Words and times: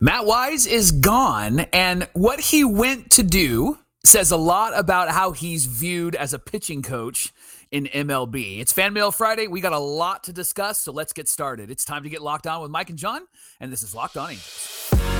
Matt 0.00 0.26
Wise 0.26 0.66
is 0.66 0.90
gone, 0.90 1.60
and 1.72 2.08
what 2.14 2.40
he 2.40 2.64
went 2.64 3.10
to 3.12 3.22
do 3.22 3.78
says 4.04 4.32
a 4.32 4.36
lot 4.36 4.76
about 4.76 5.08
how 5.10 5.30
he's 5.30 5.66
viewed 5.66 6.16
as 6.16 6.34
a 6.34 6.38
pitching 6.38 6.82
coach 6.82 7.32
in 7.70 7.84
MLB. 7.86 8.58
It's 8.58 8.72
Fan 8.72 8.92
Mail 8.92 9.12
Friday. 9.12 9.46
We 9.46 9.60
got 9.60 9.72
a 9.72 9.78
lot 9.78 10.24
to 10.24 10.32
discuss, 10.32 10.80
so 10.80 10.90
let's 10.90 11.12
get 11.12 11.28
started. 11.28 11.70
It's 11.70 11.84
time 11.84 12.02
to 12.02 12.10
get 12.10 12.22
locked 12.22 12.48
on 12.48 12.60
with 12.60 12.72
Mike 12.72 12.90
and 12.90 12.98
John, 12.98 13.22
and 13.60 13.72
this 13.72 13.84
is 13.84 13.94
Locked 13.94 14.16
On 14.16 14.30
Angels. 14.30 15.13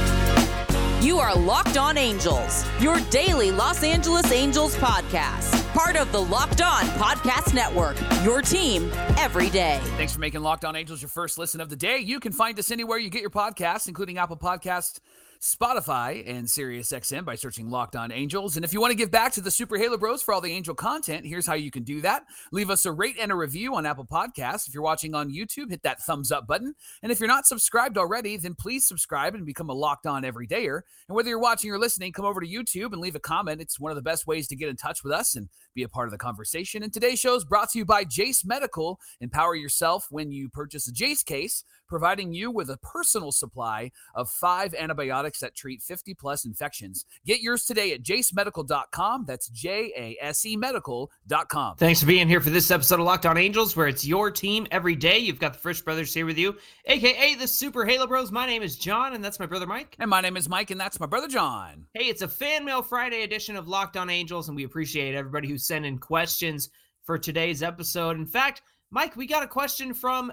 You 1.04 1.18
are 1.18 1.36
Locked 1.36 1.76
On 1.76 1.98
Angels, 1.98 2.64
your 2.80 2.98
daily 3.10 3.50
Los 3.50 3.82
Angeles 3.82 4.32
Angels 4.32 4.74
podcast. 4.76 5.62
Part 5.74 5.96
of 5.96 6.10
the 6.12 6.18
Locked 6.18 6.62
On 6.62 6.82
Podcast 6.96 7.52
Network, 7.52 7.98
your 8.24 8.40
team 8.40 8.90
every 9.18 9.50
day. 9.50 9.78
Thanks 9.98 10.14
for 10.14 10.20
making 10.20 10.40
Locked 10.40 10.64
On 10.64 10.74
Angels 10.74 11.02
your 11.02 11.10
first 11.10 11.36
listen 11.36 11.60
of 11.60 11.68
the 11.68 11.76
day. 11.76 11.98
You 11.98 12.20
can 12.20 12.32
find 12.32 12.58
us 12.58 12.70
anywhere 12.70 12.96
you 12.96 13.10
get 13.10 13.20
your 13.20 13.28
podcasts, 13.28 13.86
including 13.86 14.16
Apple 14.16 14.38
Podcasts. 14.38 14.98
Spotify 15.44 16.26
and 16.26 16.46
SiriusXM 16.46 17.26
by 17.26 17.34
searching 17.34 17.68
Locked 17.68 17.96
On 17.96 18.10
Angels. 18.10 18.56
And 18.56 18.64
if 18.64 18.72
you 18.72 18.80
want 18.80 18.92
to 18.92 18.96
give 18.96 19.10
back 19.10 19.30
to 19.32 19.42
the 19.42 19.50
Super 19.50 19.76
Halo 19.76 19.98
Bros 19.98 20.22
for 20.22 20.32
all 20.32 20.40
the 20.40 20.50
Angel 20.50 20.74
content, 20.74 21.26
here's 21.26 21.46
how 21.46 21.52
you 21.52 21.70
can 21.70 21.82
do 21.82 22.00
that. 22.00 22.24
Leave 22.50 22.70
us 22.70 22.86
a 22.86 22.92
rate 22.92 23.16
and 23.20 23.30
a 23.30 23.34
review 23.34 23.74
on 23.74 23.84
Apple 23.84 24.06
Podcasts. 24.06 24.66
If 24.66 24.72
you're 24.72 24.82
watching 24.82 25.14
on 25.14 25.30
YouTube, 25.30 25.68
hit 25.68 25.82
that 25.82 26.00
thumbs 26.00 26.32
up 26.32 26.46
button. 26.46 26.74
And 27.02 27.12
if 27.12 27.20
you're 27.20 27.28
not 27.28 27.46
subscribed 27.46 27.98
already, 27.98 28.38
then 28.38 28.54
please 28.54 28.88
subscribe 28.88 29.34
and 29.34 29.44
become 29.44 29.68
a 29.68 29.74
Locked 29.74 30.06
On 30.06 30.22
everydayer. 30.22 30.80
And 31.08 31.14
whether 31.14 31.28
you're 31.28 31.38
watching 31.38 31.70
or 31.70 31.78
listening, 31.78 32.12
come 32.12 32.24
over 32.24 32.40
to 32.40 32.46
YouTube 32.46 32.94
and 32.94 33.02
leave 33.02 33.14
a 33.14 33.20
comment. 33.20 33.60
It's 33.60 33.78
one 33.78 33.92
of 33.92 33.96
the 33.96 34.02
best 34.02 34.26
ways 34.26 34.48
to 34.48 34.56
get 34.56 34.70
in 34.70 34.76
touch 34.76 35.04
with 35.04 35.12
us 35.12 35.36
and 35.36 35.50
be 35.74 35.82
a 35.82 35.88
part 35.88 36.08
of 36.08 36.12
the 36.12 36.18
conversation. 36.18 36.82
And 36.82 36.92
today's 36.92 37.18
show 37.18 37.34
is 37.34 37.44
brought 37.44 37.70
to 37.70 37.78
you 37.78 37.84
by 37.84 38.04
Jase 38.04 38.44
Medical. 38.44 39.00
Empower 39.20 39.54
yourself 39.56 40.06
when 40.10 40.30
you 40.30 40.48
purchase 40.48 40.86
a 40.88 40.92
Jase 40.92 41.22
case, 41.22 41.64
providing 41.88 42.32
you 42.32 42.50
with 42.50 42.70
a 42.70 42.76
personal 42.78 43.32
supply 43.32 43.90
of 44.14 44.30
five 44.30 44.74
antibiotics 44.74 45.40
that 45.40 45.54
treat 45.54 45.82
50 45.82 46.14
plus 46.14 46.44
infections. 46.44 47.04
Get 47.26 47.40
yours 47.40 47.64
today 47.64 47.92
at 47.92 48.02
jasemedical.com. 48.02 49.24
That's 49.26 49.48
J 49.48 49.92
A 49.96 50.24
S 50.24 50.46
E 50.46 50.56
medical.com. 50.56 51.76
Thanks 51.76 52.00
for 52.00 52.06
being 52.06 52.28
here 52.28 52.40
for 52.40 52.50
this 52.50 52.70
episode 52.70 53.00
of 53.00 53.06
Locked 53.06 53.26
On 53.26 53.36
Angels, 53.36 53.76
where 53.76 53.88
it's 53.88 54.04
your 54.04 54.30
team 54.30 54.66
every 54.70 54.94
day. 54.94 55.18
You've 55.18 55.40
got 55.40 55.54
the 55.54 55.58
Frisch 55.58 55.80
Brothers 55.80 56.14
here 56.14 56.26
with 56.26 56.38
you, 56.38 56.56
aka 56.86 57.34
the 57.34 57.48
Super 57.48 57.84
Halo 57.84 58.06
Bros. 58.06 58.30
My 58.30 58.46
name 58.46 58.62
is 58.62 58.76
John, 58.76 59.14
and 59.14 59.24
that's 59.24 59.40
my 59.40 59.46
brother 59.46 59.66
Mike. 59.66 59.96
And 59.98 60.08
my 60.08 60.20
name 60.20 60.36
is 60.36 60.48
Mike, 60.48 60.70
and 60.70 60.80
that's 60.80 61.00
my 61.00 61.06
brother 61.06 61.28
John. 61.28 61.86
Hey, 61.94 62.04
it's 62.04 62.22
a 62.22 62.28
Fan 62.28 62.64
Mail 62.64 62.82
Friday 62.82 63.22
edition 63.22 63.56
of 63.56 63.68
Locked 63.68 63.96
On 63.96 64.08
Angels, 64.10 64.48
and 64.48 64.56
we 64.56 64.64
appreciate 64.64 65.14
everybody 65.14 65.48
who 65.48 65.58
sent 65.64 65.86
in 65.86 65.98
questions 65.98 66.70
for 67.02 67.18
today's 67.18 67.62
episode. 67.62 68.16
In 68.16 68.26
fact, 68.26 68.62
Mike, 68.90 69.16
we 69.16 69.26
got 69.26 69.42
a 69.42 69.48
question 69.48 69.94
from 69.94 70.32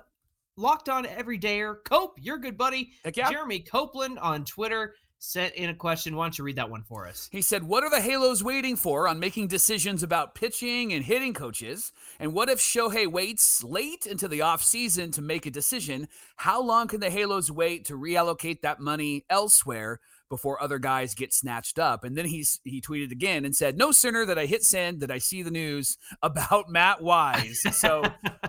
Locked 0.56 0.90
On 0.90 1.06
Everydayer. 1.06 1.78
Cope, 1.84 2.18
your 2.20 2.38
good 2.38 2.58
buddy, 2.58 2.92
yeah. 3.16 3.30
Jeremy 3.30 3.60
Copeland 3.60 4.20
on 4.20 4.46
Twitter 4.46 4.96
sent 5.22 5.54
in 5.54 5.70
a 5.70 5.76
question. 5.76 6.16
Why 6.16 6.26
don't 6.26 6.38
you 6.38 6.44
read 6.44 6.58
that 6.58 6.70
one 6.70 6.84
for 6.84 7.08
us? 7.08 7.30
He 7.32 7.42
said, 7.42 7.64
What 7.64 7.84
are 7.84 7.90
the 7.90 8.02
Halos 8.02 8.44
waiting 8.44 8.76
for 8.76 9.08
on 9.08 9.20
making 9.20 9.48
decisions 9.48 10.04
about 10.04 10.36
pitching 10.36 10.94
and 10.94 11.06
hitting 11.06 11.34
coaches? 11.34 11.92
And 12.20 12.34
what 12.34 12.50
if 12.50 12.60
Shohei 12.60 13.08
waits 13.08 13.64
late 13.64 14.06
into 14.06 14.28
the 14.28 14.40
offseason 14.40 15.14
to 15.14 15.22
make 15.22 15.46
a 15.46 15.52
decision? 15.52 16.08
How 16.36 16.62
long 16.62 16.88
can 16.88 17.00
the 17.00 17.10
Halos 17.10 17.52
wait 17.52 17.86
to 17.86 17.94
reallocate 17.94 18.62
that 18.62 18.80
money 18.80 19.26
elsewhere? 19.30 20.00
Before 20.32 20.64
other 20.64 20.80
guys 20.80 21.14
get 21.14 21.34
snatched 21.34 21.78
up, 21.78 22.06
and 22.06 22.18
then 22.18 22.26
he's 22.26 22.62
he 22.64 22.80
tweeted 22.82 23.12
again 23.12 23.44
and 23.44 23.54
said, 23.54 23.78
"No 23.78 23.92
sooner 23.92 24.26
that 24.26 24.40
I 24.40 24.46
hit 24.46 24.64
send 24.64 25.02
did 25.02 25.12
I 25.12 25.18
see 25.18 25.44
the 25.44 25.52
news 25.52 25.98
about 26.24 26.70
Matt 26.70 27.02
Wise." 27.02 27.62
So 27.74 28.02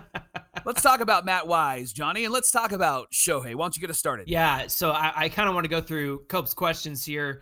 let's 0.65 0.81
talk 0.81 1.01
about 1.01 1.25
Matt 1.25 1.45
Wise, 1.45 1.91
Johnny, 1.91 2.23
and 2.23 2.33
let's 2.33 2.51
talk 2.51 2.71
about 2.71 3.11
Shohei. 3.11 3.53
Why 3.53 3.65
don't 3.65 3.75
you 3.75 3.81
get 3.81 3.89
us 3.89 3.99
started? 3.99 4.29
Yeah, 4.29 4.67
so 4.67 4.91
I, 4.91 5.11
I 5.15 5.29
kind 5.29 5.49
of 5.49 5.55
want 5.55 5.65
to 5.65 5.69
go 5.69 5.81
through 5.81 6.25
Cope's 6.29 6.53
questions 6.53 7.03
here 7.03 7.41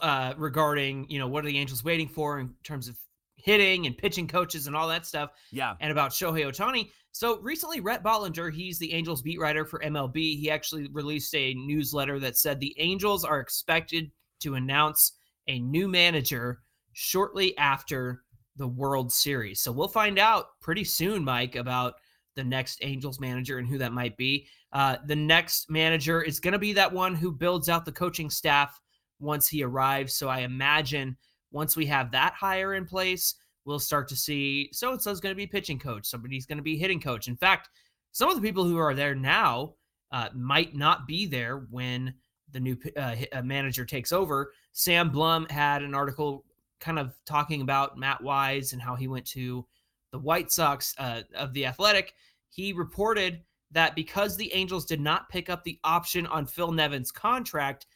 uh, 0.00 0.32
regarding, 0.38 1.06
you 1.10 1.18
know, 1.18 1.28
what 1.28 1.44
are 1.44 1.48
the 1.48 1.58
Angels 1.58 1.84
waiting 1.84 2.08
for 2.08 2.38
in 2.40 2.54
terms 2.64 2.88
of 2.88 2.96
hitting 3.42 3.86
and 3.86 3.98
pitching 3.98 4.26
coaches 4.28 4.66
and 4.66 4.76
all 4.76 4.88
that 4.88 5.06
stuff. 5.06 5.30
Yeah. 5.50 5.74
And 5.80 5.90
about 5.90 6.12
Shohei 6.12 6.46
Ohtani. 6.46 6.90
So 7.10 7.38
recently, 7.40 7.80
Rhett 7.80 8.02
Bollinger, 8.02 8.52
he's 8.52 8.78
the 8.78 8.92
Angels 8.92 9.20
beat 9.20 9.40
writer 9.40 9.64
for 9.64 9.80
MLB. 9.80 10.38
He 10.38 10.50
actually 10.50 10.88
released 10.92 11.34
a 11.34 11.54
newsletter 11.54 12.18
that 12.20 12.36
said 12.36 12.58
the 12.58 12.74
Angels 12.78 13.24
are 13.24 13.40
expected 13.40 14.10
to 14.40 14.54
announce 14.54 15.12
a 15.48 15.58
new 15.58 15.88
manager 15.88 16.60
shortly 16.92 17.56
after 17.58 18.22
the 18.56 18.68
World 18.68 19.12
Series. 19.12 19.60
So 19.60 19.72
we'll 19.72 19.88
find 19.88 20.18
out 20.18 20.46
pretty 20.60 20.84
soon, 20.84 21.24
Mike, 21.24 21.56
about 21.56 21.94
the 22.34 22.44
next 22.44 22.78
Angels 22.82 23.20
manager 23.20 23.58
and 23.58 23.68
who 23.68 23.78
that 23.78 23.92
might 23.92 24.16
be. 24.16 24.46
Uh, 24.72 24.96
the 25.06 25.16
next 25.16 25.70
manager 25.70 26.22
is 26.22 26.40
going 26.40 26.52
to 26.52 26.58
be 26.58 26.72
that 26.72 26.92
one 26.92 27.14
who 27.14 27.30
builds 27.30 27.68
out 27.68 27.84
the 27.84 27.92
coaching 27.92 28.30
staff 28.30 28.80
once 29.20 29.48
he 29.48 29.62
arrives. 29.62 30.14
So 30.14 30.28
I 30.28 30.40
imagine 30.40 31.16
once 31.52 31.76
we 31.76 31.86
have 31.86 32.10
that 32.10 32.34
hire 32.34 32.74
in 32.74 32.84
place, 32.84 33.34
we'll 33.64 33.78
start 33.78 34.08
to 34.08 34.16
see 34.16 34.68
so 34.72 34.92
and 34.92 35.00
so 35.00 35.10
is 35.10 35.20
going 35.20 35.32
to 35.34 35.36
be 35.36 35.46
pitching 35.46 35.78
coach, 35.78 36.06
somebody's 36.06 36.46
going 36.46 36.58
to 36.58 36.62
be 36.62 36.76
hitting 36.76 37.00
coach. 37.00 37.28
In 37.28 37.36
fact, 37.36 37.68
some 38.10 38.28
of 38.28 38.36
the 38.36 38.42
people 38.42 38.64
who 38.64 38.78
are 38.78 38.94
there 38.94 39.14
now 39.14 39.74
uh, 40.10 40.28
might 40.34 40.74
not 40.74 41.06
be 41.06 41.26
there 41.26 41.66
when 41.70 42.14
the 42.50 42.60
new 42.60 42.76
uh, 42.96 43.16
manager 43.42 43.84
takes 43.84 44.12
over. 44.12 44.52
Sam 44.72 45.10
Blum 45.10 45.46
had 45.48 45.82
an 45.82 45.94
article 45.94 46.44
kind 46.80 46.98
of 46.98 47.14
talking 47.24 47.62
about 47.62 47.96
Matt 47.96 48.22
Wise 48.22 48.72
and 48.72 48.82
how 48.82 48.94
he 48.94 49.08
went 49.08 49.26
to 49.28 49.64
the 50.10 50.18
White 50.18 50.50
Sox 50.50 50.94
uh, 50.98 51.22
of 51.34 51.52
the 51.54 51.64
Athletic. 51.64 52.14
He 52.50 52.72
reported 52.72 53.42
that 53.70 53.94
because 53.94 54.36
the 54.36 54.52
Angels 54.52 54.84
did 54.84 55.00
not 55.00 55.30
pick 55.30 55.48
up 55.48 55.64
the 55.64 55.78
option 55.82 56.26
on 56.26 56.44
Phil 56.44 56.72
Nevin's 56.72 57.10
contract, 57.10 57.86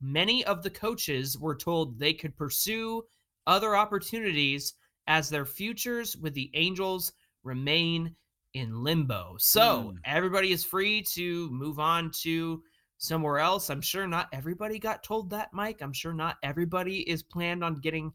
many 0.00 0.44
of 0.44 0.62
the 0.62 0.70
coaches 0.70 1.38
were 1.38 1.54
told 1.54 1.98
they 1.98 2.12
could 2.12 2.36
pursue 2.36 3.02
other 3.46 3.76
opportunities 3.76 4.74
as 5.06 5.28
their 5.28 5.44
futures 5.44 6.16
with 6.16 6.34
the 6.34 6.50
Angels 6.54 7.12
remain 7.44 8.14
in 8.54 8.82
limbo. 8.82 9.36
So 9.38 9.92
mm. 9.94 9.98
everybody 10.04 10.52
is 10.52 10.64
free 10.64 11.02
to 11.12 11.48
move 11.50 11.78
on 11.78 12.10
to 12.22 12.62
somewhere 12.98 13.38
else. 13.38 13.70
I'm 13.70 13.82
sure 13.82 14.06
not 14.06 14.28
everybody 14.32 14.78
got 14.78 15.04
told 15.04 15.30
that, 15.30 15.52
Mike. 15.52 15.82
I'm 15.82 15.92
sure 15.92 16.14
not 16.14 16.36
everybody 16.42 17.00
is 17.08 17.22
planned 17.22 17.62
on 17.62 17.76
getting 17.76 18.12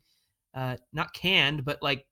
uh 0.53 0.75
not 0.91 1.13
canned, 1.13 1.63
but 1.63 1.81
like 1.81 2.05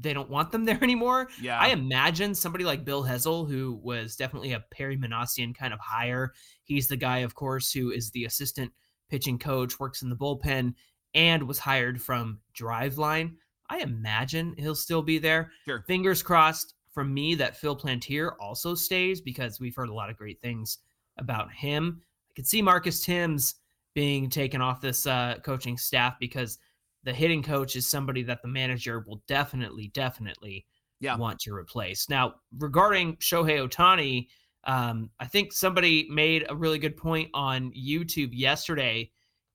they 0.00 0.12
don't 0.12 0.30
want 0.30 0.52
them 0.52 0.64
there 0.66 0.82
anymore. 0.82 1.28
Yeah. 1.40 1.58
I 1.58 1.68
imagine 1.68 2.34
somebody 2.34 2.64
like 2.64 2.84
Bill 2.84 3.02
Hezel, 3.02 3.48
who 3.48 3.80
was 3.82 4.16
definitely 4.16 4.52
a 4.52 4.64
Perry 4.70 4.96
Minasian 4.96 5.54
kind 5.54 5.72
of 5.72 5.80
hire. 5.80 6.32
He's 6.64 6.88
the 6.88 6.96
guy, 6.96 7.18
of 7.18 7.34
course, 7.34 7.72
who 7.72 7.90
is 7.90 8.10
the 8.10 8.24
assistant 8.24 8.72
pitching 9.08 9.38
coach, 9.38 9.78
works 9.78 10.02
in 10.02 10.10
the 10.10 10.16
bullpen, 10.16 10.74
and 11.14 11.42
was 11.42 11.58
hired 11.58 12.00
from 12.00 12.40
Driveline. 12.54 13.34
I 13.68 13.78
imagine 13.78 14.54
he'll 14.58 14.74
still 14.74 15.02
be 15.02 15.18
there. 15.18 15.50
Sure. 15.64 15.84
Fingers 15.86 16.22
crossed 16.22 16.74
from 16.92 17.12
me 17.12 17.34
that 17.34 17.56
Phil 17.56 17.76
Plantier 17.76 18.32
also 18.40 18.74
stays 18.74 19.20
because 19.20 19.60
we've 19.60 19.76
heard 19.76 19.88
a 19.88 19.94
lot 19.94 20.10
of 20.10 20.16
great 20.16 20.40
things 20.40 20.78
about 21.18 21.52
him. 21.52 22.00
I 22.30 22.32
could 22.34 22.46
see 22.46 22.62
Marcus 22.62 23.04
Thames 23.04 23.56
being 23.94 24.28
taken 24.28 24.60
off 24.60 24.80
this 24.80 25.06
uh, 25.06 25.36
coaching 25.42 25.78
staff 25.78 26.16
because 26.20 26.58
the 27.02 27.12
hitting 27.12 27.42
coach 27.42 27.76
is 27.76 27.86
somebody 27.86 28.22
that 28.24 28.42
the 28.42 28.48
manager 28.48 29.04
will 29.06 29.22
definitely, 29.26 29.88
definitely 29.94 30.66
yeah. 31.00 31.16
want 31.16 31.38
to 31.40 31.54
replace. 31.54 32.08
Now, 32.08 32.34
regarding 32.58 33.16
Shohei 33.16 33.66
Ohtani, 33.66 34.28
um, 34.66 35.10
I 35.20 35.26
think 35.26 35.52
somebody 35.52 36.08
made 36.10 36.44
a 36.48 36.56
really 36.56 36.78
good 36.78 36.96
point 36.96 37.30
on 37.32 37.72
YouTube 37.72 38.30
yesterday 38.32 39.10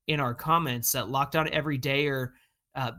in 0.08 0.18
our 0.20 0.34
comments 0.34 0.92
that 0.92 1.10
Locked 1.10 1.36
On 1.36 1.48
Every 1.52 1.78
Day 1.78 2.06
or 2.06 2.32
uh, 2.74 2.92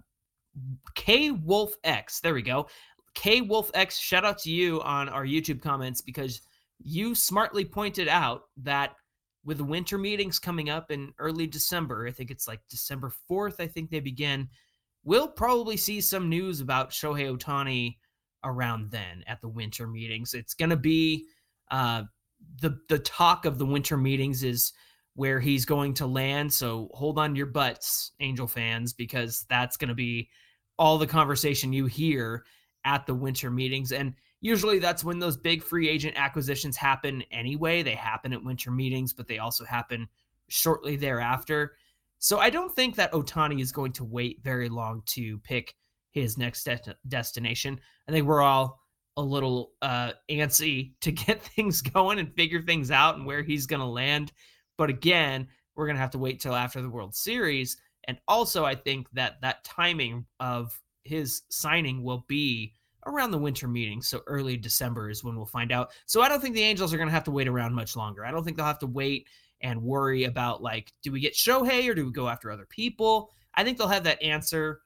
K 0.96 1.32
Wolf 1.32 1.74
X. 1.84 2.20
There 2.20 2.36
we 2.36 2.44
go. 2.44 2.68
K 3.16 3.42
Wolf 3.42 3.72
X, 3.74 3.98
shout 3.98 4.26
out 4.26 4.38
to 4.40 4.52
you 4.52 4.82
on 4.82 5.10
our 5.10 5.26
YouTube 5.26 5.62
comments 5.62 6.02
because 6.02 6.42
you 6.80 7.16
smartly 7.16 7.66
pointed 7.66 8.08
out 8.08 8.44
that 8.58 8.96
with 9.44 9.58
the 9.58 9.64
winter 9.64 9.98
meetings 9.98 10.40
coming 10.40 10.70
up 10.70 10.92
in 10.92 11.14
early 11.20 11.48
December, 11.48 12.08
I 12.08 12.12
think 12.12 12.32
it's 12.32 12.48
like 12.48 12.62
December 12.70 13.12
4th, 13.30 13.56
I 13.60 13.68
think 13.68 13.90
they 13.90 14.00
begin. 14.00 14.48
We'll 15.04 15.28
probably 15.28 15.78
see 15.78 16.00
some 16.00 16.30
news 16.30 16.62
about 16.62 16.92
Shohei 16.92 17.36
Ohtani 17.36 17.98
around 18.44 18.90
then 18.90 19.24
at 19.28 19.42
the 19.42 19.50
winter 19.50 19.88
meetings. 19.88 20.34
It's 20.34 20.54
going 20.54 20.70
to 20.70 20.78
be 20.78 21.26
uh, 21.72 22.04
the 22.62 22.78
the 22.90 23.00
talk 23.00 23.46
of 23.46 23.58
the 23.58 23.66
winter 23.66 23.98
meetings 23.98 24.44
is 24.44 24.74
where 25.16 25.40
he's 25.40 25.66
going 25.66 25.94
to 25.94 26.08
land. 26.08 26.52
So 26.52 26.90
hold 26.94 27.20
on 27.20 27.36
your 27.36 27.46
butts, 27.46 28.12
Angel 28.20 28.48
fans, 28.48 28.94
because 28.94 29.46
that's 29.50 29.78
going 29.78 29.90
to 29.90 29.96
be 29.96 30.30
all 30.80 30.98
the 30.98 31.08
conversation 31.08 31.72
you 31.72 31.86
hear 31.86 32.46
at 32.86 33.06
the 33.06 33.14
winter 33.14 33.52
meetings. 33.52 33.92
And 33.92 34.14
usually 34.42 34.80
that's 34.80 35.04
when 35.04 35.20
those 35.20 35.38
big 35.38 35.64
free 35.64 35.88
agent 35.88 36.16
acquisitions 36.18 36.76
happen 36.76 37.24
anyway. 37.32 37.84
They 37.84 37.96
happen 37.96 38.34
at 38.34 38.44
winter 38.44 38.72
meetings, 38.72 39.14
but 39.14 39.28
they 39.28 39.38
also 39.38 39.66
happen 39.66 40.08
shortly 40.48 40.96
thereafter. 40.96 41.76
So 42.18 42.40
I 42.40 42.50
don't 42.50 42.74
think 42.74 42.96
that 42.96 43.12
Ohtani 43.12 43.62
is 43.62 43.72
going 43.72 43.92
to 43.94 44.04
wait 44.04 44.40
very 44.44 44.70
long 44.70 45.04
to 45.08 45.38
pick 45.40 45.76
his 46.12 46.38
next 46.38 46.64
de- 46.64 46.96
destination. 47.08 47.80
I 48.08 48.12
think 48.12 48.26
we're 48.26 48.42
all 48.42 48.80
a 49.18 49.22
little 49.22 49.72
uh, 49.82 50.14
antsy 50.30 50.94
to 51.02 51.12
get 51.12 51.42
things 51.42 51.82
going 51.82 52.20
and 52.20 52.34
figure 52.36 52.62
things 52.62 52.92
out 52.92 53.16
and 53.16 53.26
where 53.26 53.44
he's 53.44 53.66
going 53.66 53.80
to 53.80 53.86
land. 53.86 54.32
But 54.78 54.90
again, 54.90 55.48
we're 55.76 55.86
going 55.86 55.96
to 55.96 56.02
have 56.02 56.12
to 56.12 56.20
wait 56.20 56.40
till 56.40 56.56
after 56.56 56.82
the 56.82 56.90
World 56.90 57.16
Series. 57.16 57.78
And 58.06 58.18
also, 58.28 58.66
I 58.66 58.76
think 58.76 59.08
that 59.14 59.42
that 59.42 59.64
timing 59.64 60.26
of 60.40 60.80
his 61.04 61.44
signing 61.50 62.04
will 62.04 62.26
be 62.28 62.74
around 63.06 63.32
the 63.32 63.38
winter 63.38 63.68
meeting. 63.68 64.02
So 64.02 64.22
early 64.28 64.58
December 64.58 65.10
is 65.10 65.24
when 65.24 65.36
we'll 65.36 65.46
find 65.46 65.72
out. 65.72 65.92
So 66.06 66.22
I 66.22 66.30
don't 66.30 66.42
think 66.42 66.56
the 66.56 66.64
Angels 66.64 66.94
are 66.94 66.98
going 66.98 67.10
to 67.10 67.14
have 67.14 67.26
to 67.26 67.32
wait 67.32 67.48
around 67.48 67.74
much 67.74 67.96
longer. 67.96 68.26
I 68.26 68.32
don't 68.32 68.44
think 68.44 68.58
they'll 68.58 68.66
have 68.66 68.80
to 68.80 68.88
wait 68.88 69.28
and 69.62 69.82
worry 69.82 70.26
about 70.26 70.62
like, 70.62 70.92
do 71.02 71.12
we 71.12 71.20
get 71.20 71.34
Shohei 71.34 71.90
or 71.90 71.94
do 71.94 72.06
we 72.06 72.12
go 72.12 72.28
after 72.28 72.52
other 72.52 72.68
people? 72.70 73.32
I 73.56 73.64
think 73.64 73.78
they'll 73.78 73.88
have 73.88 74.04
that 74.06 74.22
answer 74.22 74.82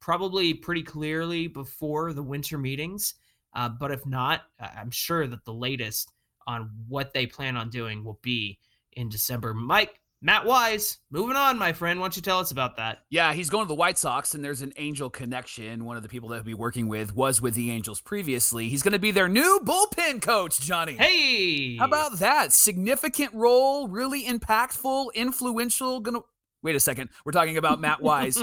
probably 0.00 0.54
pretty 0.54 0.82
clearly 0.82 1.46
before 1.46 2.12
the 2.12 2.22
winter 2.22 2.58
meetings. 2.58 3.14
Uh, 3.54 3.68
but 3.68 3.90
if 3.90 4.04
not, 4.06 4.42
I'm 4.60 4.90
sure 4.90 5.26
that 5.26 5.44
the 5.44 5.54
latest 5.54 6.12
on 6.46 6.70
what 6.88 7.12
they 7.12 7.26
plan 7.26 7.56
on 7.56 7.70
doing 7.70 8.04
will 8.04 8.18
be 8.22 8.58
in 8.92 9.08
December. 9.08 9.54
Mike, 9.54 10.00
Matt 10.20 10.44
Wise, 10.44 10.98
moving 11.12 11.36
on, 11.36 11.56
my 11.56 11.72
friend. 11.72 12.00
Why 12.00 12.04
don't 12.04 12.16
you 12.16 12.22
tell 12.22 12.40
us 12.40 12.50
about 12.50 12.76
that? 12.76 13.04
Yeah, 13.08 13.32
he's 13.34 13.48
going 13.50 13.64
to 13.64 13.68
the 13.68 13.74
White 13.74 13.98
Sox, 13.98 14.34
and 14.34 14.44
there's 14.44 14.62
an 14.62 14.72
Angel 14.76 15.08
connection. 15.08 15.84
One 15.84 15.96
of 15.96 16.02
the 16.02 16.08
people 16.08 16.30
that 16.30 16.36
he'll 16.36 16.44
be 16.44 16.54
working 16.54 16.88
with 16.88 17.14
was 17.14 17.40
with 17.40 17.54
the 17.54 17.70
Angels 17.70 18.00
previously. 18.00 18.68
He's 18.68 18.82
going 18.82 18.94
to 18.94 18.98
be 18.98 19.12
their 19.12 19.28
new 19.28 19.60
bullpen 19.62 20.20
coach, 20.20 20.58
Johnny. 20.60 20.94
Hey, 20.94 21.76
how 21.76 21.84
about 21.84 22.18
that? 22.18 22.52
Significant 22.52 23.32
role, 23.32 23.86
really 23.86 24.24
impactful, 24.24 25.14
influential. 25.14 26.00
Gonna 26.00 26.20
wait 26.62 26.76
a 26.76 26.80
second. 26.80 27.10
We're 27.24 27.32
talking 27.32 27.56
about 27.56 27.80
Matt 27.80 28.02
Wise. 28.02 28.42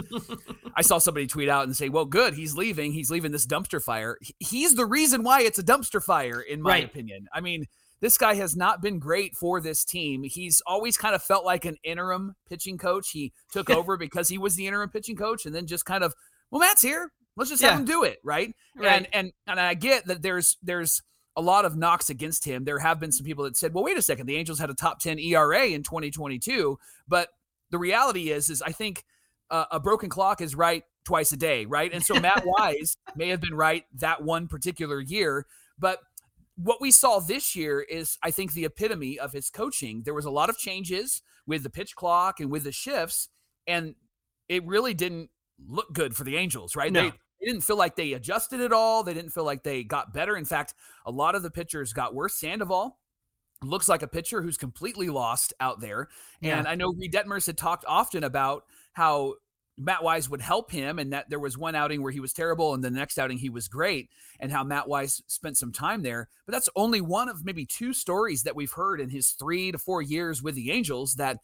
I 0.75 0.81
saw 0.81 0.97
somebody 0.97 1.27
tweet 1.27 1.50
out 1.50 1.65
and 1.65 1.75
say, 1.75 1.89
"Well, 1.89 2.06
good, 2.06 2.33
he's 2.33 2.56
leaving. 2.56 2.91
He's 2.94 3.09
leaving 3.12 3.31
this 3.31 3.45
dumpster 3.45 3.81
fire. 3.81 4.17
He's 4.39 4.75
the 4.75 4.85
reason 4.85 5.23
why 5.23 5.41
it's 5.41 5.59
a 5.59 5.63
dumpster 5.63 6.03
fire, 6.03 6.41
in 6.41 6.62
my 6.62 6.69
Right. 6.71 6.85
opinion. 6.85 7.27
I 7.33 7.41
mean." 7.41 7.65
This 8.01 8.17
guy 8.17 8.35
has 8.35 8.57
not 8.57 8.81
been 8.81 9.00
great 9.00 9.35
for 9.38 9.62
this 9.62 9.85
team. 9.85 10.23
He's 10.23 10.62
always 10.67 10.97
kind 10.97 11.15
of 11.15 11.23
felt 11.23 11.45
like 11.45 11.63
an 11.63 11.77
interim 11.81 12.35
pitching 12.47 12.77
coach. 12.77 13.09
He 13.12 13.31
took 13.53 13.69
over 13.71 13.95
because 13.95 14.27
he 14.27 14.38
was 14.38 14.56
the 14.57 14.67
interim 14.67 14.89
pitching 14.89 15.15
coach 15.15 15.45
and 15.45 15.56
then 15.56 15.65
just 15.65 15.85
kind 15.85 16.03
of, 16.03 16.13
well, 16.51 16.59
Matt's 16.59 16.81
here. 16.81 17.09
Let's 17.38 17.50
just 17.50 17.63
have 17.63 17.79
him 17.79 17.85
do 17.85 18.03
it, 18.03 18.19
right? 18.21 18.53
Right. 18.75 18.97
And 18.97 19.07
and 19.13 19.31
and 19.47 19.59
I 19.62 19.73
get 19.75 20.06
that 20.07 20.21
there's 20.21 20.57
there's 20.62 21.01
a 21.38 21.41
lot 21.41 21.63
of 21.63 21.77
knocks 21.77 22.09
against 22.09 22.44
him. 22.44 22.65
There 22.65 22.79
have 22.79 23.00
been 23.00 23.13
some 23.13 23.25
people 23.25 23.45
that 23.45 23.56
said, 23.56 23.73
"Well, 23.73 23.85
wait 23.85 23.97
a 23.97 24.01
second, 24.01 24.27
the 24.27 24.35
Angels 24.35 24.59
had 24.59 24.69
a 24.69 24.75
top 24.75 25.00
10 25.00 25.17
ERA 25.17 25.65
in 25.67 25.81
2022." 25.81 26.77
But 27.07 27.29
the 27.71 27.77
reality 27.77 28.31
is 28.31 28.50
is 28.50 28.62
I 28.62 28.71
think 28.71 29.03
uh, 29.50 29.65
a 29.71 29.79
broken 29.79 30.09
clock 30.09 30.41
is 30.41 30.56
right 30.56 30.83
twice 31.06 31.31
a 31.31 31.38
day, 31.38 31.65
right? 31.65 31.91
And 31.94 32.03
so 32.03 32.19
Matt 32.19 32.44
Wise 32.45 32.97
may 33.15 33.29
have 33.29 33.41
been 33.41 33.56
right 33.56 33.85
that 33.95 34.23
one 34.23 34.47
particular 34.47 35.00
year, 35.00 35.45
but 35.77 36.00
what 36.57 36.81
we 36.81 36.89
saw 36.89 37.19
this 37.19 37.56
year 37.56 37.81
is 37.81 38.17
I 38.23 38.31
think 38.31 38.53
the 38.53 38.65
epitome 38.65 39.19
of 39.19 39.33
his 39.33 39.50
coaching. 39.50 40.03
There 40.03 40.13
was 40.13 40.25
a 40.25 40.31
lot 40.31 40.50
of 40.50 40.57
changes 40.57 41.21
with 41.45 41.63
the 41.63 41.69
pitch 41.69 41.95
clock 41.95 42.39
and 42.39 42.50
with 42.50 42.63
the 42.63 42.71
shifts 42.71 43.29
and 43.67 43.95
it 44.47 44.65
really 44.65 44.94
didn't 44.94 45.29
look 45.67 45.91
good 45.94 46.15
for 46.15 46.23
the 46.23 46.38
Angels, 46.38 46.75
right? 46.75 46.91
No. 46.91 47.03
They, 47.03 47.09
they 47.09 47.47
didn't 47.47 47.62
feel 47.62 47.77
like 47.77 47.95
they 47.95 48.13
adjusted 48.13 48.62
at 48.62 48.71
all. 48.71 49.03
They 49.03 49.13
didn't 49.13 49.31
feel 49.31 49.44
like 49.44 49.63
they 49.63 49.83
got 49.83 50.13
better. 50.13 50.38
In 50.38 50.45
fact, 50.45 50.73
a 51.06 51.12
lot 51.12 51.35
of 51.35 51.44
the 51.44 51.51
pitchers 51.51 51.94
got 51.94 52.13
worse. 52.15 52.35
Sandoval 52.35 52.97
looks 53.67 53.89
like 53.89 54.01
a 54.01 54.07
pitcher 54.07 54.41
who's 54.41 54.57
completely 54.57 55.09
lost 55.09 55.53
out 55.59 55.79
there. 55.79 56.09
Yeah. 56.41 56.57
And 56.57 56.67
I 56.67 56.75
know 56.75 56.94
Reid 56.94 57.13
Detmers 57.13 57.45
had 57.45 57.57
talked 57.57 57.85
often 57.88 58.23
about 58.23 58.63
how 58.94 59.35
Matt 59.77 60.03
Wise 60.03 60.29
would 60.29 60.41
help 60.41 60.71
him 60.71 61.00
and 61.00 61.12
that 61.13 61.29
there 61.29 61.39
was 61.39 61.57
one 61.57 61.75
outing 61.75 62.01
where 62.01 62.12
he 62.12 62.19
was 62.19 62.33
terrible 62.33 62.73
and 62.73 62.83
the 62.83 62.89
next 62.89 63.19
outing 63.19 63.38
he 63.38 63.50
was 63.50 63.67
great 63.67 64.09
and 64.39 64.51
how 64.51 64.63
Matt 64.63 64.88
Wise 64.88 65.21
spent 65.27 65.57
some 65.57 65.71
time 65.71 66.01
there. 66.01 66.29
But 66.45 66.53
that's 66.53 66.69
only 66.75 67.01
one 67.01 67.27
of 67.27 67.44
maybe 67.44 67.65
two 67.65 67.94
stories 67.94 68.44
that 68.44 68.56
we've 68.56 68.71
heard 68.71 69.01
in 69.01 69.09
his 69.09 69.31
three 69.31 69.71
to 69.71 69.77
four 69.77 70.01
years 70.01 70.41
with 70.41 70.56
the 70.56 70.71
Angels 70.71 71.15
that 71.15 71.39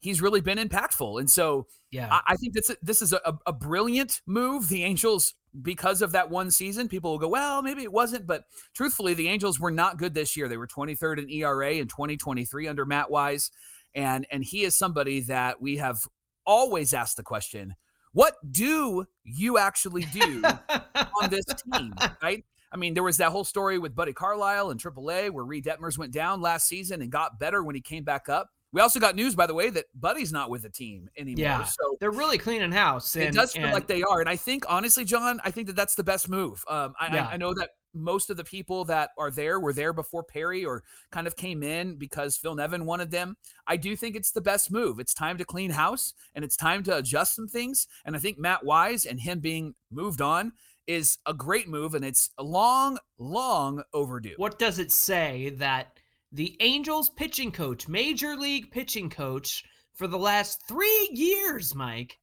he's 0.00 0.22
really 0.22 0.40
been 0.40 0.58
impactful. 0.58 1.20
And 1.20 1.30
so 1.30 1.66
yeah, 1.90 2.08
I, 2.10 2.20
I 2.28 2.36
think 2.36 2.54
this 2.54 2.70
this 2.82 3.02
is 3.02 3.12
a, 3.12 3.38
a 3.46 3.52
brilliant 3.52 4.22
move. 4.26 4.68
The 4.68 4.84
Angels, 4.84 5.34
because 5.62 6.02
of 6.02 6.12
that 6.12 6.30
one 6.30 6.50
season, 6.50 6.88
people 6.88 7.10
will 7.10 7.18
go, 7.18 7.28
well, 7.28 7.62
maybe 7.62 7.82
it 7.82 7.92
wasn't. 7.92 8.26
But 8.26 8.44
truthfully, 8.74 9.14
the 9.14 9.28
Angels 9.28 9.60
were 9.60 9.70
not 9.70 9.98
good 9.98 10.14
this 10.14 10.36
year. 10.36 10.48
They 10.48 10.56
were 10.56 10.66
23rd 10.66 11.18
in 11.18 11.30
ERA 11.30 11.72
in 11.72 11.88
2023 11.88 12.68
under 12.68 12.84
Matt 12.84 13.10
Wise. 13.10 13.50
And 13.94 14.26
and 14.30 14.44
he 14.44 14.64
is 14.64 14.76
somebody 14.76 15.20
that 15.20 15.60
we 15.60 15.78
have 15.78 15.98
always 16.44 16.92
asked 16.94 17.16
the 17.16 17.22
question, 17.22 17.74
what 18.12 18.34
do 18.50 19.06
you 19.24 19.58
actually 19.58 20.06
do 20.12 20.42
on 21.22 21.30
this 21.30 21.44
team? 21.72 21.94
Right? 22.22 22.44
I 22.72 22.76
mean, 22.76 22.94
there 22.94 23.02
was 23.02 23.16
that 23.18 23.30
whole 23.30 23.44
story 23.44 23.78
with 23.78 23.94
Buddy 23.94 24.12
Carlyle 24.12 24.70
and 24.70 24.80
AAA 24.80 25.30
where 25.30 25.44
Reid 25.44 25.64
Detmers 25.64 25.96
went 25.96 26.12
down 26.12 26.40
last 26.40 26.66
season 26.66 27.00
and 27.00 27.10
got 27.10 27.38
better 27.38 27.62
when 27.62 27.74
he 27.74 27.80
came 27.80 28.04
back 28.04 28.28
up. 28.28 28.50
We 28.76 28.82
also 28.82 29.00
got 29.00 29.16
news, 29.16 29.34
by 29.34 29.46
the 29.46 29.54
way, 29.54 29.70
that 29.70 29.86
Buddy's 29.98 30.34
not 30.34 30.50
with 30.50 30.60
the 30.60 30.68
team 30.68 31.08
anymore. 31.16 31.42
Yeah. 31.42 31.64
So 31.64 31.96
They're 31.98 32.10
really 32.10 32.36
cleaning 32.36 32.72
house. 32.72 33.16
it 33.16 33.32
does 33.32 33.52
feel 33.52 33.64
and- 33.64 33.72
like 33.72 33.86
they 33.86 34.02
are. 34.02 34.20
And 34.20 34.28
I 34.28 34.36
think, 34.36 34.66
honestly, 34.68 35.02
John, 35.02 35.40
I 35.44 35.50
think 35.50 35.68
that 35.68 35.76
that's 35.76 35.94
the 35.94 36.04
best 36.04 36.28
move. 36.28 36.62
Um, 36.68 36.92
I, 37.00 37.14
Yeah. 37.14 37.26
I, 37.26 37.32
I 37.32 37.36
know 37.38 37.54
that 37.54 37.70
most 37.94 38.28
of 38.28 38.36
the 38.36 38.44
people 38.44 38.84
that 38.84 39.12
are 39.16 39.30
there 39.30 39.60
were 39.60 39.72
there 39.72 39.94
before 39.94 40.22
Perry 40.24 40.62
or 40.62 40.82
kind 41.10 41.26
of 41.26 41.36
came 41.36 41.62
in 41.62 41.96
because 41.96 42.36
Phil 42.36 42.54
Nevin 42.54 42.84
wanted 42.84 43.10
them. 43.10 43.38
I 43.66 43.78
do 43.78 43.96
think 43.96 44.14
it's 44.14 44.30
the 44.30 44.42
best 44.42 44.70
move. 44.70 45.00
It's 45.00 45.14
time 45.14 45.38
to 45.38 45.46
clean 45.46 45.70
house 45.70 46.12
and 46.34 46.44
it's 46.44 46.54
time 46.54 46.82
to 46.82 46.98
adjust 46.98 47.34
some 47.34 47.48
things. 47.48 47.86
And 48.04 48.14
I 48.14 48.18
think 48.18 48.38
Matt 48.38 48.62
Wise 48.62 49.06
and 49.06 49.18
him 49.18 49.40
being 49.40 49.74
moved 49.90 50.20
on 50.20 50.52
is 50.86 51.16
a 51.24 51.32
great 51.32 51.66
move 51.66 51.94
and 51.94 52.04
it's 52.04 52.28
a 52.36 52.42
long, 52.42 52.98
long 53.16 53.82
overdue. 53.94 54.34
What 54.36 54.58
does 54.58 54.78
it 54.78 54.92
say 54.92 55.48
that 55.56 55.95
the 56.32 56.56
Angels 56.60 57.10
pitching 57.10 57.52
coach, 57.52 57.88
major 57.88 58.36
league 58.36 58.70
pitching 58.70 59.08
coach 59.10 59.64
for 59.94 60.06
the 60.06 60.18
last 60.18 60.62
three 60.68 61.08
years, 61.12 61.74
Mike, 61.74 62.18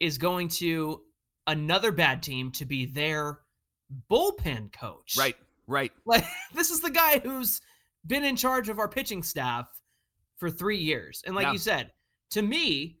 is 0.00 0.18
going 0.18 0.48
to 0.48 1.02
another 1.46 1.92
bad 1.92 2.22
team 2.22 2.50
to 2.52 2.64
be 2.64 2.86
their 2.86 3.40
bullpen 4.10 4.72
coach? 4.72 5.16
Right, 5.18 5.36
right. 5.66 5.92
Like 6.06 6.24
this 6.54 6.70
is 6.70 6.80
the 6.80 6.90
guy 6.90 7.18
who's 7.18 7.60
been 8.06 8.24
in 8.24 8.36
charge 8.36 8.68
of 8.68 8.78
our 8.78 8.88
pitching 8.88 9.22
staff 9.22 9.66
for 10.38 10.50
three 10.50 10.78
years. 10.78 11.22
And 11.26 11.34
like 11.34 11.44
Yeah. 11.46 11.52
you 11.52 11.58
said, 11.58 11.92
to 12.30 12.42
me, 12.42 12.98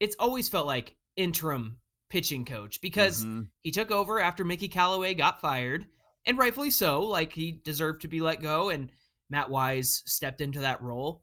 it's 0.00 0.16
always 0.18 0.48
felt 0.48 0.66
like 0.66 0.94
interim 1.16 1.78
pitching 2.10 2.44
coach 2.44 2.80
because 2.82 3.24
Mhm. 3.24 3.48
he 3.62 3.70
took 3.70 3.90
over 3.90 4.20
after 4.20 4.44
Mickey 4.44 4.68
Callaway 4.68 5.14
got 5.14 5.40
fired, 5.40 5.86
and 6.26 6.36
rightfully 6.36 6.70
so. 6.70 7.00
Like 7.02 7.32
he 7.32 7.52
deserved 7.52 8.02
to 8.02 8.08
be 8.08 8.20
let 8.20 8.42
go, 8.42 8.68
and 8.68 8.90
Matt 9.32 9.48
Wise 9.48 10.02
stepped 10.04 10.42
into 10.42 10.60
that 10.60 10.82
role. 10.82 11.22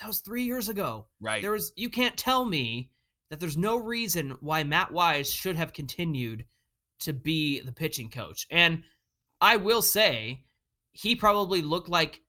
That 0.00 0.08
was 0.08 0.20
three 0.20 0.44
years 0.44 0.70
ago. 0.70 1.06
right. 1.20 1.42
There 1.42 1.52
was 1.52 1.72
you 1.76 1.90
can't 1.90 2.16
tell 2.16 2.46
me 2.46 2.90
that 3.28 3.38
there's 3.38 3.58
no 3.58 3.76
reason 3.76 4.36
why 4.40 4.64
Matt 4.64 4.90
Wise 4.90 5.30
should 5.30 5.56
have 5.56 5.74
continued 5.74 6.46
to 7.00 7.12
be 7.12 7.60
the 7.60 7.70
pitching 7.70 8.08
coach. 8.08 8.46
And 8.50 8.82
I 9.42 9.56
will 9.56 9.82
say, 9.82 10.44
he 10.92 11.14
probably 11.14 11.60
looked 11.60 11.90
like 11.90 12.22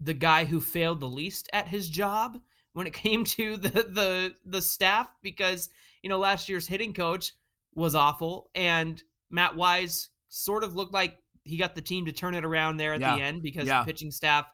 the 0.00 0.14
guy 0.14 0.44
who 0.44 0.60
failed 0.60 0.98
the 0.98 1.08
least 1.08 1.48
at 1.52 1.68
his 1.68 1.88
job 1.88 2.38
when 2.72 2.88
it 2.88 2.92
came 3.04 3.24
to 3.24 3.56
the 3.56 3.70
the 3.70 4.34
the 4.44 4.60
staff 4.60 5.08
because 5.22 5.70
you 6.02 6.10
know 6.10 6.18
last 6.18 6.48
year's 6.48 6.66
hitting 6.66 6.92
coach 6.92 7.32
was 7.76 7.94
awful 7.94 8.50
and 8.56 9.04
Matt 9.30 9.54
Wise 9.54 10.08
sort 10.28 10.64
of 10.64 10.74
looked 10.74 10.92
like 10.92 11.18
he 11.48 11.56
got 11.56 11.74
the 11.74 11.80
team 11.82 12.04
to 12.06 12.12
turn 12.12 12.34
it 12.34 12.44
around 12.44 12.76
there 12.76 12.94
at 12.94 13.00
Yeah. 13.00 13.16
the 13.16 13.22
end 13.22 13.42
because 13.42 13.66
Yeah. 13.66 13.80
the 13.80 13.86
pitching 13.86 14.10
staff 14.10 14.46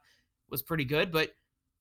was 0.48 0.62
pretty 0.62 0.84
good 0.84 1.10
but 1.10 1.30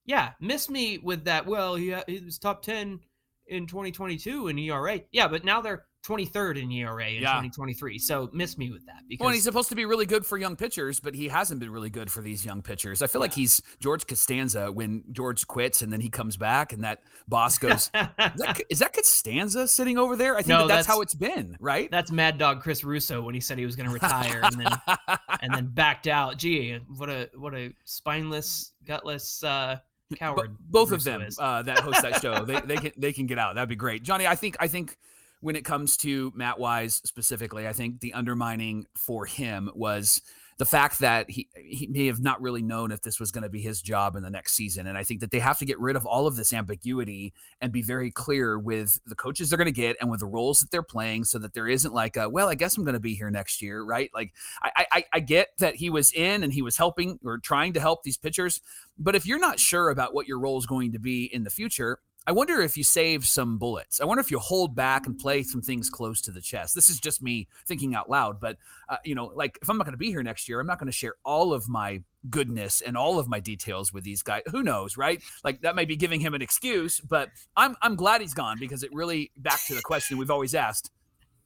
yeah 0.05 0.31
miss 0.39 0.69
me 0.69 0.97
with 0.97 1.23
that 1.25 1.45
well 1.45 1.75
he, 1.75 1.95
he 2.07 2.19
was 2.19 2.37
top 2.39 2.61
10 2.63 2.99
in 3.47 3.67
2022 3.67 4.47
in 4.47 4.57
ERA 4.57 5.01
yeah 5.11 5.27
but 5.27 5.43
now 5.45 5.61
they're 5.61 5.85
23rd 6.05 6.61
in 6.61 6.71
ERA 6.71 7.07
in 7.07 7.21
Yeah. 7.21 7.27
2023 7.29 7.97
so 7.97 8.29
miss 8.33 8.57
me 8.57 8.71
with 8.71 8.85
that 8.87 9.03
because 9.07 9.21
Well, 9.23 9.29
and 9.29 9.35
he's 9.35 9.43
supposed 9.45 9.69
to 9.69 9.75
be 9.75 9.85
really 9.85 10.05
good 10.05 10.25
for 10.25 10.37
young 10.37 10.55
pitchers, 10.55 10.99
but 10.99 11.15
he 11.15 11.29
hasn't 11.29 11.59
been 11.59 11.71
really 11.71 11.89
good 11.89 12.11
for 12.11 12.21
these 12.21 12.45
young 12.45 12.61
pitchers. 12.61 13.01
I 13.01 13.07
feel 13.07 13.21
like 13.21 13.33
he's 13.33 13.61
George 13.79 14.05
Costanza 14.05 14.71
when 14.71 15.03
George 15.11 15.47
quits 15.47 15.81
and 15.81 15.93
then 15.93 16.01
he 16.01 16.09
comes 16.09 16.35
back 16.37 16.73
and 16.73 16.83
that 16.83 17.03
boss 17.27 17.57
goes, 17.57 17.73
is 17.73 17.89
that, 17.93 18.61
is 18.69 18.79
that 18.79 18.93
Costanza 18.93 19.67
sitting 19.67 19.97
over 19.97 20.15
there? 20.15 20.33
I 20.35 20.39
think 20.39 20.47
No, 20.49 20.67
that 20.67 20.75
that's, 20.75 20.87
how 20.87 21.01
it's 21.01 21.15
been, 21.15 21.55
right? 21.59 21.89
That's 21.89 22.11
Mad 22.11 22.37
Dog 22.37 22.61
Chris 22.61 22.83
Russo 22.83 23.21
when 23.21 23.33
he 23.33 23.39
said 23.39 23.57
he 23.57 23.65
was 23.65 23.75
going 23.75 23.87
to 23.87 23.93
retire 23.93 24.41
and 24.43 24.59
then 24.59 24.97
and 25.41 25.53
then 25.53 25.67
backed 25.73 26.07
out. 26.07 26.37
Gee, 26.37 26.77
what 26.97 27.09
a 27.09 27.29
what 27.35 27.53
a 27.53 27.73
spineless, 27.85 28.73
gutless 28.85 29.43
uh, 29.43 29.77
coward. 30.15 30.57
both 30.59 30.91
of 30.91 31.03
them 31.03 31.25
uh, 31.39 31.61
that 31.63 31.79
host 31.79 32.01
that 32.01 32.21
show, 32.21 32.43
they, 32.45 32.59
they 32.61 32.75
can 32.77 32.91
they 32.97 33.13
can 33.13 33.25
get 33.25 33.39
out. 33.39 33.55
That'd 33.55 33.69
be 33.69 33.75
great, 33.75 34.03
Johnny. 34.03 34.27
I 34.27 34.35
think 34.35 34.57
I 34.59 34.67
think 34.67 34.97
when 35.43 35.57
it 35.57 35.65
comes 35.65 35.97
to 35.97 36.31
Matt 36.35 36.57
Wise 36.57 37.01
specifically, 37.03 37.67
I 37.67 37.73
think 37.73 37.99
the 37.99 38.13
undermining 38.13 38.85
for 38.95 39.25
him 39.25 39.69
was 39.75 40.21
the 40.59 40.65
fact 40.65 40.99
that 40.99 41.29
he 41.29 41.49
he 41.55 41.87
may 41.87 42.05
have 42.05 42.21
not 42.21 42.39
really 42.39 42.61
known 42.61 42.91
if 42.91 43.01
this 43.01 43.19
was 43.19 43.31
going 43.31 43.41
to 43.43 43.49
be 43.49 43.59
his 43.59 43.81
job 43.81 44.15
in 44.15 44.23
the 44.23 44.29
next 44.29 44.53
season, 44.53 44.87
and 44.87 44.97
I 44.97 45.03
think 45.03 45.19
that 45.19 45.31
they 45.31 45.39
have 45.39 45.57
to 45.57 45.65
get 45.65 45.79
rid 45.79 45.95
of 45.95 46.05
all 46.05 46.27
of 46.27 46.35
this 46.35 46.53
ambiguity 46.53 47.33
and 47.59 47.71
be 47.71 47.81
very 47.81 48.11
clear 48.11 48.57
with 48.57 48.99
the 49.05 49.15
coaches 49.15 49.49
they're 49.49 49.57
going 49.57 49.65
to 49.65 49.71
get 49.71 49.97
and 49.99 50.09
with 50.09 50.21
the 50.21 50.27
roles 50.27 50.59
that 50.59 50.71
they're 50.71 50.83
playing, 50.83 51.25
so 51.25 51.39
that 51.39 51.53
there 51.53 51.67
isn't 51.67 51.93
like, 51.93 52.15
a, 52.17 52.29
well, 52.29 52.49
I 52.49 52.55
guess 52.55 52.77
I'm 52.77 52.83
going 52.83 52.93
to 52.93 52.99
be 52.99 53.15
here 53.15 53.31
next 53.31 53.61
year, 53.61 53.83
right? 53.83 54.11
Like 54.13 54.31
I, 54.61 54.85
I 54.91 55.05
I 55.13 55.19
get 55.19 55.49
that 55.57 55.75
he 55.75 55.89
was 55.89 56.11
in 56.13 56.43
and 56.43 56.53
he 56.53 56.61
was 56.61 56.77
helping 56.77 57.19
or 57.25 57.39
trying 57.39 57.73
to 57.73 57.79
help 57.81 58.03
these 58.03 58.17
pitchers, 58.17 58.61
but 58.97 59.15
if 59.15 59.25
you're 59.25 59.39
not 59.39 59.59
sure 59.59 59.89
about 59.89 60.13
what 60.13 60.27
your 60.27 60.39
role 60.39 60.59
is 60.59 60.67
going 60.67 60.91
to 60.93 60.99
be 60.99 61.25
in 61.25 61.43
the 61.43 61.49
future, 61.49 61.99
I 62.25 62.31
wonder 62.31 62.61
if 62.61 62.77
you 62.77 62.83
save 62.83 63.25
some 63.25 63.57
bullets. 63.57 63.99
I 63.99 64.05
wonder 64.05 64.21
if 64.21 64.31
you 64.31 64.39
hold 64.39 64.75
back 64.75 65.05
and 65.05 65.17
play 65.17 65.43
some 65.43 65.61
things 65.61 65.89
close 65.89 66.21
to 66.21 66.31
the 66.31 66.41
chest. 66.41 66.73
This 66.73 66.89
is 66.89 66.99
just 66.99 67.21
me 67.21 67.47
thinking 67.65 67.95
out 67.95 68.09
loud, 68.09 68.39
but 68.39 68.57
uh, 68.87 68.97
you 69.03 69.13
know, 69.13 69.25
like 69.35 69.59
if 69.61 69.69
I'm 69.69 69.77
not 69.77 69.85
going 69.85 69.93
to 69.93 69.97
be 69.97 70.09
here 70.09 70.23
next 70.23 70.47
year, 70.47 70.59
I'm 70.59 70.67
not 70.67 70.79
going 70.79 70.87
to 70.87 70.97
share 70.97 71.15
all 71.25 71.53
of 71.53 71.67
my 71.67 72.01
goodness 72.29 72.81
and 72.81 72.95
all 72.95 73.19
of 73.19 73.27
my 73.27 73.41
details 73.41 73.91
with 73.91 74.03
these 74.05 74.23
guys. 74.23 74.43
Who 74.51 74.63
knows, 74.63 74.95
right? 74.95 75.21
Like 75.43 75.61
that 75.61 75.75
may 75.75 75.85
be 75.85 75.97
giving 75.97 76.21
him 76.21 76.33
an 76.33 76.41
excuse, 76.41 76.99
but 77.01 77.29
I'm 77.57 77.75
I'm 77.81 77.95
glad 77.95 78.21
he's 78.21 78.33
gone 78.33 78.57
because 78.59 78.83
it 78.83 78.93
really 78.93 79.31
back 79.37 79.65
to 79.67 79.75
the 79.75 79.81
question 79.81 80.17
we've 80.17 80.31
always 80.31 80.55
asked. 80.55 80.91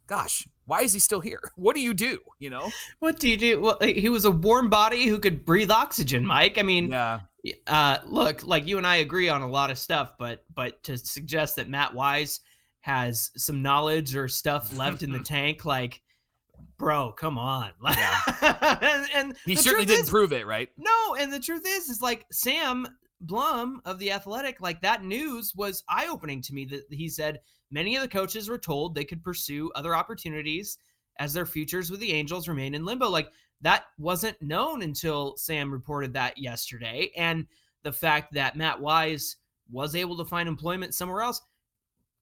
Gosh, 0.06 0.48
why 0.66 0.82
is 0.82 0.94
he 0.94 1.00
still 1.00 1.20
here? 1.20 1.42
What 1.56 1.76
do 1.76 1.82
you 1.82 1.94
do? 1.94 2.20
You 2.40 2.50
know, 2.50 2.72
what 3.00 3.20
do 3.20 3.28
you 3.28 3.36
do? 3.36 3.60
Well, 3.60 3.78
he 3.82 4.10
was 4.10 4.26
a 4.26 4.32
warm 4.32 4.70
body 4.70 5.08
who 5.08 5.20
could 5.20 5.44
breathe 5.44 5.72
oxygen, 5.72 6.26
Mike. 6.26 6.58
I 6.58 6.62
mean, 6.62 6.92
yeah. 6.92 7.22
Uh, 7.68 7.98
look, 8.06 8.46
like 8.46 8.68
you 8.68 8.78
and 8.78 8.88
I 8.88 8.98
agree 8.98 9.30
on 9.30 9.42
a 9.42 9.50
lot 9.50 9.72
of 9.72 9.78
stuff, 9.78 10.14
but 10.18 10.46
but 10.54 10.82
to 10.84 10.98
suggest 10.98 11.56
that 11.56 11.70
Matt 11.70 11.94
Wise 11.94 12.40
has 12.82 13.32
some 13.36 13.62
knowledge 13.62 14.16
or 14.16 14.28
stuff 14.28 14.76
left 14.78 15.04
in 15.04 15.12
the 15.12 15.20
tank, 15.24 15.66
like, 15.66 16.02
bro, 16.78 17.12
come 17.12 17.38
on. 17.38 17.72
Yeah. 17.86 18.78
and, 18.82 19.08
and 19.14 19.36
he 19.46 19.56
certainly 19.56 19.86
didn't 19.86 20.04
is, 20.04 20.10
prove 20.10 20.32
it, 20.32 20.48
right? 20.48 20.70
No, 20.78 21.16
and 21.16 21.32
the 21.32 21.40
truth 21.40 21.64
is, 21.66 21.90
is 21.90 22.02
like 22.02 22.26
Sam 22.32 22.88
Blum 23.22 23.82
of 23.86 24.00
the 24.00 24.12
Athletic, 24.12 24.62
like 24.62 24.82
that 24.82 25.04
news 25.04 25.54
was 25.56 25.84
eye 25.90 26.08
opening 26.08 26.42
to 26.44 26.54
me. 26.54 26.66
That 26.66 26.84
he 26.90 27.10
said 27.10 27.42
many 27.72 27.96
of 27.96 28.02
the 28.02 28.08
coaches 28.08 28.48
were 28.48 28.58
told 28.58 28.94
they 28.94 29.06
could 29.06 29.24
pursue 29.24 29.72
other 29.76 29.96
opportunities 29.96 30.78
as 31.20 31.34
their 31.34 31.46
futures 31.46 31.90
with 31.90 32.00
the 32.00 32.14
Angels 32.14 32.48
remain 32.48 32.76
in 32.76 32.86
limbo. 32.86 33.10
Like 33.10 33.32
that 33.62 33.86
wasn't 33.98 34.42
known 34.42 34.82
until 34.82 35.36
Sam 35.38 35.72
reported 35.72 36.14
that 36.14 36.38
yesterday. 36.38 37.12
And 37.16 37.48
the 37.84 37.92
fact 37.92 38.34
that 38.34 38.56
Matt 38.56 38.80
Wise 38.80 39.38
was 39.72 39.96
able 39.96 40.18
to 40.18 40.26
find 40.26 40.48
employment 40.48 40.94
somewhere 40.94 41.22
else, 41.22 41.42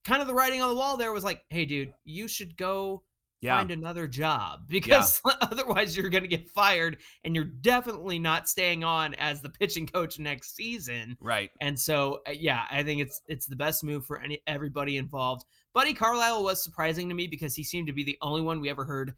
kind 0.03 0.21
of 0.21 0.27
the 0.27 0.33
writing 0.33 0.61
on 0.61 0.69
the 0.69 0.75
wall 0.75 0.97
there 0.97 1.11
was 1.13 1.23
like, 1.23 1.43
hey, 1.49 1.65
dude, 1.65 1.93
you 2.03 2.27
should 2.27 2.55
go 2.57 3.03
yeah. 3.41 3.57
find 3.57 3.71
another 3.71 4.07
job 4.07 4.61
because 4.67 5.21
yeah. 5.25 5.33
otherwise 5.41 5.95
you're 5.95 6.09
going 6.09 6.23
to 6.23 6.29
get 6.29 6.49
fired 6.49 6.97
and 7.23 7.35
you're 7.35 7.43
definitely 7.43 8.19
not 8.19 8.49
staying 8.49 8.83
on 8.83 9.13
as 9.15 9.41
the 9.41 9.49
pitching 9.49 9.87
coach 9.87 10.19
next 10.19 10.55
season. 10.55 11.17
Right. 11.19 11.51
And 11.61 11.79
so 11.79 12.21
uh, 12.27 12.31
yeah, 12.31 12.63
I 12.71 12.83
think 12.83 13.01
it's 13.01 13.21
it's 13.27 13.45
the 13.45 13.55
best 13.55 13.83
move 13.83 14.05
for 14.05 14.19
any 14.19 14.41
everybody 14.47 14.97
involved. 14.97 15.45
Buddy 15.73 15.93
Carlyle 15.93 16.43
was 16.43 16.63
surprising 16.63 17.09
to 17.09 17.15
me 17.15 17.27
because 17.27 17.55
he 17.55 17.63
seemed 17.63 17.87
to 17.87 17.93
be 17.93 18.03
the 18.03 18.17
only 18.21 18.41
one 18.41 18.61
we 18.61 18.69
ever 18.69 18.85
heard 18.85 19.13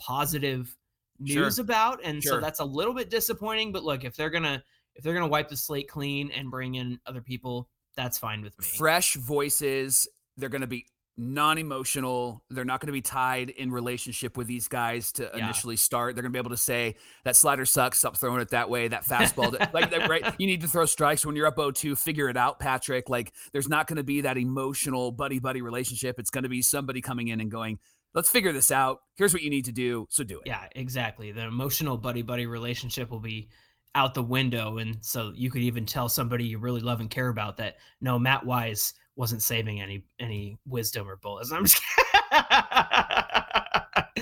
positive 0.00 0.76
news 1.22 1.56
sure. 1.56 1.64
about 1.64 2.00
and 2.04 2.22
sure. 2.22 2.34
so 2.34 2.40
that's 2.40 2.60
a 2.60 2.64
little 2.64 2.94
bit 2.94 3.10
disappointing 3.10 3.72
but 3.72 3.84
look 3.84 4.04
if 4.04 4.16
they're 4.16 4.30
to 4.42 4.62
if 4.94 5.02
they're 5.02 5.14
to 5.24 5.28
wipe 5.28 5.48
the 5.48 5.56
slate 5.56 5.88
clean 5.88 6.30
and 6.32 6.50
bring 6.50 6.74
in 6.74 6.98
other 7.06 7.20
people 7.20 7.68
that's 7.96 8.18
fine 8.18 8.42
with 8.42 8.58
me 8.58 8.64
fresh 8.64 9.14
voices 9.14 10.08
they're 10.36 10.48
to 10.60 10.66
be 10.66 10.86
non-emotional 11.18 12.42
they're 12.48 12.64
not 12.64 12.80
going 12.80 12.86
to 12.86 12.92
be 12.92 13.02
tied 13.02 13.50
in 13.50 13.70
relationship 13.70 14.38
with 14.38 14.46
these 14.46 14.66
guys 14.66 15.12
to 15.12 15.30
yeah. 15.34 15.44
initially 15.44 15.76
start 15.76 16.14
they're 16.14 16.22
going 16.22 16.32
to 16.32 16.36
be 16.36 16.40
able 16.40 16.50
to 16.50 16.56
say 16.56 16.96
that 17.24 17.36
slider 17.36 17.66
sucks 17.66 17.98
stop 17.98 18.16
throwing 18.16 18.40
it 18.40 18.48
that 18.48 18.70
way 18.70 18.88
that 18.88 19.04
fastball 19.04 19.52
like 19.74 19.90
that, 19.90 20.08
right 20.08 20.34
you 20.38 20.46
need 20.46 20.62
to 20.62 20.66
throw 20.66 20.86
strikes 20.86 21.26
when 21.26 21.36
you're 21.36 21.46
up 21.46 21.56
0-2 21.56 21.98
figure 21.98 22.30
it 22.30 22.36
out 22.38 22.58
patrick 22.58 23.10
like 23.10 23.30
there's 23.52 23.68
not 23.68 23.86
going 23.86 23.98
to 23.98 24.02
be 24.02 24.22
that 24.22 24.38
emotional 24.38 25.12
buddy 25.12 25.38
buddy 25.38 25.60
relationship 25.60 26.18
it's 26.18 26.30
going 26.30 26.44
to 26.44 26.48
be 26.48 26.62
somebody 26.62 27.02
coming 27.02 27.28
in 27.28 27.42
and 27.42 27.50
going 27.50 27.78
let's 28.14 28.30
figure 28.30 28.52
this 28.52 28.70
out. 28.70 29.00
Here's 29.16 29.32
what 29.32 29.42
you 29.42 29.50
need 29.50 29.66
to 29.66 29.72
do. 29.72 30.06
So 30.10 30.24
do 30.24 30.38
it. 30.38 30.42
Yeah, 30.46 30.66
exactly. 30.74 31.32
The 31.32 31.44
emotional 31.44 31.96
buddy 31.96 32.22
buddy 32.22 32.46
relationship 32.46 33.10
will 33.10 33.20
be 33.20 33.48
out 33.94 34.14
the 34.14 34.22
window. 34.22 34.78
And 34.78 34.98
so 35.00 35.32
you 35.34 35.50
could 35.50 35.62
even 35.62 35.86
tell 35.86 36.08
somebody 36.08 36.44
you 36.44 36.58
really 36.58 36.80
love 36.80 37.00
and 37.00 37.10
care 37.10 37.28
about 37.28 37.56
that 37.58 37.76
no, 38.00 38.18
Matt 38.18 38.44
Wise 38.44 38.94
wasn't 39.16 39.42
saving 39.42 39.80
any 39.80 40.04
any 40.18 40.58
wisdom 40.66 41.08
or 41.08 41.16
bullets. 41.16 41.52
I'm 41.52 41.66
just 41.66 41.82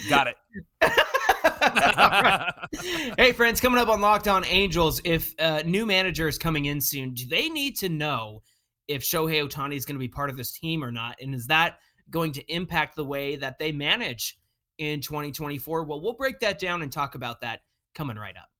got 0.08 0.26
it. 0.26 0.36
hey 3.18 3.32
friends, 3.32 3.60
coming 3.60 3.80
up 3.80 3.88
on 3.88 4.00
Locked 4.00 4.28
On 4.28 4.44
Angels, 4.44 5.00
if 5.04 5.34
a 5.38 5.62
new 5.62 5.86
manager 5.86 6.26
is 6.26 6.38
coming 6.38 6.64
in 6.64 6.80
soon, 6.80 7.14
do 7.14 7.26
they 7.26 7.48
need 7.48 7.76
to 7.76 7.88
know 7.88 8.42
if 8.88 9.02
Shohei 9.02 9.46
Ohtani 9.46 9.76
is 9.76 9.84
going 9.84 9.94
to 9.94 10.00
be 10.00 10.08
part 10.08 10.30
of 10.30 10.36
this 10.36 10.50
team 10.50 10.82
or 10.82 10.90
not? 10.90 11.16
And 11.20 11.34
is 11.34 11.46
that 11.46 11.78
going 12.10 12.32
to 12.32 12.52
impact 12.52 12.96
the 12.96 13.04
way 13.04 13.36
that 13.36 13.58
they 13.58 13.72
manage 13.72 14.38
in 14.78 15.00
2024? 15.00 15.84
Well, 15.84 16.00
we'll 16.00 16.14
break 16.14 16.40
that 16.40 16.58
down 16.58 16.82
and 16.82 16.92
talk 16.92 17.14
about 17.14 17.40
that 17.42 17.60
coming 17.94 18.16
right 18.16 18.36
up. 18.36 18.50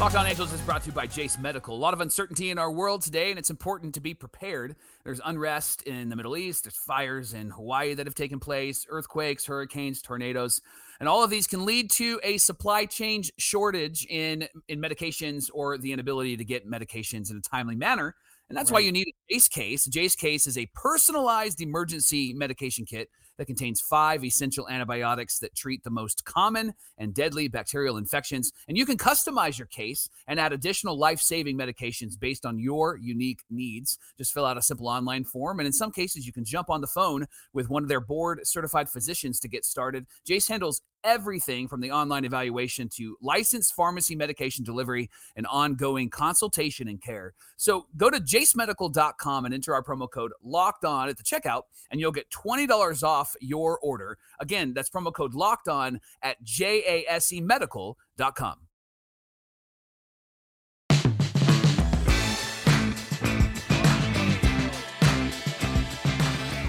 Locked 0.00 0.16
On 0.16 0.26
Angels 0.26 0.52
is 0.52 0.60
brought 0.60 0.82
to 0.82 0.88
you 0.88 0.92
by 0.92 1.06
Jase 1.06 1.38
Medical. 1.38 1.74
A 1.74 1.78
lot 1.78 1.94
of 1.94 2.00
uncertainty 2.00 2.50
in 2.50 2.58
our 2.58 2.70
world 2.70 3.00
today, 3.00 3.30
and 3.30 3.38
it's 3.38 3.48
important 3.48 3.94
to 3.94 4.00
be 4.00 4.12
prepared. 4.12 4.76
There's 5.04 5.20
unrest 5.24 5.82
in 5.82 6.08
the 6.08 6.16
Middle 6.16 6.36
East, 6.36 6.64
there's 6.64 6.76
fires 6.76 7.32
in 7.32 7.48
Hawaii 7.48 7.94
that 7.94 8.06
have 8.06 8.14
taken 8.14 8.40
place, 8.40 8.84
earthquakes, 8.90 9.46
hurricanes, 9.46 10.02
tornadoes, 10.02 10.60
and 10.98 11.08
all 11.08 11.22
of 11.22 11.30
these 11.30 11.46
can 11.46 11.64
lead 11.64 11.90
to 11.92 12.20
a 12.22 12.38
supply 12.38 12.86
chain 12.86 13.22
shortage 13.38 14.04
in, 14.10 14.48
in 14.68 14.80
medications 14.80 15.48
or 15.54 15.78
the 15.78 15.92
inability 15.92 16.36
to 16.36 16.44
get 16.44 16.68
medications 16.68 17.30
in 17.30 17.38
a 17.38 17.40
timely 17.40 17.76
manner. 17.76 18.14
And 18.48 18.58
that's 18.58 18.70
right. 18.70 18.76
why 18.76 18.80
you 18.80 18.92
need 18.92 19.08
a 19.08 19.34
Jase 19.34 19.48
case. 19.48 19.86
A 19.86 19.90
Jase 19.90 20.16
case 20.16 20.46
is 20.46 20.58
a 20.58 20.66
personalized 20.74 21.60
emergency 21.60 22.32
medication 22.34 22.84
kit 22.84 23.08
that 23.36 23.46
contains 23.46 23.80
five 23.80 24.24
essential 24.24 24.68
antibiotics 24.68 25.38
that 25.40 25.54
treat 25.54 25.82
the 25.82 25.90
most 25.90 26.24
common 26.24 26.72
and 26.98 27.14
deadly 27.14 27.48
bacterial 27.48 27.96
infections. 27.96 28.52
And 28.68 28.76
you 28.76 28.86
can 28.86 28.96
customize 28.96 29.58
your 29.58 29.66
case 29.66 30.08
and 30.26 30.38
add 30.38 30.52
additional 30.52 30.96
life 30.96 31.20
saving 31.20 31.58
medications 31.58 32.18
based 32.18 32.46
on 32.46 32.58
your 32.58 32.96
unique 32.96 33.40
needs. 33.50 33.98
Just 34.18 34.32
fill 34.32 34.46
out 34.46 34.58
a 34.58 34.62
simple 34.62 34.88
online 34.88 35.24
form. 35.24 35.58
And 35.58 35.66
in 35.66 35.72
some 35.72 35.90
cases, 35.90 36.26
you 36.26 36.32
can 36.32 36.44
jump 36.44 36.70
on 36.70 36.80
the 36.80 36.86
phone 36.86 37.26
with 37.52 37.68
one 37.68 37.82
of 37.82 37.88
their 37.88 38.00
board 38.00 38.40
certified 38.44 38.88
physicians 38.88 39.40
to 39.40 39.48
get 39.48 39.64
started. 39.64 40.06
Jase 40.24 40.48
handles 40.48 40.80
everything 41.04 41.68
from 41.68 41.80
the 41.80 41.90
online 41.90 42.24
evaluation 42.24 42.88
to 42.90 43.16
licensed 43.20 43.74
pharmacy 43.74 44.14
medication 44.14 44.64
delivery 44.64 45.10
and 45.36 45.46
ongoing 45.46 46.10
consultation 46.10 46.88
and 46.88 47.02
care. 47.02 47.34
So 47.56 47.86
go 47.96 48.10
to 48.10 48.20
jasemedical.com 48.20 49.44
and 49.44 49.54
enter 49.54 49.74
our 49.74 49.82
promo 49.82 50.10
code 50.10 50.32
locked 50.42 50.84
on 50.84 51.08
at 51.08 51.16
the 51.16 51.22
checkout, 51.22 51.62
and 51.90 52.00
you'll 52.00 52.12
get 52.12 52.30
$20 52.30 53.02
off 53.02 53.14
off 53.14 53.36
your 53.40 53.78
order. 53.78 54.18
Again, 54.40 54.74
that's 54.74 54.90
promo 54.90 55.14
code 55.14 55.34
locked 55.34 55.68
on 55.68 56.00
at 56.22 56.42
jasemedical.com. 56.44 58.56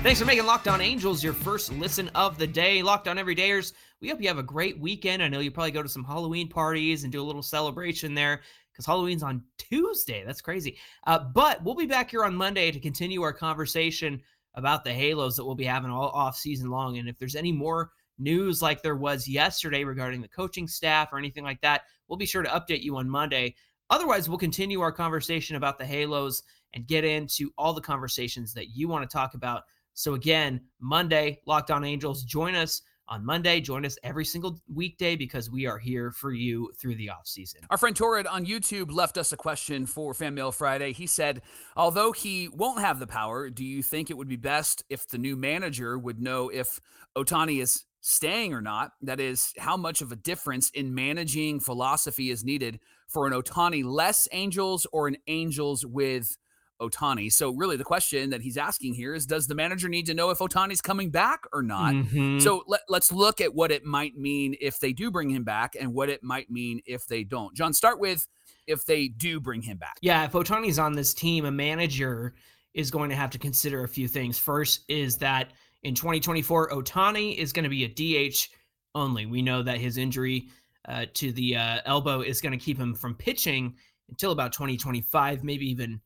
Thanks 0.06 0.20
for 0.20 0.28
making 0.28 0.46
Locked 0.46 0.68
On 0.68 0.82
Angels 0.82 1.24
your 1.24 1.34
first 1.34 1.74
listen 1.74 2.12
of 2.14 2.38
the 2.38 2.46
day. 2.46 2.84
Locked 2.84 3.08
On 3.08 3.18
Everydayers, 3.18 3.74
we 4.00 4.08
hope 4.08 4.22
you 4.22 4.28
have 4.28 4.38
a 4.38 4.44
great 4.44 4.80
weekend. 4.80 5.24
I 5.24 5.28
know 5.28 5.40
you 5.40 5.50
probably 5.50 5.72
go 5.72 5.82
to 5.82 5.90
some 5.90 6.04
Halloween 6.04 6.48
parties 6.48 7.04
and 7.04 7.12
do 7.12 7.24
a 7.24 7.26
little 7.26 7.42
celebration 7.42 8.14
there 8.14 8.44
because 8.72 8.86
Halloween's 8.86 9.24
on 9.24 9.44
Tuesday. 9.58 10.24
That's 10.24 10.42
crazy. 10.42 10.78
Uh, 11.08 11.18
but 11.18 11.64
we'll 11.64 11.74
be 11.74 11.88
back 11.88 12.12
here 12.12 12.24
on 12.24 12.36
Monday 12.36 12.70
to 12.70 12.80
continue 12.80 13.24
our 13.24 13.34
conversation 13.34 14.22
about 14.54 14.84
the 14.84 14.94
Halos 14.94 15.36
that 15.38 15.44
we'll 15.44 15.56
be 15.56 15.66
having 15.66 15.90
all 15.90 16.10
off 16.10 16.38
season 16.38 16.70
long. 16.70 17.00
And 17.00 17.10
if 17.10 17.18
there's 17.18 17.36
any 17.36 17.52
more 17.52 17.90
news 18.20 18.62
like 18.62 18.84
there 18.84 18.98
was 18.98 19.28
yesterday 19.28 19.84
regarding 19.84 20.22
the 20.22 20.28
coaching 20.28 20.68
staff 20.68 21.14
or 21.14 21.18
anything 21.18 21.44
like 21.44 21.62
that, 21.62 21.82
we'll 22.08 22.18
be 22.18 22.28
sure 22.28 22.44
to 22.44 22.50
update 22.50 22.84
you 22.84 22.96
on 22.98 23.10
Monday. 23.10 23.56
Otherwise, 23.90 24.30
we'll 24.30 24.38
continue 24.38 24.82
our 24.82 24.92
conversation 24.92 25.56
about 25.56 25.80
the 25.80 25.86
Halos 25.86 26.44
and 26.76 26.86
get 26.86 27.04
into 27.04 27.52
all 27.58 27.74
the 27.74 27.82
conversations 27.82 28.54
that 28.54 28.70
you 28.70 28.88
want 28.88 29.10
to 29.10 29.12
talk 29.12 29.34
about. 29.34 29.64
So, 29.96 30.14
again, 30.14 30.62
Monday, 30.80 31.42
Locked 31.48 31.72
On 31.72 31.84
Angels, 31.84 32.24
join 32.24 32.54
us 32.54 32.82
on 33.08 33.26
Monday. 33.26 33.62
Join 33.62 33.86
us 33.86 33.98
every 34.04 34.26
single 34.26 34.60
weekday 34.74 35.16
because 35.16 35.50
we 35.50 35.66
are 35.66 35.78
here 35.78 36.12
for 36.12 36.32
you 36.32 36.72
through 36.80 36.96
the 36.96 37.10
off 37.10 37.28
season. 37.28 37.62
Our 37.70 37.78
friend 37.78 37.96
Torrid 37.96 38.28
on 38.28 38.46
YouTube 38.46 38.92
left 38.92 39.18
us 39.18 39.32
a 39.32 39.38
question 39.38 39.86
for 39.86 40.14
Fan 40.14 40.34
Mail 40.34 40.52
Friday. 40.52 40.92
He 40.92 41.08
said, 41.08 41.42
although 41.76 42.12
he 42.12 42.50
won't 42.50 42.82
have 42.82 43.00
the 43.00 43.08
power, 43.08 43.50
do 43.50 43.64
you 43.64 43.84
think 43.84 44.10
it 44.10 44.18
would 44.18 44.28
be 44.28 44.36
best 44.36 44.84
if 44.90 45.08
the 45.08 45.18
new 45.18 45.36
manager 45.36 45.98
would 45.98 46.20
know 46.20 46.50
if 46.50 46.80
Ohtani 47.16 47.62
is 47.62 47.86
staying 48.02 48.54
or 48.54 48.62
not? 48.62 48.92
That 49.02 49.20
is, 49.20 49.54
how 49.58 49.78
much 49.78 50.02
of 50.02 50.12
a 50.12 50.18
difference 50.18 50.70
in 50.72 50.94
managing 50.94 51.60
philosophy 51.60 52.32
is 52.32 52.44
needed 52.44 52.80
for 53.08 53.28
an 53.28 53.34
Ohtani 53.34 53.84
less 53.84 54.28
Angels 54.32 54.88
or 54.92 55.08
an 55.08 55.18
Angels 55.28 55.86
with 55.86 56.36
Ohtani. 56.82 57.32
So 57.32 57.52
really 57.52 57.78
the 57.78 57.84
question 57.84 58.30
that 58.32 58.42
he's 58.42 58.58
asking 58.58 58.94
here 58.94 59.14
is 59.14 59.26
does 59.26 59.48
the 59.48 59.56
manager 59.56 59.88
need 59.88 60.06
to 60.08 60.14
know 60.14 60.30
if 60.30 60.40
Ohtani's 60.40 60.82
coming 60.82 61.10
back 61.10 61.46
or 61.54 61.64
not? 61.64 61.94
Mm-hmm. 61.94 62.40
So 62.40 62.64
let, 62.68 62.82
let's 62.90 63.12
look 63.12 63.42
at 63.42 63.54
what 63.54 63.72
it 63.72 63.86
might 63.86 64.18
mean 64.18 64.56
if 64.60 64.80
they 64.80 64.94
do 64.94 65.12
bring 65.12 65.30
him 65.30 65.44
back 65.44 65.76
and 65.80 65.94
what 65.94 66.10
it 66.10 66.24
might 66.24 66.50
mean 66.50 66.82
if 66.86 67.08
they 67.08 67.24
don't. 67.24 67.56
John, 67.56 67.74
start 67.74 68.00
with 68.00 68.28
if 68.68 68.86
they 68.86 69.08
do 69.08 69.40
bring 69.40 69.62
him 69.62 69.78
back. 69.78 69.98
Yeah, 70.02 70.26
if 70.26 70.34
Ohtani's 70.34 70.80
on 70.80 70.94
this 70.94 71.14
team, 71.14 71.46
a 71.46 71.52
manager 71.52 72.34
is 72.74 72.92
going 72.92 73.10
to 73.10 73.16
have 73.16 73.30
to 73.32 73.40
consider 73.40 73.84
a 73.84 73.88
few 73.88 74.08
things. 74.08 74.38
First 74.38 74.84
is 74.90 75.16
that 75.18 75.52
in 75.84 75.96
2024, 75.96 76.72
Ohtani 76.72 77.38
is 77.38 77.54
going 77.54 77.64
to 77.64 77.70
be 77.70 77.86
a 77.86 78.32
DH 78.32 78.50
only. 78.96 79.26
We 79.26 79.42
know 79.42 79.64
that 79.64 79.78
his 79.78 79.98
injury 79.98 80.50
uh, 80.88 81.06
to 81.14 81.32
the 81.32 81.56
uh, 81.56 81.80
elbow 81.86 82.22
is 82.22 82.42
going 82.42 82.58
to 82.58 82.64
keep 82.64 82.78
him 82.78 82.94
from 82.94 83.16
pitching 83.16 83.76
until 84.10 84.32
about 84.32 84.52
2025, 84.54 85.44
maybe 85.44 85.70
even 85.70 86.02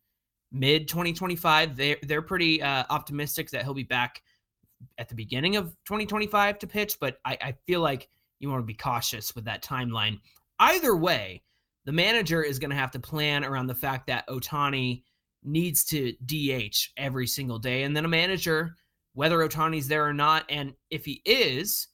mid 0.51 0.88
2025. 0.88 1.75
They're 1.75 1.98
they're 2.03 2.22
pretty 2.22 2.62
uh, 2.62 2.84
optimistic 2.89 3.50
that 3.51 3.63
he'll 3.63 3.74
be 3.74 3.84
back 3.84 4.22
at 4.98 5.10
the 5.10 5.15
beginning 5.15 5.56
of 5.56 5.75
2025 5.86 6.60
to 6.60 6.68
pitch, 6.68 6.98
but 7.00 7.20
I, 7.25 7.38
I 7.41 7.56
feel 7.68 7.82
like 7.82 8.10
you 8.39 8.50
want 8.50 8.62
to 8.62 8.68
be 8.68 8.74
cautious 8.74 9.36
with 9.36 9.46
that 9.46 9.63
timeline. 9.63 10.20
Either 10.60 10.96
way, 10.96 11.44
the 11.86 11.91
manager 11.91 12.44
is 12.44 12.60
going 12.60 12.70
to 12.70 12.75
have 12.75 12.91
to 12.91 13.00
plan 13.00 13.44
around 13.44 13.68
the 13.68 13.75
fact 13.75 14.08
that 14.08 14.27
Ohtani 14.27 15.03
needs 15.44 15.84
to 15.86 16.13
DH 16.25 16.91
every 16.98 17.27
single 17.27 17.60
day, 17.60 17.84
and 17.84 17.96
then 17.96 18.06
a 18.06 18.10
manager, 18.10 18.75
whether 19.13 19.39
Ohtani's 19.39 19.88
there 19.88 20.06
or 20.06 20.13
not, 20.13 20.46
and 20.50 20.74
if 20.89 21.06
he 21.06 21.22
is, 21.25 21.88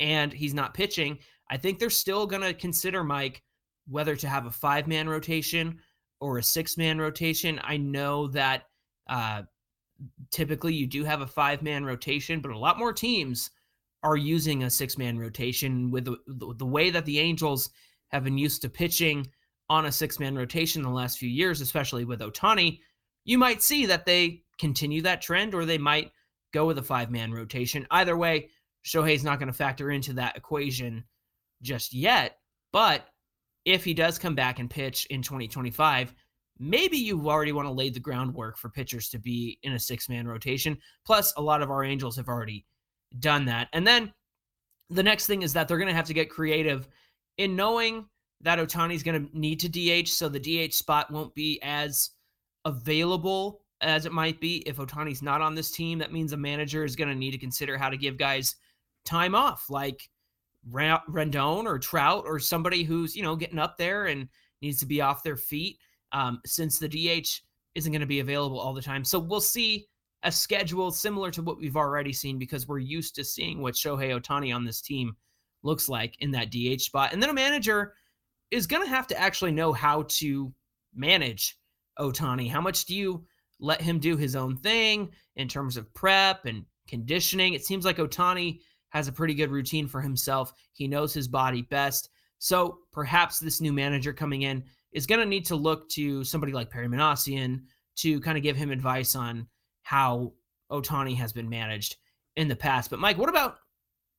and 0.00 0.32
he's 0.32 0.54
not 0.54 0.74
pitching, 0.74 1.18
I 1.50 1.56
think 1.56 1.78
they're 1.78 1.90
still 1.90 2.26
going 2.26 2.42
to 2.42 2.54
consider 2.54 3.04
Mike 3.04 3.42
whether 3.88 4.16
to 4.16 4.28
have 4.28 4.46
a 4.46 4.50
five 4.50 4.86
man 4.86 5.08
rotation 5.08 5.78
or 6.20 6.38
a 6.38 6.42
six 6.42 6.76
man 6.76 6.98
rotation. 6.98 7.60
I 7.62 7.76
know 7.76 8.28
that 8.28 8.64
uh, 9.08 9.42
typically 10.30 10.74
you 10.74 10.86
do 10.86 11.04
have 11.04 11.20
a 11.20 11.26
five 11.26 11.62
man 11.62 11.84
rotation, 11.84 12.40
but 12.40 12.50
a 12.50 12.58
lot 12.58 12.78
more 12.78 12.92
teams 12.92 13.50
are 14.02 14.16
using 14.16 14.62
a 14.62 14.70
six 14.70 14.98
man 14.98 15.18
rotation 15.18 15.90
with 15.90 16.04
the, 16.04 16.54
the, 16.54 16.66
way 16.66 16.90
that 16.90 17.04
the 17.04 17.18
Angels 17.18 17.70
have 18.08 18.24
been 18.24 18.38
used 18.38 18.62
to 18.62 18.68
pitching 18.68 19.26
on 19.68 19.86
a 19.86 19.92
six 19.92 20.20
man 20.20 20.36
rotation 20.36 20.82
the 20.82 20.88
last 20.88 21.18
few 21.18 21.28
years, 21.28 21.60
especially 21.60 22.04
with 22.04 22.20
Ohtani. 22.20 22.80
You 23.24 23.38
might 23.38 23.62
see 23.62 23.86
that 23.86 24.06
they 24.06 24.42
continue 24.58 25.02
that 25.02 25.22
trend 25.22 25.54
or 25.54 25.64
they 25.64 25.78
might 25.78 26.12
go 26.52 26.66
with 26.66 26.78
a 26.78 26.82
five 26.82 27.10
man 27.10 27.32
rotation. 27.32 27.86
Either 27.90 28.16
way, 28.16 28.50
Shohei's 28.84 29.24
not 29.24 29.38
going 29.38 29.48
to 29.48 29.52
factor 29.52 29.90
into 29.90 30.12
that 30.14 30.36
equation 30.36 31.04
just 31.62 31.92
yet. 31.92 32.38
But 32.72 33.08
if 33.66 33.84
he 33.84 33.92
does 33.92 34.18
come 34.18 34.34
back 34.34 34.58
and 34.58 34.70
pitch 34.70 35.06
in 35.06 35.20
2025, 35.20 36.14
maybe 36.58 36.96
you 36.96 37.28
already 37.28 37.52
want 37.52 37.66
to 37.66 37.72
lay 37.72 37.90
the 37.90 38.00
groundwork 38.00 38.56
for 38.56 38.70
pitchers 38.70 39.10
to 39.10 39.18
be 39.18 39.58
in 39.64 39.74
a 39.74 39.78
six 39.78 40.08
man 40.08 40.26
rotation. 40.26 40.78
Plus, 41.04 41.34
a 41.36 41.42
lot 41.42 41.60
of 41.60 41.70
our 41.70 41.84
Angels 41.84 42.16
have 42.16 42.28
already 42.28 42.64
done 43.18 43.44
that. 43.44 43.68
And 43.74 43.86
then 43.86 44.14
the 44.88 45.02
next 45.02 45.26
thing 45.26 45.42
is 45.42 45.52
that 45.52 45.68
they're 45.68 45.78
going 45.78 45.88
to 45.88 45.94
have 45.94 46.06
to 46.06 46.14
get 46.14 46.30
creative 46.30 46.88
in 47.38 47.56
knowing 47.56 48.06
that 48.40 48.58
Ohtani's 48.58 49.02
going 49.02 49.26
to 49.26 49.38
need 49.38 49.60
to 49.60 49.68
DH, 49.68 50.08
so 50.08 50.28
the 50.28 50.38
DH 50.68 50.72
spot 50.72 51.10
won't 51.10 51.34
be 51.34 51.60
as 51.62 52.10
available 52.64 53.62
as 53.80 54.06
it 54.06 54.12
might 54.12 54.40
be 54.40 54.58
if 54.58 54.76
Ohtani's 54.76 55.22
not 55.22 55.40
on 55.40 55.54
this 55.54 55.70
team. 55.70 55.98
That 55.98 56.12
means 56.12 56.32
a 56.32 56.36
manager 56.36 56.84
is 56.84 56.96
going 56.96 57.08
to 57.08 57.14
need 57.14 57.32
to 57.32 57.38
consider 57.38 57.76
how 57.76 57.88
to 57.88 57.96
give 57.96 58.16
guys 58.16 58.56
time 59.04 59.34
off, 59.34 59.68
like 59.68 60.08
Rendon 60.70 61.64
or 61.64 61.78
Trout 61.78 62.24
or 62.26 62.38
somebody 62.38 62.82
who's 62.82 63.14
you 63.16 63.22
know 63.22 63.36
getting 63.36 63.58
up 63.58 63.76
there 63.76 64.06
and 64.06 64.28
needs 64.62 64.78
to 64.80 64.86
be 64.86 65.00
off 65.00 65.22
their 65.22 65.36
feet 65.36 65.78
um, 66.12 66.40
since 66.46 66.78
the 66.78 66.88
DH 66.88 67.28
isn't 67.74 67.92
going 67.92 68.00
to 68.00 68.06
be 68.06 68.20
available 68.20 68.58
all 68.58 68.72
the 68.72 68.82
time. 68.82 69.04
So 69.04 69.18
we'll 69.18 69.40
see 69.40 69.86
a 70.22 70.32
schedule 70.32 70.90
similar 70.90 71.30
to 71.30 71.42
what 71.42 71.58
we've 71.58 71.76
already 71.76 72.12
seen 72.12 72.38
because 72.38 72.66
we're 72.66 72.78
used 72.78 73.14
to 73.14 73.24
seeing 73.24 73.60
what 73.60 73.74
Shohei 73.74 74.18
Ohtani 74.18 74.54
on 74.54 74.64
this 74.64 74.80
team 74.80 75.14
looks 75.62 75.88
like 75.88 76.16
in 76.20 76.30
that 76.32 76.50
DH 76.50 76.80
spot. 76.80 77.12
And 77.12 77.22
then 77.22 77.30
a 77.30 77.34
manager 77.34 77.94
is 78.50 78.66
going 78.66 78.82
to 78.82 78.88
have 78.88 79.06
to 79.08 79.20
actually 79.20 79.52
know 79.52 79.72
how 79.72 80.04
to 80.08 80.52
manage 80.94 81.58
Ohtani. 81.98 82.50
How 82.50 82.60
much 82.60 82.86
do 82.86 82.94
you 82.94 83.24
let 83.60 83.80
him 83.80 83.98
do 83.98 84.16
his 84.16 84.36
own 84.36 84.56
thing 84.56 85.10
in 85.36 85.48
terms 85.48 85.76
of 85.76 85.92
prep 85.94 86.46
and 86.46 86.64
conditioning? 86.88 87.54
It 87.54 87.64
seems 87.64 87.84
like 87.84 87.98
Ohtani 87.98 88.60
has 88.90 89.08
a 89.08 89.12
pretty 89.12 89.34
good 89.34 89.50
routine 89.50 89.86
for 89.86 90.00
himself. 90.00 90.52
He 90.72 90.88
knows 90.88 91.12
his 91.12 91.28
body 91.28 91.62
best. 91.62 92.10
So 92.38 92.78
perhaps 92.92 93.38
this 93.38 93.60
new 93.60 93.72
manager 93.72 94.12
coming 94.12 94.42
in 94.42 94.64
is 94.92 95.06
going 95.06 95.20
to 95.20 95.26
need 95.26 95.44
to 95.46 95.56
look 95.56 95.88
to 95.90 96.24
somebody 96.24 96.52
like 96.52 96.70
Perry 96.70 96.88
Minasian 96.88 97.62
to 97.96 98.20
kind 98.20 98.36
of 98.36 98.42
give 98.42 98.56
him 98.56 98.70
advice 98.70 99.16
on 99.16 99.46
how 99.82 100.32
Ohtani 100.70 101.16
has 101.16 101.32
been 101.32 101.48
managed 101.48 101.96
in 102.36 102.48
the 102.48 102.56
past. 102.56 102.90
But 102.90 102.98
Mike, 102.98 103.18
what 103.18 103.28
about 103.28 103.58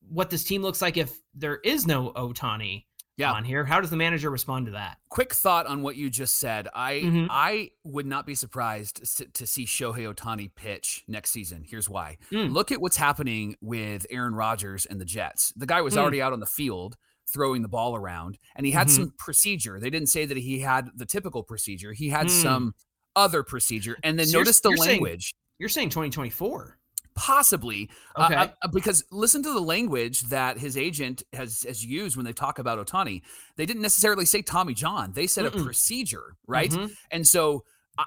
what 0.10 0.30
this 0.30 0.44
team 0.44 0.62
looks 0.62 0.82
like 0.82 0.98
if 0.98 1.20
there 1.34 1.58
is 1.64 1.86
no 1.86 2.12
Ohtani 2.14 2.86
yeah. 3.18 3.32
on 3.32 3.44
here? 3.44 3.66
How 3.66 3.82
does 3.82 3.90
the 3.90 3.98
manager 3.98 4.30
respond 4.30 4.68
to 4.68 4.72
that? 4.74 4.98
Quick 5.10 5.34
thought 5.34 5.66
on 5.66 5.82
what 5.82 5.96
you 5.96 6.10
just 6.10 6.38
said. 6.38 6.68
I 6.74 6.94
mm-hmm. 6.96 7.28
I 7.30 7.72
would 7.84 8.06
not 8.06 8.26
be 8.26 8.36
surprised 8.36 9.02
to, 9.34 9.48
see 9.48 9.66
Shohei 9.66 10.14
Ohtani 10.14 10.52
pitch 10.56 11.04
next 11.08 11.32
season. 11.32 11.64
Here's 11.68 11.90
why. 11.90 12.18
Mm. 12.32 12.54
Look 12.54 12.72
at 12.72 12.80
what's 12.80 12.98
happening 12.98 13.56
with 13.62 14.06
Aaron 14.10 14.36
Rodgers 14.36 14.86
and 14.86 15.02
the 15.02 15.06
Jets. 15.06 15.52
The 15.56 15.66
guy 15.66 15.82
was 15.82 15.96
mm. 15.96 15.98
already 15.98 16.22
out 16.22 16.34
on 16.34 16.40
the 16.40 16.46
field 16.46 16.96
throwing 17.32 17.62
the 17.62 17.68
ball 17.68 17.96
around 17.96 18.38
and 18.56 18.66
he 18.66 18.72
had 18.72 18.88
mm-hmm. 18.88 19.04
some 19.04 19.14
procedure. 19.18 19.80
They 19.80 19.90
didn't 19.90 20.08
say 20.08 20.26
that 20.26 20.38
he 20.38 20.60
had 20.60 20.90
the 20.96 21.06
typical 21.06 21.44
procedure. 21.44 21.94
He 21.94 22.10
had 22.10 22.28
mm. 22.28 22.42
some 22.44 22.74
other 23.16 23.44
procedure. 23.44 23.98
And 24.04 24.18
then 24.18 24.28
so 24.28 24.38
notice 24.38 24.62
the 24.62 24.70
language. 24.70 25.26
Saying, 25.26 25.58
you're 25.60 25.70
saying 25.70 25.90
2024. 25.90 26.77
Possibly, 27.18 27.90
uh, 28.16 28.26
okay. 28.26 28.36
Uh, 28.36 28.48
uh, 28.62 28.68
because 28.70 29.04
listen 29.12 29.44
to 29.44 29.52
the 29.52 29.60
language 29.60 30.22
that 30.24 30.58
his 30.58 30.78
agent 30.78 31.24
has 31.34 31.64
has 31.64 31.84
used 31.84 32.16
when 32.16 32.26
they 32.26 32.34
talk 32.34 32.60
about 32.60 32.86
Ohtani. 32.86 33.22
They 33.56 33.66
didn't 33.66 33.82
necessarily 33.82 34.26
say 34.26 34.42
Tommy 34.42 34.74
John; 34.74 35.12
they 35.14 35.28
said 35.28 35.46
Mm-mm. 35.46 35.62
a 35.62 35.64
procedure, 35.64 36.36
right? 36.48 36.72
Mm-hmm. 36.72 36.94
And 37.12 37.28
so 37.28 37.64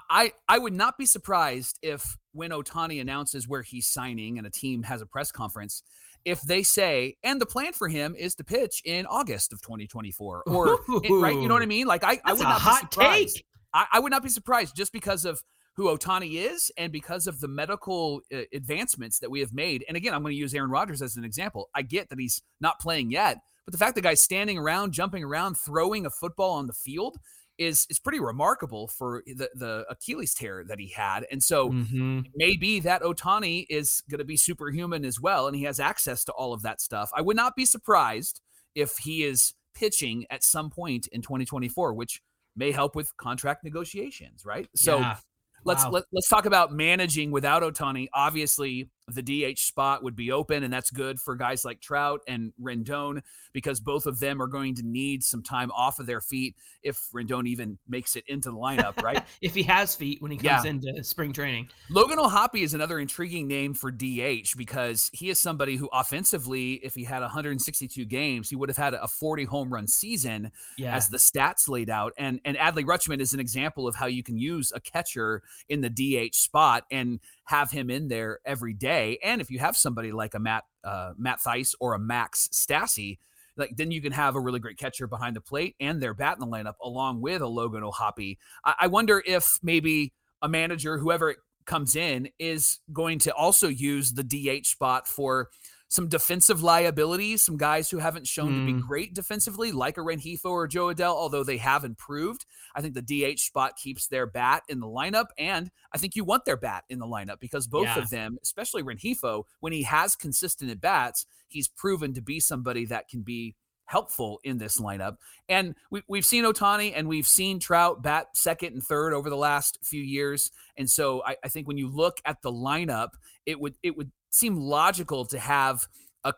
I 0.09 0.31
I 0.47 0.57
would 0.57 0.73
not 0.73 0.97
be 0.97 1.05
surprised 1.05 1.77
if 1.81 2.17
when 2.31 2.51
Ohtani 2.51 3.01
announces 3.01 3.47
where 3.47 3.61
he's 3.61 3.87
signing 3.87 4.37
and 4.37 4.47
a 4.47 4.49
team 4.49 4.83
has 4.83 5.01
a 5.01 5.05
press 5.05 5.31
conference, 5.31 5.83
if 6.25 6.41
they 6.41 6.63
say, 6.63 7.17
and 7.23 7.41
the 7.41 7.45
plan 7.45 7.73
for 7.73 7.87
him 7.87 8.15
is 8.17 8.35
to 8.35 8.43
pitch 8.43 8.81
in 8.85 9.05
August 9.05 9.51
of 9.53 9.61
2024, 9.61 10.43
or 10.47 10.79
right, 11.09 11.35
you 11.35 11.47
know 11.47 11.53
what 11.53 11.63
I 11.63 11.67
mean? 11.67 11.87
Like 11.87 12.03
I, 12.03 12.19
I 12.23 12.33
would 12.33 12.43
not 12.43 12.63
be 12.63 12.71
surprised. 12.71 13.35
Take. 13.37 13.45
I, 13.73 13.85
I, 13.93 13.99
would 13.99 14.11
not 14.11 14.21
be 14.21 14.29
surprised 14.29 14.75
just 14.75 14.91
because 14.91 15.23
of 15.23 15.41
who 15.81 15.97
Ohtani 15.97 16.35
is 16.35 16.71
and 16.77 16.91
because 16.91 17.25
of 17.25 17.39
the 17.39 17.47
medical 17.47 18.21
uh, 18.31 18.41
advancements 18.53 19.17
that 19.19 19.31
we 19.31 19.39
have 19.39 19.51
made. 19.51 19.83
And 19.87 19.97
again, 19.97 20.13
I'm 20.13 20.21
going 20.21 20.33
to 20.33 20.37
use 20.37 20.53
Aaron 20.53 20.69
Rodgers 20.69 21.01
as 21.01 21.17
an 21.17 21.23
example. 21.23 21.69
I 21.73 21.81
get 21.81 22.09
that 22.09 22.19
he's 22.19 22.41
not 22.59 22.79
playing 22.79 23.09
yet, 23.09 23.37
but 23.65 23.71
the 23.71 23.79
fact 23.79 23.95
the 23.95 24.01
guy's 24.01 24.21
standing 24.21 24.59
around, 24.59 24.91
jumping 24.91 25.23
around, 25.23 25.55
throwing 25.55 26.05
a 26.05 26.11
football 26.11 26.51
on 26.51 26.67
the 26.67 26.73
field 26.73 27.17
is 27.57 27.85
is 27.89 27.99
pretty 27.99 28.19
remarkable 28.19 28.87
for 28.87 29.23
the 29.25 29.49
the 29.55 29.85
Achilles 29.89 30.35
tear 30.35 30.63
that 30.67 30.79
he 30.79 30.89
had. 30.89 31.25
And 31.31 31.41
so 31.41 31.71
mm-hmm. 31.71 32.21
maybe 32.35 32.79
that 32.81 33.01
Ohtani 33.01 33.65
is 33.67 34.03
going 34.09 34.19
to 34.19 34.25
be 34.25 34.37
superhuman 34.37 35.03
as 35.03 35.19
well, 35.19 35.47
and 35.47 35.55
he 35.55 35.63
has 35.63 35.79
access 35.79 36.23
to 36.25 36.31
all 36.33 36.53
of 36.53 36.61
that 36.61 36.79
stuff. 36.79 37.09
I 37.15 37.21
would 37.21 37.35
not 37.35 37.55
be 37.55 37.65
surprised 37.65 38.39
if 38.75 38.97
he 38.97 39.23
is 39.23 39.53
pitching 39.73 40.25
at 40.29 40.43
some 40.43 40.69
point 40.69 41.07
in 41.07 41.21
2024, 41.21 41.93
which 41.93 42.21
may 42.55 42.71
help 42.71 42.95
with 42.95 43.15
contract 43.17 43.63
negotiations, 43.63 44.45
right? 44.45 44.67
So 44.75 44.99
yeah. 44.99 45.17
Let's 45.63 45.83
wow. 45.85 45.91
let, 45.91 46.03
us 46.03 46.07
let 46.11 46.19
us 46.19 46.27
talk 46.27 46.45
about 46.45 46.71
managing 46.71 47.31
without 47.31 47.63
Ohtani. 47.63 48.07
Obviously, 48.13 48.89
the 49.07 49.21
DH 49.21 49.59
spot 49.59 50.03
would 50.03 50.15
be 50.15 50.31
open, 50.31 50.63
and 50.63 50.73
that's 50.73 50.91
good 50.91 51.19
for 51.19 51.35
guys 51.35 51.65
like 51.65 51.81
Trout 51.81 52.21
and 52.27 52.53
Rendon 52.61 53.21
because 53.53 53.79
both 53.79 54.05
of 54.05 54.19
them 54.19 54.41
are 54.41 54.47
going 54.47 54.75
to 54.75 54.83
need 54.83 55.23
some 55.23 55.43
time 55.43 55.71
off 55.71 55.99
of 55.99 56.05
their 56.05 56.21
feet 56.21 56.55
if 56.83 56.97
Rendon 57.13 57.47
even 57.47 57.77
makes 57.87 58.15
it 58.15 58.23
into 58.27 58.49
the 58.49 58.57
lineup, 58.57 59.01
right? 59.01 59.23
if 59.41 59.53
he 59.53 59.63
has 59.63 59.95
feet 59.95 60.21
when 60.21 60.31
he 60.31 60.37
comes 60.37 60.65
yeah. 60.65 60.69
into 60.69 61.03
spring 61.03 61.33
training. 61.33 61.69
Logan 61.89 62.19
O'Hoppe 62.19 62.61
is 62.61 62.73
another 62.73 62.99
intriguing 62.99 63.47
name 63.47 63.73
for 63.73 63.91
DH 63.91 64.55
because 64.57 65.09
he 65.13 65.29
is 65.29 65.39
somebody 65.39 65.75
who 65.75 65.89
offensively, 65.91 66.73
if 66.83 66.95
he 66.95 67.03
had 67.03 67.21
162 67.21 68.05
games, 68.05 68.49
he 68.49 68.55
would 68.55 68.69
have 68.69 68.77
had 68.77 68.93
a 68.93 69.07
40 69.07 69.45
home 69.45 69.71
run 69.71 69.87
season 69.87 70.51
yeah. 70.77 70.95
as 70.95 71.09
the 71.09 71.17
stats 71.17 71.67
laid 71.67 71.89
out. 71.89 72.13
And 72.17 72.39
and 72.45 72.57
Adley 72.57 72.85
Rutschman 72.85 73.19
is 73.19 73.33
an 73.33 73.39
example 73.39 73.87
of 73.87 73.95
how 73.95 74.05
you 74.07 74.23
can 74.23 74.37
use 74.37 74.71
a 74.73 74.79
catcher 74.79 75.43
in 75.69 75.81
the 75.81 75.89
DH 75.89 76.35
spot 76.35 76.85
and 76.91 77.19
have 77.51 77.69
him 77.69 77.89
in 77.89 78.07
there 78.07 78.39
every 78.45 78.73
day. 78.73 79.19
And 79.21 79.41
if 79.41 79.51
you 79.51 79.59
have 79.59 79.75
somebody 79.75 80.13
like 80.13 80.33
a 80.35 80.39
Matt 80.39 80.63
uh, 80.85 81.11
Matt 81.17 81.41
Thaiss 81.41 81.75
or 81.81 81.93
a 81.93 81.99
Max 81.99 82.47
Stassi, 82.53 83.19
like 83.57 83.75
then 83.75 83.91
you 83.91 84.01
can 84.01 84.13
have 84.13 84.37
a 84.37 84.39
really 84.39 84.59
great 84.59 84.77
catcher 84.77 85.05
behind 85.05 85.35
the 85.35 85.41
plate 85.41 85.75
and 85.81 86.01
their 86.01 86.13
bat 86.13 86.37
in 86.37 86.39
the 86.39 86.47
lineup 86.47 86.75
along 86.81 87.19
with 87.19 87.41
a 87.41 87.47
Logan 87.47 87.83
O'Hoppe. 87.83 88.37
I, 88.63 88.75
I 88.79 88.87
wonder 88.87 89.21
if 89.25 89.59
maybe 89.61 90.13
a 90.41 90.47
manager, 90.47 90.97
whoever 90.97 91.35
comes 91.65 91.97
in, 91.97 92.29
is 92.39 92.79
going 92.93 93.19
to 93.19 93.33
also 93.35 93.67
use 93.67 94.13
the 94.13 94.23
DH 94.23 94.65
spot 94.65 95.05
for 95.05 95.49
some 95.91 96.07
defensive 96.07 96.63
liabilities, 96.63 97.43
some 97.43 97.57
guys 97.57 97.89
who 97.89 97.97
haven't 97.97 98.25
shown 98.25 98.53
mm. 98.53 98.59
to 98.61 98.65
be 98.65 98.71
hmm. 98.71 98.87
great 98.87 99.13
defensively, 99.13 99.73
like 99.73 99.97
a 99.97 100.01
Rengifo 100.01 100.45
or 100.45 100.65
Jo 100.65 100.87
Adell, 100.87 101.13
although 101.13 101.43
they 101.43 101.57
have 101.57 101.83
improved. 101.83 102.45
I 102.73 102.81
think 102.81 102.93
the 102.93 103.01
DH 103.33 103.41
spot 103.41 103.75
keeps 103.75 104.07
their 104.07 104.25
bat 104.25 104.63
in 104.69 104.79
the 104.79 104.87
lineup, 104.87 105.27
and 105.37 105.69
I 105.93 105.97
think 105.97 106.15
you 106.15 106.23
want 106.23 106.45
their 106.45 106.55
bat 106.55 106.85
in 106.89 106.99
the 106.99 107.05
lineup 107.05 107.41
because 107.41 107.67
both 107.67 107.87
yeah. 107.87 107.99
of 107.99 108.09
them, 108.09 108.37
especially 108.41 108.83
Rengifo, 108.83 109.43
when 109.59 109.73
he 109.73 109.83
has 109.83 110.15
consistent 110.15 110.71
at 110.71 110.79
bats, 110.79 111.25
he's 111.49 111.67
proven 111.67 112.13
to 112.13 112.21
be 112.21 112.39
somebody 112.39 112.85
that 112.85 113.09
can 113.09 113.21
be 113.21 113.57
helpful 113.83 114.39
in 114.45 114.59
this 114.59 114.79
lineup. 114.79 115.17
And 115.49 115.75
we, 115.89 116.03
we've 116.07 116.25
seen 116.25 116.45
Ohtani 116.45 116.93
and 116.95 117.09
we've 117.09 117.27
seen 117.27 117.59
Trout 117.59 118.01
bat 118.01 118.27
second 118.33 118.73
and 118.75 118.81
third 118.81 119.13
over 119.13 119.29
the 119.29 119.35
last 119.35 119.77
few 119.83 120.01
years. 120.01 120.51
And 120.77 120.89
so 120.89 121.21
I, 121.25 121.35
I 121.43 121.49
think 121.49 121.67
when 121.67 121.77
you 121.77 121.89
look 121.89 122.21
at 122.23 122.41
the 122.41 122.51
lineup, 122.51 123.09
it 123.45 123.59
would 123.59 123.75
it 123.83 123.97
would 123.97 124.11
seem 124.31 124.55
logical 124.55 125.25
to 125.25 125.37
have 125.37 125.87
a, 126.23 126.33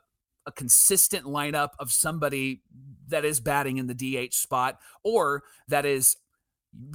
a 0.46 0.52
consistent 0.52 1.26
lineup 1.26 1.70
of 1.80 1.92
somebody 1.92 2.62
that 3.08 3.24
is 3.24 3.40
batting 3.40 3.78
in 3.78 3.88
the 3.88 3.94
DH 3.94 4.34
spot 4.34 4.80
or 5.04 5.44
that 5.68 5.86
is 5.86 6.18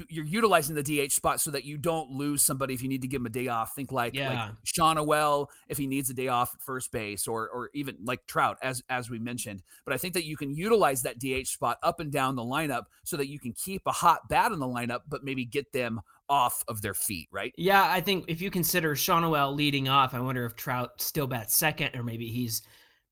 you're 0.08 0.24
utilizing 0.24 0.74
the 0.74 0.82
DH 0.82 1.12
spot 1.12 1.40
so 1.40 1.50
that 1.50 1.64
you 1.64 1.78
don't 1.78 2.10
lose 2.10 2.42
somebody 2.42 2.74
if 2.74 2.82
you 2.82 2.88
need 2.88 3.02
to 3.02 3.08
give 3.08 3.20
him 3.20 3.26
a 3.26 3.30
day 3.30 3.48
off. 3.48 3.74
Think 3.74 3.92
like 3.92 4.14
yeah. 4.14 4.46
like 4.46 4.54
Schanuel 4.64 5.48
if 5.68 5.78
he 5.78 5.86
needs 5.86 6.10
a 6.10 6.14
day 6.14 6.28
off 6.28 6.54
at 6.54 6.62
first 6.62 6.90
base, 6.90 7.28
or 7.28 7.48
or 7.48 7.70
even 7.74 7.96
like 8.02 8.26
Trout 8.26 8.58
as 8.62 8.82
as 8.88 9.08
we 9.08 9.18
mentioned. 9.18 9.62
But 9.84 9.94
I 9.94 9.98
think 9.98 10.14
that 10.14 10.24
you 10.24 10.36
can 10.36 10.54
utilize 10.54 11.02
that 11.02 11.18
DH 11.18 11.46
spot 11.46 11.78
up 11.82 12.00
and 12.00 12.10
down 12.10 12.36
the 12.36 12.42
lineup 12.42 12.84
so 13.04 13.16
that 13.16 13.28
you 13.28 13.38
can 13.38 13.52
keep 13.52 13.82
a 13.86 13.92
hot 13.92 14.28
bat 14.28 14.52
in 14.52 14.58
the 14.58 14.66
lineup, 14.66 15.00
but 15.08 15.24
maybe 15.24 15.44
get 15.44 15.72
them 15.72 16.00
off 16.28 16.62
of 16.68 16.82
their 16.82 16.94
feet, 16.94 17.28
right? 17.32 17.54
Yeah, 17.56 17.86
I 17.88 18.00
think 18.00 18.24
if 18.28 18.40
you 18.40 18.50
consider 18.50 18.94
Schanuel 18.94 19.54
leading 19.54 19.88
off, 19.88 20.12
I 20.12 20.20
wonder 20.20 20.44
if 20.44 20.56
Trout 20.56 21.00
still 21.00 21.26
bats 21.26 21.56
second, 21.56 21.94
or 21.94 22.02
maybe 22.02 22.28
he's 22.28 22.62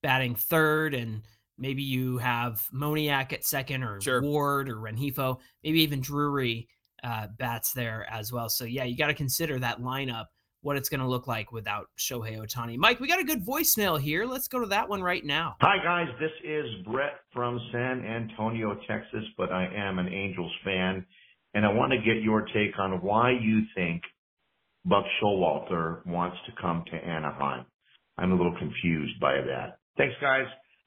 batting 0.03 0.35
third 0.35 0.95
and 0.95 1.23
Maybe 1.59 1.83
you 1.83 2.19
have 2.19 2.63
Moniak 2.75 3.33
at 3.33 3.45
second, 3.45 3.83
or 3.83 4.01
sure. 4.01 4.23
Ward, 4.23 4.69
or 4.69 4.77
Rengifo. 4.77 5.39
Maybe 5.65 5.83
even 5.83 6.01
Drury 6.01 6.69
uh, 7.03 7.29
bats 7.39 7.73
there 7.73 8.07
as 8.11 8.33
well. 8.33 8.49
So 8.49 8.65
yeah, 8.65 8.85
you 8.85 8.97
got 8.97 9.09
to 9.09 9.15
consider 9.15 9.59
that 9.61 9.81
lineup, 9.81 10.27
what 10.61 10.77
it's 10.77 10.89
going 10.89 11.01
to 11.01 11.07
look 11.07 11.27
like 11.27 11.53
without 11.53 11.87
Shohei 11.99 12.39
Ohtani. 12.39 12.77
Mike, 12.77 13.01
we 13.01 13.09
got 13.09 13.21
a 13.21 13.25
good 13.25 13.45
voicemail 13.47 14.01
here. 14.01 14.27
Let's 14.27 14.49
go 14.49 14.61
to 14.61 14.67
that 14.67 14.89
one 14.89 15.03
right 15.03 15.25
now. 15.25 15.57
Hi 15.61 15.77
guys, 15.83 16.09
this 16.19 16.33
is 16.45 16.67
Brett 16.85 17.21
from 17.33 17.61
San 17.73 18.05
Antonio, 18.05 18.79
Texas, 18.89 19.25
but 19.37 19.53
I 19.53 19.67
am 19.75 19.99
an 19.99 20.09
Angels 20.09 20.53
fan, 20.65 21.07
and 21.55 21.65
I 21.65 21.73
want 21.73 21.93
to 21.93 21.99
get 21.99 22.23
your 22.23 22.43
take 22.43 22.79
on 22.79 22.93
why 23.03 23.31
you 23.31 23.63
think 23.75 24.03
Buck 24.85 25.05
Showalter 25.23 26.05
wants 26.07 26.37
to 26.47 26.53
come 26.61 26.85
to 26.91 26.97
Anaheim. 26.97 27.67
I'm 28.19 28.33
a 28.33 28.37
little 28.37 28.57
confused 28.59 29.21
by 29.21 29.35
that. 29.35 29.79
Thanks, 29.97 30.15
guys. 30.21 30.47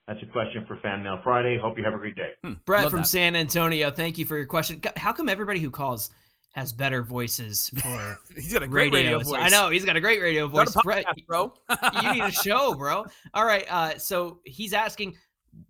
That's 0.10 0.24
a 0.24 0.26
question 0.26 0.66
for 0.66 0.76
Fan 0.78 1.04
Mail 1.04 1.20
Friday. 1.24 1.60
Hope 1.60 1.78
you 1.78 1.84
have 1.84 1.94
a 1.94 1.98
great 2.00 2.16
day. 2.16 2.32
Hmm, 2.44 2.54
Brett 2.66 2.90
from 2.90 3.02
that. 3.02 3.08
San 3.08 3.36
Antonio, 3.36 3.92
thank 3.92 4.18
you 4.18 4.26
for 4.26 4.38
your 4.38 4.48
question. 4.48 4.82
How 4.98 5.14
come 5.14 5.30
everybody 5.30 5.60
who 5.60 5.70
calls 5.70 6.10
has 6.54 6.74
better 6.74 7.04
voices 7.04 7.70
for 7.78 8.20
he's 8.36 8.52
got 8.52 8.64
a 8.64 8.68
great 8.68 8.92
radio, 8.92 9.18
radio 9.18 9.20
voice. 9.20 9.40
I 9.40 9.50
know 9.50 9.70
he's 9.70 9.86
got 9.86 9.98
a 9.98 10.02
great 10.02 10.20
radio 10.20 10.48
voice. 10.48 10.74
Podcast, 10.74 10.84
Brett, 10.84 11.06
bro. 11.28 11.54
you 12.02 12.14
need 12.14 12.24
a 12.24 12.32
show, 12.44 12.74
bro. 12.74 13.06
All 13.36 13.46
right. 13.46 13.72
Uh, 13.72 14.00
so 14.00 14.40
he's 14.46 14.74
asking, 14.74 15.16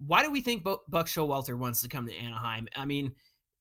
why 0.08 0.24
do 0.24 0.32
we 0.32 0.40
think 0.40 0.64
Buck 0.64 1.08
Showalter 1.08 1.58
wants 1.58 1.82
to 1.82 1.90
come 1.90 2.08
to 2.08 2.16
Anaheim? 2.16 2.70
I 2.78 2.86
mean, 2.86 3.12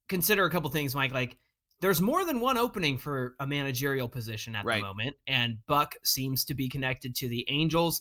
consider 0.09 0.45
a 0.45 0.51
couple 0.51 0.71
things, 0.71 0.95
Mike. 0.95 1.13
Like, 1.13 1.37
there's 1.81 2.01
more 2.01 2.25
than 2.25 2.39
one 2.39 2.57
opening 2.57 2.99
for 2.99 3.35
a 3.41 3.47
managerial 3.49 4.09
position 4.09 4.55
at 4.55 4.65
right. 4.65 4.81
the 4.81 4.87
moment, 4.87 5.17
and 5.27 5.59
Buck 5.67 5.97
seems 6.05 6.45
to 6.45 6.55
be 6.55 6.69
connected 6.69 7.17
to 7.17 7.29
the 7.29 7.45
Angels. 7.49 8.01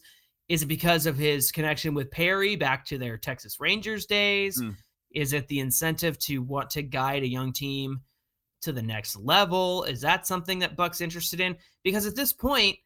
Is 0.49 0.63
it 0.63 0.67
because 0.67 1.05
of 1.05 1.17
his 1.17 1.51
connection 1.51 1.93
with 1.93 2.11
Perry 2.11 2.55
back 2.55 2.85
to 2.85 2.97
their 2.97 3.17
Texas 3.17 3.59
Rangers 3.59 4.05
days? 4.05 4.61
Mm. 4.61 4.75
Is 5.11 5.33
it 5.33 5.47
the 5.47 5.59
incentive 5.59 6.17
to 6.19 6.39
want 6.39 6.69
to 6.71 6.81
guide 6.81 7.23
a 7.23 7.27
young 7.27 7.51
team 7.51 8.01
to 8.61 8.71
the 8.71 8.81
next 8.81 9.15
level? 9.17 9.83
Is 9.83 10.01
that 10.01 10.27
something 10.27 10.59
that 10.59 10.75
Buck's 10.75 11.01
interested 11.01 11.39
in? 11.39 11.57
Because 11.83 12.05
at 12.05 12.15
this 12.15 12.33
point, 12.33 12.77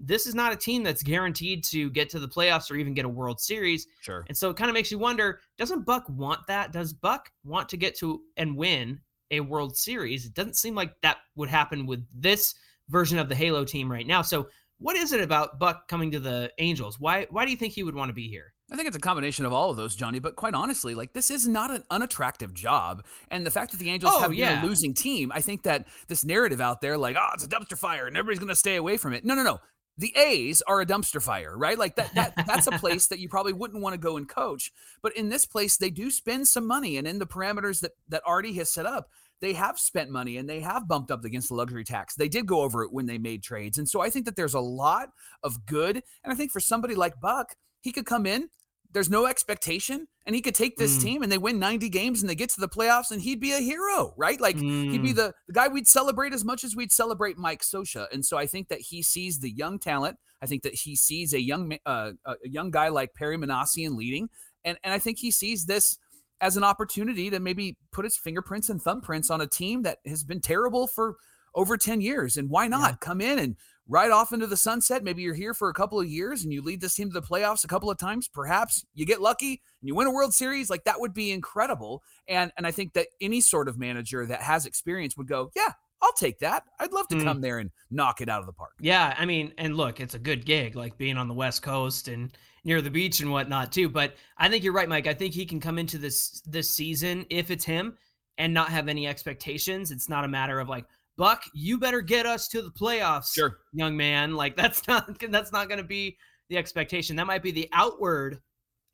this 0.00 0.26
is 0.26 0.34
not 0.34 0.52
a 0.52 0.56
team 0.56 0.82
that's 0.82 1.02
guaranteed 1.02 1.64
to 1.64 1.90
get 1.90 2.08
to 2.10 2.20
the 2.20 2.28
playoffs 2.28 2.70
or 2.70 2.76
even 2.76 2.94
get 2.94 3.04
a 3.04 3.08
World 3.08 3.40
Series. 3.40 3.86
Sure. 4.00 4.24
And 4.28 4.36
so 4.36 4.50
it 4.50 4.56
kind 4.56 4.70
of 4.70 4.74
makes 4.74 4.92
you 4.92 4.98
wonder, 4.98 5.40
doesn't 5.56 5.84
Buck 5.84 6.04
want 6.08 6.46
that? 6.46 6.72
Does 6.72 6.92
Buck 6.92 7.30
want 7.44 7.68
to 7.70 7.76
get 7.76 7.96
to 7.98 8.22
and 8.36 8.56
win 8.56 9.00
a 9.32 9.40
World 9.40 9.76
Series? 9.76 10.24
It 10.24 10.34
doesn't 10.34 10.56
seem 10.56 10.74
like 10.74 10.94
that 11.02 11.18
would 11.34 11.48
happen 11.48 11.84
with 11.84 12.04
this 12.14 12.54
version 12.88 13.18
of 13.18 13.28
the 13.28 13.34
Halo 13.34 13.64
team 13.64 13.90
right 13.90 14.06
now. 14.06 14.22
So 14.22 14.48
what 14.78 14.96
is 14.96 15.12
it 15.12 15.20
about 15.20 15.58
Buck 15.58 15.88
coming 15.88 16.12
to 16.12 16.20
the 16.20 16.52
Angels? 16.58 16.98
Why 16.98 17.26
why 17.30 17.44
do 17.44 17.50
you 17.50 17.56
think 17.56 17.74
he 17.74 17.82
would 17.82 17.94
want 17.94 18.08
to 18.08 18.14
be 18.14 18.28
here? 18.28 18.52
I 18.70 18.76
think 18.76 18.86
it's 18.86 18.96
a 18.96 19.00
combination 19.00 19.46
of 19.46 19.52
all 19.52 19.70
of 19.70 19.76
those, 19.76 19.96
Johnny. 19.96 20.18
But 20.18 20.36
quite 20.36 20.54
honestly, 20.54 20.94
like 20.94 21.12
this 21.12 21.30
is 21.30 21.48
not 21.48 21.70
an 21.70 21.84
unattractive 21.90 22.54
job, 22.54 23.04
and 23.30 23.44
the 23.44 23.50
fact 23.50 23.72
that 23.72 23.78
the 23.78 23.90
Angels 23.90 24.12
oh, 24.14 24.20
have 24.20 24.34
yeah. 24.34 24.56
been 24.56 24.64
a 24.64 24.66
losing 24.66 24.94
team, 24.94 25.32
I 25.34 25.40
think 25.40 25.62
that 25.64 25.86
this 26.06 26.24
narrative 26.24 26.60
out 26.60 26.80
there, 26.80 26.96
like 26.96 27.16
oh, 27.18 27.28
it's 27.34 27.44
a 27.44 27.48
dumpster 27.48 27.78
fire 27.78 28.06
and 28.06 28.16
everybody's 28.16 28.38
going 28.38 28.48
to 28.48 28.56
stay 28.56 28.76
away 28.76 28.96
from 28.96 29.12
it. 29.14 29.24
No, 29.24 29.34
no, 29.34 29.42
no. 29.42 29.60
The 29.96 30.16
A's 30.16 30.62
are 30.62 30.80
a 30.80 30.86
dumpster 30.86 31.20
fire, 31.20 31.58
right? 31.58 31.76
Like 31.76 31.96
that. 31.96 32.14
That 32.14 32.34
that's 32.46 32.68
a 32.68 32.72
place 32.72 33.08
that 33.08 33.18
you 33.18 33.28
probably 33.28 33.52
wouldn't 33.52 33.82
want 33.82 33.94
to 33.94 33.98
go 33.98 34.16
and 34.16 34.28
coach. 34.28 34.70
But 35.02 35.16
in 35.16 35.28
this 35.28 35.44
place, 35.44 35.76
they 35.76 35.90
do 35.90 36.10
spend 36.10 36.46
some 36.46 36.66
money, 36.66 36.98
and 36.98 37.06
in 37.06 37.18
the 37.18 37.26
parameters 37.26 37.80
that 37.80 37.92
that 38.08 38.22
Artie 38.24 38.52
has 38.54 38.70
set 38.70 38.86
up, 38.86 39.10
they 39.40 39.52
have 39.52 39.78
spent 39.78 40.10
money 40.10 40.36
and 40.36 40.48
they 40.48 40.60
have 40.60 40.88
bumped 40.88 41.10
up 41.10 41.24
against 41.24 41.48
the 41.48 41.54
luxury 41.54 41.84
tax. 41.84 42.14
They 42.14 42.28
did 42.28 42.46
go 42.46 42.62
over 42.62 42.82
it 42.82 42.92
when 42.92 43.06
they 43.06 43.18
made 43.18 43.42
trades. 43.42 43.78
And 43.78 43.88
so 43.88 44.00
I 44.00 44.10
think 44.10 44.24
that 44.24 44.36
there's 44.36 44.54
a 44.54 44.60
lot 44.60 45.10
of 45.42 45.66
good. 45.66 46.02
And 46.24 46.32
I 46.32 46.34
think 46.34 46.50
for 46.50 46.60
somebody 46.60 46.94
like 46.94 47.20
Buck, 47.20 47.54
he 47.80 47.92
could 47.92 48.06
come 48.06 48.26
in, 48.26 48.48
there's 48.92 49.10
no 49.10 49.26
expectation, 49.26 50.08
and 50.26 50.34
he 50.34 50.40
could 50.40 50.54
take 50.54 50.76
this 50.76 50.98
mm. 50.98 51.02
team 51.02 51.22
and 51.22 51.30
they 51.30 51.38
win 51.38 51.58
90 51.58 51.88
games 51.88 52.20
and 52.20 52.28
they 52.28 52.34
get 52.34 52.50
to 52.50 52.60
the 52.60 52.68
playoffs 52.68 53.10
and 53.10 53.20
he'd 53.20 53.40
be 53.40 53.52
a 53.52 53.60
hero, 53.60 54.14
right? 54.16 54.40
Like 54.40 54.56
mm. 54.56 54.90
he'd 54.90 55.02
be 55.02 55.12
mm. 55.12 55.16
the, 55.16 55.34
the 55.46 55.52
guy 55.52 55.68
we'd 55.68 55.86
celebrate 55.86 56.32
as 56.32 56.44
much 56.44 56.64
as 56.64 56.74
we'd 56.74 56.92
celebrate 56.92 57.36
Mike 57.36 57.62
Scioscia. 57.62 58.06
And 58.12 58.24
so 58.24 58.38
I 58.38 58.46
think 58.46 58.68
that 58.68 58.80
he 58.80 59.02
sees 59.02 59.40
the 59.40 59.50
young 59.50 59.78
talent. 59.78 60.16
I 60.42 60.46
think 60.46 60.62
that 60.62 60.74
he 60.74 60.96
sees 60.96 61.34
a 61.34 61.40
young 61.40 61.76
uh, 61.84 62.12
a 62.24 62.36
young 62.44 62.70
guy 62.70 62.88
like 62.88 63.14
Perry 63.14 63.36
Minasian 63.36 63.96
leading. 63.96 64.28
And, 64.64 64.78
and 64.84 64.92
I 64.92 64.98
think 64.98 65.18
he 65.18 65.30
sees 65.30 65.66
this 65.66 65.98
as 66.40 66.56
an 66.56 66.64
opportunity 66.64 67.30
to 67.30 67.40
maybe 67.40 67.76
put 67.92 68.04
his 68.04 68.16
fingerprints 68.16 68.68
and 68.68 68.82
thumbprints 68.82 69.30
on 69.30 69.40
a 69.40 69.46
team 69.46 69.82
that 69.82 69.98
has 70.06 70.24
been 70.24 70.40
terrible 70.40 70.86
for 70.86 71.16
over 71.54 71.76
10 71.76 72.00
years. 72.00 72.36
And 72.36 72.48
why 72.48 72.68
not 72.68 72.90
yeah. 72.90 72.96
come 73.00 73.20
in 73.20 73.38
and 73.38 73.56
ride 73.88 74.10
off 74.10 74.32
into 74.32 74.46
the 74.46 74.56
sunset? 74.56 75.02
Maybe 75.02 75.22
you're 75.22 75.34
here 75.34 75.54
for 75.54 75.68
a 75.68 75.74
couple 75.74 76.00
of 76.00 76.08
years 76.08 76.44
and 76.44 76.52
you 76.52 76.62
lead 76.62 76.80
this 76.80 76.94
team 76.94 77.10
to 77.10 77.20
the 77.20 77.26
playoffs 77.26 77.64
a 77.64 77.68
couple 77.68 77.90
of 77.90 77.98
times. 77.98 78.28
Perhaps 78.28 78.84
you 78.94 79.04
get 79.06 79.20
lucky 79.20 79.62
and 79.80 79.88
you 79.88 79.94
win 79.94 80.06
a 80.06 80.12
World 80.12 80.34
Series. 80.34 80.70
Like 80.70 80.84
that 80.84 81.00
would 81.00 81.14
be 81.14 81.32
incredible. 81.32 82.02
And 82.28 82.52
and 82.56 82.66
I 82.66 82.70
think 82.70 82.92
that 82.92 83.08
any 83.20 83.40
sort 83.40 83.68
of 83.68 83.78
manager 83.78 84.26
that 84.26 84.42
has 84.42 84.66
experience 84.66 85.16
would 85.16 85.28
go, 85.28 85.50
yeah, 85.56 85.72
I'll 86.02 86.12
take 86.12 86.38
that. 86.40 86.64
I'd 86.78 86.92
love 86.92 87.08
to 87.08 87.16
mm. 87.16 87.24
come 87.24 87.40
there 87.40 87.58
and 87.58 87.70
knock 87.90 88.20
it 88.20 88.28
out 88.28 88.40
of 88.40 88.46
the 88.46 88.52
park. 88.52 88.74
Yeah, 88.80 89.14
I 89.18 89.24
mean, 89.24 89.52
and 89.58 89.76
look, 89.76 90.00
it's 90.00 90.14
a 90.14 90.18
good 90.18 90.44
gig, 90.44 90.76
like 90.76 90.96
being 90.96 91.16
on 91.16 91.28
the 91.28 91.34
West 91.34 91.62
Coast 91.62 92.08
and 92.08 92.36
near 92.68 92.82
the 92.82 92.90
beach 92.90 93.20
and 93.20 93.32
whatnot 93.32 93.72
too. 93.72 93.88
But 93.88 94.14
I 94.36 94.48
think 94.48 94.62
you're 94.62 94.74
right, 94.74 94.88
Mike. 94.88 95.06
I 95.06 95.14
think 95.14 95.32
he 95.32 95.46
can 95.46 95.58
come 95.58 95.78
into 95.78 95.96
this 95.96 96.42
this 96.46 96.68
season 96.68 97.24
if 97.30 97.50
it's 97.50 97.64
him 97.64 97.96
and 98.36 98.52
not 98.52 98.68
have 98.68 98.88
any 98.88 99.08
expectations. 99.08 99.90
It's 99.90 100.08
not 100.08 100.24
a 100.24 100.28
matter 100.28 100.60
of 100.60 100.68
like, 100.68 100.84
Buck, 101.16 101.42
you 101.54 101.78
better 101.78 102.02
get 102.02 102.26
us 102.26 102.46
to 102.48 102.60
the 102.60 102.70
playoffs, 102.70 103.34
sure. 103.34 103.60
young 103.72 103.96
man. 103.96 104.34
Like 104.34 104.54
that's 104.62 104.86
not 104.86 105.18
that's 105.30 105.50
not 105.50 105.68
going 105.68 105.78
to 105.78 105.84
be 105.84 106.18
the 106.50 106.58
expectation. 106.58 107.16
That 107.16 107.26
might 107.26 107.42
be 107.42 107.50
the 107.50 107.70
outward 107.72 108.40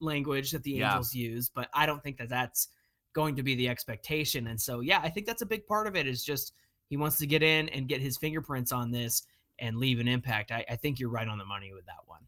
language 0.00 0.52
that 0.52 0.62
the 0.62 0.80
Angels 0.80 1.12
use, 1.12 1.50
but 1.50 1.68
I 1.74 1.84
don't 1.84 2.02
think 2.02 2.16
that 2.18 2.28
that's 2.28 2.68
going 3.12 3.34
to 3.36 3.42
be 3.42 3.56
the 3.56 3.68
expectation. 3.68 4.46
And 4.46 4.60
so, 4.60 4.80
yeah, 4.80 5.00
I 5.02 5.08
think 5.08 5.26
that's 5.26 5.42
a 5.42 5.46
big 5.46 5.66
part 5.66 5.88
of 5.88 5.96
it. 5.96 6.06
Is 6.06 6.24
just 6.24 6.52
he 6.90 6.96
wants 6.96 7.18
to 7.18 7.26
get 7.26 7.42
in 7.42 7.68
and 7.70 7.88
get 7.88 8.00
his 8.00 8.16
fingerprints 8.16 8.70
on 8.70 8.92
this 8.92 9.24
and 9.58 9.76
leave 9.78 10.00
an 10.00 10.08
impact. 10.08 10.50
I, 10.50 10.64
I 10.68 10.76
think 10.76 10.98
you're 11.00 11.10
right 11.10 11.28
on 11.28 11.38
the 11.38 11.44
money 11.44 11.72
with 11.72 11.84
that 11.86 12.00
one. 12.06 12.20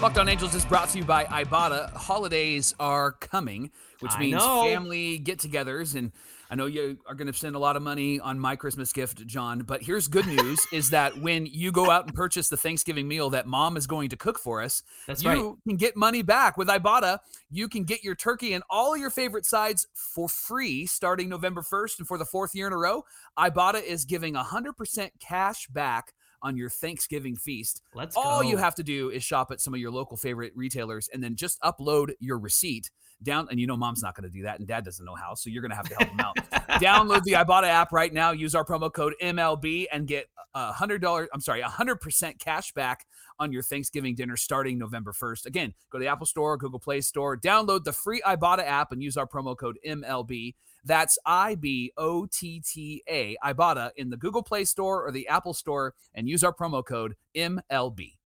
Locked 0.00 0.18
on 0.18 0.28
Angels 0.28 0.54
is 0.54 0.64
brought 0.64 0.88
to 0.90 0.98
you 0.98 1.04
by 1.04 1.24
Ibotta. 1.24 1.92
Holidays 1.92 2.72
are 2.78 3.10
coming, 3.12 3.72
which 3.98 4.12
I 4.14 4.20
means 4.20 4.34
know. 4.34 4.62
family 4.62 5.18
get 5.18 5.40
togethers. 5.40 5.96
And 5.96 6.12
I 6.50 6.54
know 6.54 6.66
you 6.66 6.98
are 7.06 7.14
going 7.14 7.26
to 7.26 7.32
spend 7.32 7.56
a 7.56 7.58
lot 7.58 7.76
of 7.76 7.82
money 7.82 8.20
on 8.20 8.38
my 8.38 8.56
Christmas 8.56 8.92
gift, 8.92 9.26
John. 9.26 9.60
But 9.60 9.82
here's 9.82 10.08
good 10.08 10.26
news 10.26 10.58
is 10.72 10.88
that 10.90 11.18
when 11.18 11.44
you 11.44 11.70
go 11.70 11.90
out 11.90 12.06
and 12.06 12.14
purchase 12.14 12.48
the 12.48 12.56
Thanksgiving 12.56 13.06
meal 13.06 13.28
that 13.30 13.46
mom 13.46 13.76
is 13.76 13.86
going 13.86 14.08
to 14.08 14.16
cook 14.16 14.38
for 14.38 14.62
us, 14.62 14.82
That's 15.06 15.22
you 15.22 15.28
right. 15.28 15.54
can 15.66 15.76
get 15.76 15.94
money 15.94 16.22
back. 16.22 16.56
With 16.56 16.68
Ibotta, 16.68 17.18
you 17.50 17.68
can 17.68 17.84
get 17.84 18.02
your 18.02 18.14
turkey 18.14 18.54
and 18.54 18.64
all 18.70 18.96
your 18.96 19.10
favorite 19.10 19.44
sides 19.44 19.86
for 19.92 20.28
free 20.28 20.86
starting 20.86 21.28
November 21.28 21.60
1st. 21.60 21.98
And 21.98 22.08
for 22.08 22.16
the 22.16 22.24
fourth 22.24 22.54
year 22.54 22.66
in 22.66 22.72
a 22.72 22.78
row, 22.78 23.04
Ibotta 23.38 23.82
is 23.82 24.06
giving 24.06 24.34
100% 24.34 25.10
cash 25.20 25.66
back 25.68 26.14
on 26.40 26.56
your 26.56 26.70
Thanksgiving 26.70 27.36
feast. 27.36 27.82
Let's 27.94 28.16
All 28.16 28.42
go. 28.42 28.48
you 28.48 28.56
have 28.56 28.74
to 28.76 28.82
do 28.82 29.10
is 29.10 29.22
shop 29.24 29.50
at 29.50 29.60
some 29.60 29.74
of 29.74 29.80
your 29.80 29.90
local 29.90 30.16
favorite 30.16 30.52
retailers 30.54 31.08
and 31.12 31.22
then 31.22 31.34
just 31.34 31.60
upload 31.62 32.12
your 32.20 32.38
receipt 32.38 32.90
down 33.22 33.48
and 33.50 33.58
you 33.58 33.66
know 33.66 33.76
mom's 33.76 34.02
not 34.02 34.14
going 34.14 34.28
to 34.28 34.36
do 34.36 34.42
that 34.42 34.58
and 34.58 34.68
dad 34.68 34.84
doesn't 34.84 35.04
know 35.04 35.14
how 35.14 35.34
so 35.34 35.50
you're 35.50 35.62
going 35.62 35.70
to 35.70 35.76
have 35.76 35.88
to 35.88 35.94
help 35.96 36.10
him 36.10 36.20
out. 36.20 36.36
Download 36.80 37.22
the 37.24 37.32
ibotta 37.32 37.66
app 37.66 37.92
right 37.92 38.12
now 38.12 38.30
use 38.30 38.54
our 38.54 38.64
promo 38.64 38.92
code 38.92 39.14
mlb 39.22 39.86
and 39.92 40.06
get 40.06 40.28
a 40.54 40.72
hundred 40.72 41.02
dollar 41.02 41.28
i'm 41.32 41.40
sorry 41.40 41.60
a 41.60 41.68
hundred 41.68 41.96
percent 42.00 42.38
cash 42.38 42.72
back 42.72 43.06
on 43.38 43.52
your 43.52 43.62
thanksgiving 43.62 44.14
dinner 44.14 44.36
starting 44.36 44.78
november 44.78 45.12
1st 45.12 45.46
again 45.46 45.74
go 45.90 45.98
to 45.98 46.04
the 46.04 46.08
apple 46.08 46.26
store 46.26 46.56
google 46.56 46.78
play 46.78 47.00
store 47.00 47.36
download 47.36 47.84
the 47.84 47.92
free 47.92 48.22
ibotta 48.26 48.64
app 48.64 48.92
and 48.92 49.02
use 49.02 49.16
our 49.16 49.26
promo 49.26 49.56
code 49.56 49.78
mlb 49.86 50.54
that's 50.84 51.18
I 51.26 51.54
B 51.56 51.92
O 51.96 52.26
T 52.26 52.60
T 52.60 53.02
A, 53.08 53.36
Ibotta, 53.44 53.90
in 53.96 54.10
the 54.10 54.16
Google 54.16 54.42
Play 54.42 54.64
Store 54.64 55.06
or 55.06 55.10
the 55.10 55.28
Apple 55.28 55.54
Store, 55.54 55.94
and 56.14 56.28
use 56.28 56.44
our 56.44 56.52
promo 56.52 56.84
code 56.84 57.14
MLB. 57.36 58.17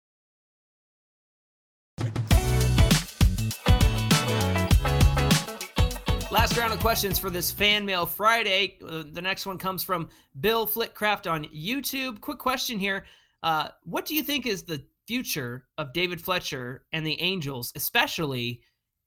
Last 6.42 6.56
round 6.56 6.72
of 6.72 6.80
questions 6.80 7.20
for 7.20 7.30
this 7.30 7.52
fan 7.52 7.86
mail 7.86 8.04
Friday. 8.04 8.76
Uh, 8.84 9.04
the 9.12 9.22
next 9.22 9.46
one 9.46 9.56
comes 9.56 9.84
from 9.84 10.08
Bill 10.40 10.66
Flitcraft 10.66 11.30
on 11.30 11.44
YouTube. 11.44 12.20
Quick 12.20 12.38
question 12.38 12.80
here. 12.80 13.04
Uh, 13.44 13.68
what 13.84 14.06
do 14.06 14.16
you 14.16 14.24
think 14.24 14.46
is 14.46 14.64
the 14.64 14.84
future 15.06 15.68
of 15.78 15.92
David 15.92 16.20
Fletcher 16.20 16.84
and 16.92 17.06
the 17.06 17.16
Angels, 17.20 17.72
especially 17.76 18.60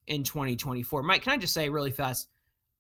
in 0.08 0.24
2024. 0.24 1.04
Mike, 1.04 1.24
can 1.24 1.34
I 1.34 1.38
just 1.38 1.54
say 1.54 1.68
really 1.68 1.92
fast? 1.92 2.30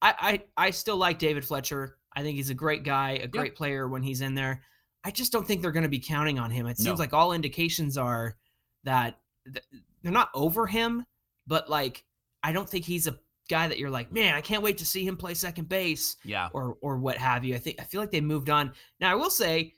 I 0.01 0.39
I, 0.57 0.67
I 0.67 0.69
still 0.69 0.95
like 0.95 1.19
David 1.19 1.43
Fletcher. 1.43 1.97
I 2.15 2.21
think 2.21 2.37
he's 2.37 2.49
a 2.49 2.53
great 2.53 2.85
guy, 2.85 3.19
a 3.21 3.27
great 3.27 3.51
yeah. 3.51 3.57
player 3.57 3.87
when 3.89 4.03
he's 4.03 4.21
in 4.21 4.35
there. 4.35 4.61
I 5.03 5.11
just 5.11 5.33
don't 5.33 5.45
think 5.45 5.61
they're 5.61 5.73
going 5.73 5.83
to 5.83 5.89
be 5.89 5.99
counting 5.99 6.39
on 6.39 6.49
him. 6.49 6.65
It 6.65 6.77
seems 6.77 6.97
no. 6.97 7.03
like 7.03 7.11
all 7.11 7.33
indications 7.33 7.97
are 7.97 8.37
that 8.85 9.19
they're 10.01 10.13
not 10.13 10.29
over 10.33 10.65
him, 10.65 11.05
but 11.45 11.69
like 11.69 12.05
I 12.41 12.53
don't 12.53 12.69
think 12.69 12.85
he's 12.85 13.07
a 13.07 13.19
guy 13.49 13.67
that 13.67 13.77
you're 13.77 13.89
like, 13.89 14.11
man, 14.11 14.33
I 14.33 14.41
can't 14.41 14.63
wait 14.63 14.77
to 14.79 14.85
see 14.85 15.05
him 15.05 15.17
play 15.17 15.33
second 15.33 15.69
base. 15.69 16.17
Yeah. 16.23 16.49
Or 16.53 16.77
or 16.81 16.97
what 16.97 17.17
have 17.17 17.43
you. 17.43 17.55
I 17.55 17.57
think 17.57 17.79
I 17.79 17.83
feel 17.83 18.01
like 18.01 18.11
they 18.11 18.21
moved 18.21 18.49
on. 18.49 18.73
Now 18.99 19.11
I 19.11 19.15
will 19.15 19.29
say, 19.29 19.73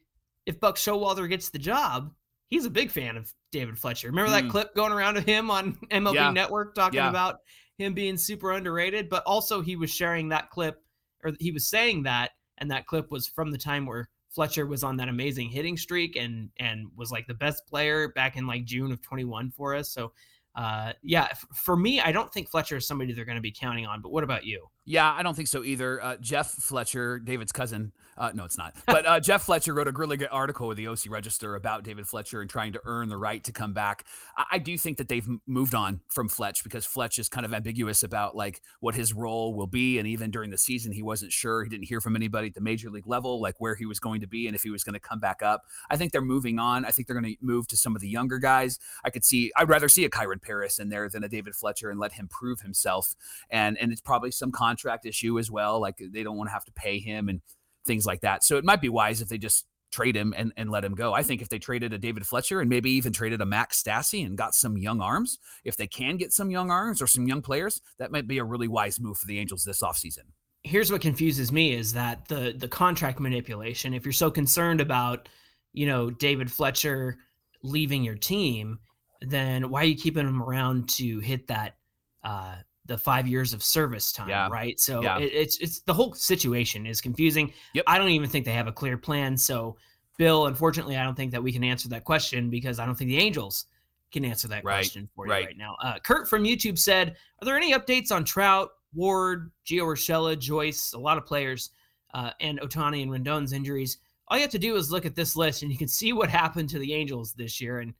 if 0.45 0.59
Buck 0.59 0.75
Showalter 0.75 1.27
gets 1.29 1.49
the 1.49 1.59
job, 1.59 2.11
he's 2.49 2.65
a 2.65 2.69
big 2.69 2.91
fan 2.91 3.17
of 3.17 3.33
David 3.51 3.77
Fletcher. 3.77 4.07
Remember 4.07 4.31
mm. 4.31 4.41
that 4.41 4.49
clip 4.49 4.75
going 4.75 4.91
around 4.91 5.17
of 5.17 5.25
him 5.25 5.51
on 5.51 5.73
MLB 5.91 6.15
yeah. 6.15 6.31
Network 6.31 6.75
talking 6.75 6.97
yeah. 6.97 7.09
about 7.09 7.39
him 7.77 7.93
being 7.93 8.17
super 8.17 8.51
underrated, 8.51 9.09
but 9.09 9.23
also 9.25 9.61
he 9.61 9.75
was 9.75 9.91
sharing 9.91 10.29
that 10.29 10.49
clip 10.49 10.83
or 11.23 11.31
he 11.39 11.51
was 11.51 11.67
saying 11.67 12.03
that 12.03 12.31
and 12.57 12.71
that 12.71 12.87
clip 12.87 13.11
was 13.11 13.27
from 13.27 13.51
the 13.51 13.57
time 13.57 13.85
where 13.85 14.09
Fletcher 14.29 14.65
was 14.65 14.83
on 14.83 14.97
that 14.97 15.09
amazing 15.09 15.49
hitting 15.49 15.77
streak 15.77 16.15
and 16.15 16.49
and 16.59 16.87
was 16.95 17.11
like 17.11 17.27
the 17.27 17.33
best 17.33 17.65
player 17.67 18.09
back 18.09 18.37
in 18.37 18.45
like 18.45 18.65
June 18.65 18.91
of 18.91 19.01
21 19.01 19.51
for 19.51 19.75
us. 19.75 19.89
So 19.89 20.11
uh, 20.57 20.91
yeah, 21.03 21.27
f- 21.29 21.45
for 21.53 21.77
me, 21.77 22.01
I 22.01 22.11
don't 22.11 22.33
think 22.33 22.49
Fletcher 22.49 22.77
is 22.77 22.87
somebody 22.87 23.13
they're 23.13 23.25
going 23.25 23.37
to 23.37 23.41
be 23.41 23.51
counting 23.51 23.85
on. 23.85 24.01
But 24.01 24.11
what 24.11 24.23
about 24.23 24.43
you? 24.43 24.65
Yeah, 24.85 25.13
I 25.13 25.21
don't 25.21 25.35
think 25.35 25.47
so 25.47 25.63
either. 25.63 26.03
Uh, 26.03 26.17
Jeff 26.17 26.49
Fletcher, 26.49 27.19
David's 27.19 27.51
cousin. 27.51 27.91
Uh, 28.17 28.31
no, 28.33 28.45
it's 28.45 28.57
not. 28.57 28.75
But 28.85 29.05
uh, 29.05 29.19
Jeff 29.19 29.43
Fletcher 29.43 29.73
wrote 29.73 29.87
a 29.87 29.91
really 29.91 30.17
good 30.17 30.29
article 30.31 30.67
with 30.67 30.77
the 30.77 30.87
OC 30.87 31.09
Register 31.09 31.55
about 31.55 31.83
David 31.83 32.07
Fletcher 32.07 32.41
and 32.41 32.49
trying 32.49 32.73
to 32.73 32.81
earn 32.85 33.09
the 33.09 33.17
right 33.17 33.43
to 33.43 33.51
come 33.51 33.73
back. 33.73 34.05
I, 34.35 34.45
I 34.53 34.57
do 34.57 34.77
think 34.77 34.97
that 34.97 35.07
they've 35.07 35.27
moved 35.45 35.75
on 35.75 36.01
from 36.09 36.27
Fletch 36.27 36.63
because 36.63 36.85
Fletch 36.85 37.19
is 37.19 37.29
kind 37.29 37.45
of 37.45 37.53
ambiguous 37.53 38.03
about 38.03 38.35
like 38.35 38.61
what 38.79 38.95
his 38.95 39.13
role 39.13 39.53
will 39.53 39.67
be, 39.67 39.99
and 39.99 40.07
even 40.07 40.31
during 40.31 40.49
the 40.49 40.57
season, 40.57 40.91
he 40.91 41.03
wasn't 41.03 41.31
sure. 41.31 41.63
He 41.63 41.69
didn't 41.69 41.85
hear 41.85 42.01
from 42.01 42.15
anybody 42.15 42.47
at 42.47 42.55
the 42.55 42.61
major 42.61 42.89
league 42.89 43.07
level, 43.07 43.39
like 43.39 43.55
where 43.59 43.75
he 43.75 43.85
was 43.85 43.99
going 43.99 44.21
to 44.21 44.27
be 44.27 44.47
and 44.47 44.55
if 44.55 44.63
he 44.63 44.69
was 44.69 44.83
going 44.83 44.93
to 44.93 44.99
come 44.99 45.19
back 45.19 45.43
up. 45.43 45.63
I 45.89 45.97
think 45.97 46.11
they're 46.11 46.21
moving 46.21 46.59
on. 46.59 46.85
I 46.85 46.89
think 46.89 47.07
they're 47.07 47.19
going 47.19 47.35
to 47.35 47.45
move 47.45 47.67
to 47.67 47.77
some 47.77 47.95
of 47.95 48.01
the 48.01 48.09
younger 48.09 48.39
guys. 48.39 48.79
I 49.03 49.09
could 49.11 49.25
see. 49.25 49.51
I'd 49.55 49.69
rather 49.69 49.89
see 49.89 50.05
a 50.05 50.09
Kyren 50.09 50.41
Paris 50.41 50.79
in 50.79 50.89
there 50.89 51.07
than 51.09 51.23
a 51.23 51.29
David 51.29 51.55
Fletcher 51.55 51.91
and 51.91 51.99
let 51.99 52.13
him 52.13 52.27
prove 52.27 52.61
himself. 52.61 53.15
And 53.49 53.77
and 53.77 53.91
it's 53.91 54.01
probably 54.01 54.31
some 54.31 54.51
contract 54.51 55.05
issue 55.05 55.37
as 55.37 55.51
well. 55.51 55.79
Like 55.79 55.97
they 55.99 56.23
don't 56.23 56.37
want 56.37 56.49
to 56.49 56.53
have 56.53 56.65
to 56.65 56.71
pay 56.71 56.99
him 56.99 57.29
and 57.29 57.41
things 57.87 58.05
like 58.05 58.21
that. 58.21 58.43
So 58.43 58.57
it 58.57 58.65
might 58.65 58.81
be 58.81 58.89
wise 58.89 59.21
if 59.21 59.29
they 59.29 59.37
just 59.37 59.65
trade 59.91 60.15
him 60.15 60.33
and, 60.37 60.51
and 60.57 60.69
let 60.69 60.83
him 60.83 60.95
go. 60.95 61.13
I 61.13 61.23
think 61.23 61.41
if 61.41 61.49
they 61.49 61.59
traded 61.59 61.93
a 61.93 61.97
David 61.97 62.27
Fletcher 62.27 62.59
and 62.59 62.69
maybe 62.69 62.91
even 62.91 63.13
traded 63.13 63.41
a 63.41 63.45
Max 63.45 63.81
Stassi 63.81 64.25
and 64.25 64.37
got 64.37 64.53
some 64.53 64.77
young 64.77 65.01
arms, 65.01 65.39
if 65.63 65.77
they 65.77 65.87
can 65.87 66.17
get 66.17 66.33
some 66.33 66.51
young 66.51 66.69
arms 66.69 67.01
or 67.01 67.07
some 67.07 67.27
young 67.27 67.41
players, 67.41 67.81
that 67.97 68.11
might 68.11 68.27
be 68.27 68.37
a 68.37 68.43
really 68.43 68.67
wise 68.67 68.99
move 68.99 69.17
for 69.17 69.27
the 69.27 69.39
Angels 69.39 69.63
this 69.63 69.81
offseason. 69.81 70.25
Here's 70.63 70.91
what 70.91 71.01
confuses 71.01 71.51
me 71.51 71.73
is 71.73 71.93
that 71.93 72.27
the 72.27 72.53
the 72.57 72.67
contract 72.67 73.19
manipulation, 73.19 73.93
if 73.93 74.05
you're 74.05 74.11
so 74.11 74.29
concerned 74.29 74.81
about, 74.81 75.29
you 75.71 75.85
know, 75.85 76.09
David 76.09 76.51
Fletcher 76.51 77.17
leaving 77.63 78.03
your 78.03 78.15
team, 78.15 78.79
then 79.21 79.69
why 79.69 79.81
are 79.81 79.85
you 79.85 79.95
keeping 79.95 80.27
him 80.27 80.43
around 80.43 80.89
to 80.89 81.19
hit 81.19 81.47
that 81.47 81.77
uh, 82.23 82.55
the 82.87 82.97
five 82.97 83.27
years 83.27 83.53
of 83.53 83.63
service 83.63 84.11
time, 84.11 84.29
yeah. 84.29 84.47
right? 84.49 84.79
So 84.79 85.01
yeah. 85.01 85.19
it, 85.19 85.31
it's 85.33 85.57
it's 85.57 85.79
the 85.81 85.93
whole 85.93 86.13
situation 86.13 86.85
is 86.85 87.01
confusing. 87.01 87.53
Yep. 87.73 87.85
I 87.87 87.97
don't 87.97 88.09
even 88.09 88.29
think 88.29 88.45
they 88.45 88.53
have 88.53 88.67
a 88.67 88.71
clear 88.71 88.97
plan. 88.97 89.37
So, 89.37 89.77
Bill, 90.17 90.47
unfortunately, 90.47 90.97
I 90.97 91.03
don't 91.03 91.15
think 91.15 91.31
that 91.31 91.43
we 91.43 91.51
can 91.51 91.63
answer 91.63 91.89
that 91.89 92.03
question 92.03 92.49
because 92.49 92.79
I 92.79 92.85
don't 92.85 92.95
think 92.95 93.09
the 93.09 93.17
Angels 93.17 93.65
can 94.11 94.25
answer 94.25 94.47
that 94.47 94.63
right. 94.63 94.77
question 94.77 95.09
for 95.15 95.25
you 95.25 95.31
right, 95.31 95.45
right 95.47 95.57
now. 95.57 95.75
Uh, 95.83 95.99
Kurt 95.99 96.29
from 96.29 96.43
YouTube 96.43 96.79
said, 96.79 97.15
"Are 97.41 97.45
there 97.45 97.57
any 97.57 97.73
updates 97.73 98.11
on 98.11 98.23
Trout, 98.23 98.69
Ward, 98.93 99.51
Gio 99.65 99.83
Urshela, 99.83 100.37
Joyce, 100.39 100.93
a 100.93 100.99
lot 100.99 101.17
of 101.17 101.25
players, 101.25 101.71
uh, 102.13 102.31
and 102.39 102.59
Ohtani 102.61 103.03
and 103.03 103.11
Rendon's 103.11 103.53
injuries?" 103.53 103.97
All 104.29 104.37
you 104.37 104.41
have 104.41 104.51
to 104.51 104.59
do 104.59 104.75
is 104.75 104.91
look 104.91 105.05
at 105.05 105.15
this 105.15 105.35
list, 105.35 105.61
and 105.61 105.71
you 105.71 105.77
can 105.77 105.87
see 105.87 106.13
what 106.13 106.29
happened 106.29 106.69
to 106.69 106.79
the 106.79 106.93
Angels 106.93 107.33
this 107.33 107.61
year. 107.61 107.79
And 107.79 107.93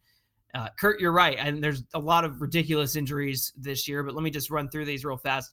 uh, 0.54 0.70
Kurt, 0.80 1.00
you're 1.00 1.12
right. 1.12 1.38
And 1.40 1.64
there's 1.64 1.84
a 1.94 2.00
lot 2.00 2.24
of 2.24 2.42
ridiculous 2.42 2.96
injuries 2.96 3.54
this 3.58 3.88
year, 3.88 4.04
but 4.04 4.16
let 4.16 4.24
me 4.24 4.30
just 4.30 4.50
run 4.50 4.70
through 4.70 4.86
these 4.86 5.06
real 5.06 5.18
fast. 5.18 5.52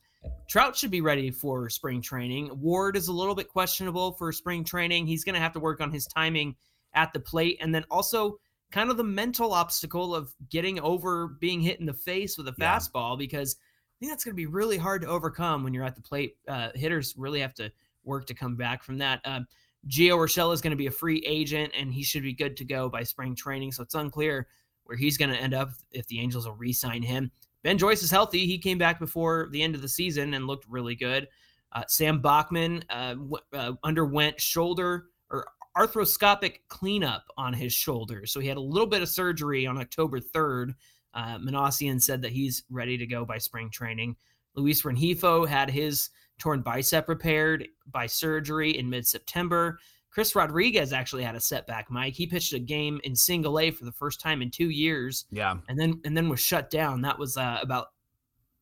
Trout 0.48 0.76
should 0.76 0.90
be 0.90 1.00
ready 1.00 1.30
for 1.30 1.68
spring 1.68 2.00
training. 2.00 2.50
Ward 2.61 2.96
is 2.96 3.09
a 3.09 3.12
little 3.12 3.35
bit 3.35 3.48
questionable 3.48 4.12
for 4.12 4.33
spring 4.33 4.64
training. 4.64 5.07
He's 5.07 5.24
going 5.24 5.35
to 5.35 5.40
have 5.40 5.52
to 5.52 5.61
work 5.61 5.80
on 5.80 5.92
his 5.92 6.07
timing 6.07 6.57
at 6.94 7.12
the 7.12 7.20
plate. 7.20 7.59
And 7.61 7.74
then 7.74 7.85
also, 7.90 8.38
kind 8.74 8.90
of 8.90 8.96
the 8.96 9.04
mental 9.04 9.52
obstacle 9.52 10.14
of 10.14 10.35
getting 10.50 10.80
over 10.80 11.28
being 11.28 11.61
hit 11.61 11.78
in 11.78 11.87
the 11.87 11.94
face 11.94 12.37
with 12.37 12.48
a 12.48 12.54
yeah. 12.59 12.76
fastball 12.76 13.16
because 13.16 13.57
I 13.57 13.94
think 14.00 14.11
that's 14.11 14.24
going 14.24 14.33
to 14.33 14.37
be 14.37 14.46
really 14.46 14.76
hard 14.76 15.02
to 15.02 15.09
overcome 15.09 15.62
when 15.62 15.72
you're 15.72 15.85
at 15.85 15.94
the 15.94 16.02
plate. 16.02 16.37
Uh, 16.48 16.70
hitters 16.74 17.14
really 17.16 17.40
have 17.40 17.54
to 17.54 17.70
work 18.02 18.26
to 18.26 18.35
come 18.35 18.57
back 18.57 18.83
from 18.83 18.98
that. 18.98 19.20
Uh, 19.24 19.40
Gio 19.88 20.16
Urshela 20.16 20.52
is 20.52 20.61
going 20.61 20.72
to 20.72 20.76
be 20.76 20.87
a 20.87 20.90
free 20.90 21.22
agent 21.26 21.72
and 21.78 21.92
he 21.92 22.02
should 22.02 22.22
be 22.22 22.33
good 22.33 22.57
to 22.57 22.64
go 22.64 22.88
by 22.88 23.04
spring 23.04 23.37
training. 23.37 23.70
So 23.70 23.83
it's 23.83 23.94
unclear 23.94 24.48
where 24.84 24.96
he's 24.96 25.16
going 25.16 25.30
to 25.30 25.40
end 25.40 25.54
up 25.54 25.70
if 25.92 26.06
the 26.06 26.20
Angels 26.20 26.46
will 26.46 26.54
re-sign 26.54 27.02
him. 27.02 27.30
Ben 27.62 27.78
Joyce 27.78 28.02
is 28.02 28.10
healthy. 28.10 28.46
He 28.46 28.58
came 28.58 28.78
back 28.78 28.98
before 28.98 29.48
the 29.50 29.62
end 29.62 29.74
of 29.74 29.82
the 29.82 29.88
season 29.88 30.34
and 30.34 30.46
looked 30.46 30.66
really 30.68 30.94
good. 30.94 31.28
Uh, 31.72 31.82
Sam 31.88 32.20
Bachman 32.20 32.84
uh, 32.90 33.14
w- 33.14 33.36
uh, 33.52 33.72
underwent 33.82 34.40
shoulder 34.40 35.06
or 35.30 35.46
arthroscopic 35.76 36.58
cleanup 36.68 37.24
on 37.36 37.52
his 37.52 37.72
shoulder. 37.72 38.26
So 38.26 38.38
he 38.38 38.46
had 38.46 38.58
a 38.58 38.60
little 38.60 38.86
bit 38.86 39.02
of 39.02 39.08
surgery 39.08 39.66
on 39.66 39.78
October 39.78 40.20
3rd. 40.20 40.74
Uh, 41.14 41.38
Minasian 41.38 42.00
said 42.00 42.22
that 42.22 42.32
he's 42.32 42.64
ready 42.70 42.96
to 42.98 43.06
go 43.06 43.24
by 43.24 43.38
spring 43.38 43.70
training. 43.70 44.16
Luis 44.54 44.82
Rengifo 44.82 45.48
had 45.48 45.70
his 45.70 46.10
torn 46.38 46.60
bicep 46.60 47.08
repaired 47.08 47.66
by 47.86 48.06
surgery 48.06 48.76
in 48.78 48.88
mid 48.88 49.06
September. 49.06 49.78
Chris 50.14 50.37
Rodriguez 50.37 50.92
actually 50.92 51.24
had 51.24 51.35
a 51.35 51.40
setback, 51.40 51.90
Mike. 51.90 52.14
He 52.14 52.29
pitched 52.29 52.53
a 52.53 52.61
game 52.61 53.00
in 53.03 53.16
single 53.16 53.59
A 53.59 53.72
for 53.72 53.85
the 53.85 53.90
first 53.90 54.20
time 54.20 54.42
in 54.42 54.50
two 54.50 54.70
years. 54.70 55.24
Yeah. 55.33 55.57
And 55.68 55.77
then 55.79 56.00
and 56.05 56.16
then 56.16 56.29
was 56.29 56.38
shut 56.38 56.70
down. 56.70 57.03
That 57.03 57.18
was 57.18 57.37
uh, 57.37 57.59
about 57.61 57.88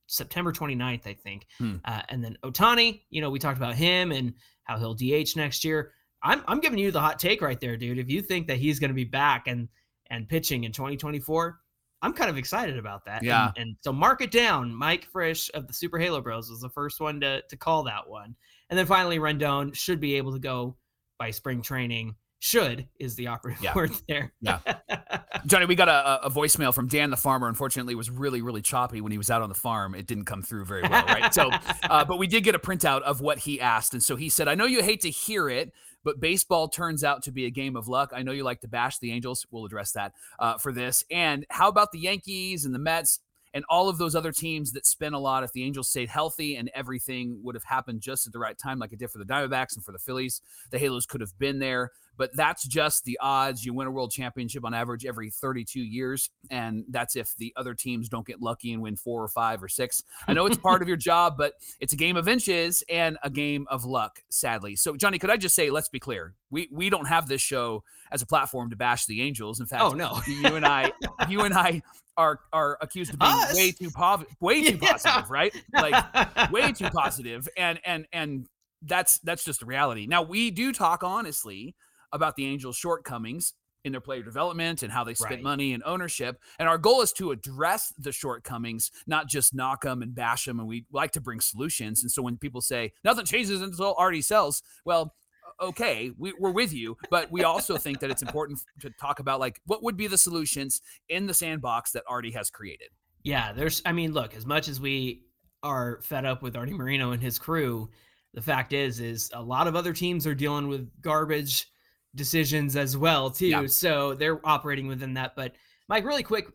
September 0.06 0.50
29th, 0.50 1.06
I 1.06 1.12
think. 1.12 1.46
Hmm. 1.58 1.76
Uh, 1.84 2.00
and 2.08 2.24
then 2.24 2.38
Ohtani, 2.42 3.02
you 3.10 3.20
know, 3.20 3.28
we 3.28 3.38
talked 3.38 3.58
about 3.58 3.74
him 3.74 4.12
and 4.12 4.32
how 4.64 4.78
he'll 4.78 4.94
DH 4.94 5.36
next 5.36 5.62
year. 5.62 5.92
I'm 6.22 6.42
I'm 6.48 6.58
giving 6.58 6.78
you 6.78 6.90
the 6.90 7.00
hot 7.00 7.18
take 7.18 7.42
right 7.42 7.60
there, 7.60 7.76
dude. 7.76 7.98
If 7.98 8.08
you 8.08 8.22
think 8.22 8.46
that 8.46 8.56
he's 8.56 8.78
going 8.78 8.90
to 8.90 8.94
be 8.94 9.04
back 9.04 9.46
and 9.46 9.68
and 10.08 10.26
pitching 10.26 10.64
in 10.64 10.72
2024, 10.72 11.60
I'm 12.00 12.14
kind 12.14 12.30
of 12.30 12.38
excited 12.38 12.78
about 12.78 13.04
that. 13.04 13.22
Yeah. 13.22 13.48
And, 13.56 13.58
and, 13.58 13.76
so 13.82 13.92
mark 13.92 14.22
it 14.22 14.30
down. 14.30 14.74
Mike 14.74 15.04
Frisch 15.04 15.50
of 15.52 15.66
the 15.66 15.74
Super 15.74 15.98
Halo 15.98 16.22
Bros 16.22 16.48
was 16.48 16.60
the 16.62 16.70
first 16.70 16.98
one 16.98 17.20
to 17.20 17.42
to 17.42 17.56
call 17.58 17.82
that 17.82 18.08
one. 18.08 18.34
And 18.70 18.78
then 18.78 18.86
finally, 18.86 19.18
Rendon 19.18 19.74
should 19.74 20.00
be 20.00 20.14
able 20.14 20.32
to 20.32 20.38
go 20.38 20.76
by 21.22 21.30
spring 21.30 21.62
training. 21.62 22.16
Should 22.40 22.88
is 22.98 23.14
the 23.14 23.28
operative 23.28 23.62
yeah. 23.62 23.72
word 23.76 23.92
there. 24.08 24.32
yeah, 24.40 24.58
Johnny, 25.46 25.66
we 25.66 25.76
got 25.76 25.88
a, 25.88 26.26
a 26.26 26.30
voicemail 26.30 26.74
from 26.74 26.88
Dan 26.88 27.10
the 27.10 27.16
farmer. 27.16 27.46
Unfortunately, 27.46 27.92
it 27.92 27.96
was 27.96 28.10
really 28.10 28.42
really 28.42 28.60
choppy 28.60 29.00
when 29.00 29.12
he 29.12 29.18
was 29.18 29.30
out 29.30 29.40
on 29.40 29.48
the 29.48 29.54
farm. 29.54 29.94
It 29.94 30.08
didn't 30.08 30.24
come 30.24 30.42
through 30.42 30.64
very 30.64 30.82
well, 30.82 31.04
right? 31.06 31.32
so, 31.32 31.50
uh, 31.84 32.04
but 32.04 32.18
we 32.18 32.26
did 32.26 32.42
get 32.42 32.56
a 32.56 32.58
printout 32.58 33.02
of 33.02 33.20
what 33.20 33.38
he 33.38 33.60
asked, 33.60 33.92
and 33.92 34.02
so 34.02 34.16
he 34.16 34.28
said, 34.28 34.48
"I 34.48 34.56
know 34.56 34.64
you 34.64 34.82
hate 34.82 35.02
to 35.02 35.10
hear 35.10 35.48
it." 35.48 35.72
But 36.04 36.18
baseball 36.18 36.66
turns 36.66 37.04
out 37.04 37.22
to 37.22 37.30
be 37.30 37.44
a 37.44 37.50
game 37.50 37.76
of 37.76 37.86
luck. 37.86 38.10
I 38.12 38.24
know 38.24 38.32
you 38.32 38.42
like 38.42 38.62
to 38.62 38.68
bash 38.68 38.98
the 38.98 39.12
Angels. 39.12 39.46
We'll 39.52 39.64
address 39.64 39.92
that 39.92 40.14
uh, 40.40 40.58
for 40.58 40.72
this. 40.72 41.04
And 41.12 41.46
how 41.48 41.68
about 41.68 41.92
the 41.92 42.00
Yankees 42.00 42.64
and 42.64 42.74
the 42.74 42.80
Mets? 42.80 43.20
And 43.54 43.64
all 43.68 43.88
of 43.88 43.98
those 43.98 44.14
other 44.14 44.32
teams 44.32 44.72
that 44.72 44.86
spent 44.86 45.14
a 45.14 45.18
lot. 45.18 45.44
If 45.44 45.52
the 45.52 45.64
Angels 45.64 45.88
stayed 45.88 46.08
healthy 46.08 46.56
and 46.56 46.70
everything 46.74 47.38
would 47.42 47.54
have 47.54 47.64
happened 47.64 48.00
just 48.00 48.26
at 48.26 48.32
the 48.32 48.38
right 48.38 48.56
time, 48.56 48.78
like 48.78 48.92
it 48.92 48.98
did 48.98 49.10
for 49.10 49.18
the 49.18 49.24
Diamondbacks 49.24 49.76
and 49.76 49.84
for 49.84 49.92
the 49.92 49.98
Phillies, 49.98 50.40
the 50.70 50.78
Halos 50.78 51.06
could 51.06 51.20
have 51.20 51.36
been 51.38 51.58
there. 51.58 51.90
But 52.16 52.36
that's 52.36 52.66
just 52.66 53.04
the 53.04 53.18
odds. 53.20 53.64
You 53.64 53.72
win 53.72 53.86
a 53.86 53.90
world 53.90 54.10
championship 54.10 54.64
on 54.64 54.74
average 54.74 55.06
every 55.06 55.30
32 55.30 55.80
years. 55.80 56.30
And 56.50 56.84
that's 56.88 57.16
if 57.16 57.34
the 57.36 57.52
other 57.56 57.74
teams 57.74 58.08
don't 58.08 58.26
get 58.26 58.42
lucky 58.42 58.72
and 58.72 58.82
win 58.82 58.96
four 58.96 59.22
or 59.22 59.28
five 59.28 59.62
or 59.62 59.68
six. 59.68 60.02
I 60.28 60.34
know 60.34 60.44
it's 60.46 60.58
part 60.58 60.82
of 60.82 60.88
your 60.88 60.96
job, 60.98 61.36
but 61.38 61.54
it's 61.80 61.94
a 61.94 61.96
game 61.96 62.16
of 62.16 62.28
inches 62.28 62.84
and 62.88 63.16
a 63.22 63.30
game 63.30 63.66
of 63.70 63.84
luck, 63.84 64.22
sadly. 64.28 64.76
So, 64.76 64.94
Johnny, 64.94 65.18
could 65.18 65.30
I 65.30 65.38
just 65.38 65.54
say, 65.54 65.70
let's 65.70 65.88
be 65.88 65.98
clear. 65.98 66.34
We, 66.50 66.68
we 66.70 66.90
don't 66.90 67.06
have 67.06 67.28
this 67.28 67.40
show 67.40 67.82
as 68.10 68.20
a 68.20 68.26
platform 68.26 68.68
to 68.70 68.76
bash 68.76 69.06
the 69.06 69.22
Angels. 69.22 69.58
In 69.58 69.66
fact, 69.66 69.82
oh 69.82 69.92
no, 69.92 70.20
you 70.26 70.54
and 70.54 70.66
I, 70.66 70.92
you 71.28 71.40
and 71.40 71.54
I 71.54 71.82
are 72.16 72.40
are 72.52 72.78
accused 72.80 73.12
of 73.12 73.18
being 73.18 73.32
Us? 73.32 73.54
way 73.54 73.72
too 73.72 73.90
pov- 73.90 74.26
way 74.40 74.62
too 74.62 74.78
yeah. 74.80 74.92
positive, 74.92 75.30
right? 75.30 75.54
Like 75.72 76.50
way 76.50 76.72
too 76.72 76.90
positive, 76.94 77.48
and 77.56 77.80
and 77.84 78.06
and 78.12 78.46
that's 78.82 79.18
that's 79.20 79.44
just 79.44 79.60
the 79.60 79.66
reality. 79.66 80.06
Now 80.06 80.22
we 80.22 80.50
do 80.50 80.72
talk 80.72 81.02
honestly 81.02 81.74
about 82.12 82.36
the 82.36 82.46
Angels' 82.46 82.76
shortcomings 82.76 83.54
in 83.84 83.92
their 83.92 84.00
player 84.00 84.22
development 84.22 84.82
and 84.82 84.92
how 84.92 85.02
they 85.02 85.14
spent 85.14 85.36
right. 85.36 85.42
money 85.42 85.72
and 85.72 85.82
ownership. 85.84 86.40
And 86.58 86.68
our 86.68 86.78
goal 86.78 87.02
is 87.02 87.12
to 87.14 87.32
address 87.32 87.92
the 87.98 88.12
shortcomings, 88.12 88.90
not 89.06 89.28
just 89.28 89.54
knock 89.54 89.82
them 89.82 90.02
and 90.02 90.14
bash 90.14 90.44
them. 90.44 90.60
And 90.60 90.68
we 90.68 90.84
like 90.92 91.12
to 91.12 91.20
bring 91.20 91.40
solutions. 91.40 92.02
And 92.02 92.10
so 92.10 92.22
when 92.22 92.36
people 92.36 92.60
say 92.60 92.92
nothing 93.04 93.24
changes 93.24 93.60
until 93.60 93.94
Artie 93.98 94.22
sells, 94.22 94.62
well, 94.84 95.14
okay, 95.62 96.10
we, 96.18 96.34
we're 96.38 96.50
with 96.50 96.72
you, 96.72 96.96
but 97.10 97.30
we 97.30 97.44
also 97.44 97.76
think 97.76 98.00
that 98.00 98.10
it's 98.10 98.22
important 98.22 98.60
to 98.80 98.90
talk 99.00 99.20
about 99.20 99.40
like 99.40 99.60
what 99.66 99.82
would 99.82 99.96
be 99.96 100.06
the 100.06 100.18
solutions 100.18 100.82
in 101.08 101.26
the 101.26 101.34
sandbox 101.34 101.92
that 101.92 102.04
Artie 102.08 102.32
has 102.32 102.50
created. 102.50 102.88
Yeah, 103.22 103.52
there's. 103.52 103.80
I 103.86 103.92
mean, 103.92 104.12
look, 104.12 104.34
as 104.34 104.44
much 104.44 104.68
as 104.68 104.80
we 104.80 105.22
are 105.62 106.00
fed 106.02 106.24
up 106.24 106.42
with 106.42 106.56
Artie 106.56 106.72
Moreno 106.72 107.12
and 107.12 107.22
his 107.22 107.38
crew, 107.38 107.88
the 108.34 108.42
fact 108.42 108.72
is, 108.72 109.00
is 109.00 109.30
a 109.32 109.42
lot 109.42 109.66
of 109.66 109.76
other 109.76 109.92
teams 109.92 110.26
are 110.26 110.34
dealing 110.34 110.68
with 110.68 110.90
garbage 111.00 111.66
decisions 112.14 112.76
as 112.76 112.96
well 112.96 113.30
too. 113.30 113.46
Yeah. 113.46 113.66
So 113.66 114.14
they're 114.14 114.44
operating 114.46 114.88
within 114.88 115.14
that. 115.14 115.34
But 115.36 115.52
Mike, 115.88 116.04
really 116.04 116.22
quick, 116.22 116.48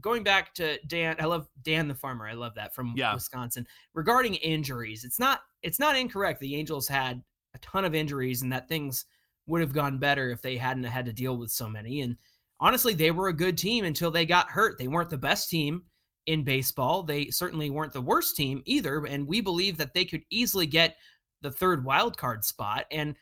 going 0.00 0.22
back 0.22 0.54
to 0.54 0.78
Dan, 0.86 1.16
I 1.18 1.24
love 1.24 1.46
Dan 1.62 1.88
the 1.88 1.94
farmer. 1.94 2.26
I 2.26 2.34
love 2.34 2.54
that 2.54 2.74
from 2.74 2.94
yeah. 2.96 3.14
Wisconsin. 3.14 3.66
Regarding 3.92 4.34
injuries, 4.36 5.04
it's 5.04 5.18
not 5.18 5.40
it's 5.62 5.78
not 5.78 5.96
incorrect. 5.96 6.40
The 6.40 6.54
Angels 6.56 6.88
had 6.88 7.22
a 7.54 7.58
ton 7.58 7.84
of 7.84 7.94
injuries, 7.94 8.42
and 8.42 8.52
that 8.52 8.68
things 8.68 9.06
would 9.46 9.60
have 9.60 9.72
gone 9.72 9.98
better 9.98 10.30
if 10.30 10.42
they 10.42 10.56
hadn't 10.56 10.84
had 10.84 11.06
to 11.06 11.12
deal 11.12 11.36
with 11.36 11.50
so 11.50 11.68
many. 11.68 12.00
And 12.00 12.16
honestly, 12.60 12.94
they 12.94 13.10
were 13.10 13.28
a 13.28 13.32
good 13.32 13.58
team 13.58 13.84
until 13.84 14.10
they 14.10 14.26
got 14.26 14.50
hurt. 14.50 14.78
They 14.78 14.88
weren't 14.88 15.10
the 15.10 15.18
best 15.18 15.50
team 15.50 15.82
in 16.26 16.44
baseball. 16.44 17.02
They 17.02 17.26
certainly 17.26 17.70
weren't 17.70 17.92
the 17.92 18.00
worst 18.00 18.36
team 18.36 18.62
either. 18.64 19.04
And 19.04 19.26
we 19.26 19.40
believe 19.40 19.76
that 19.76 19.92
they 19.92 20.04
could 20.04 20.22
easily 20.30 20.66
get 20.66 20.96
the 21.42 21.50
third 21.50 21.84
wild 21.84 22.16
card 22.16 22.44
spot. 22.44 22.86
And 22.90 23.14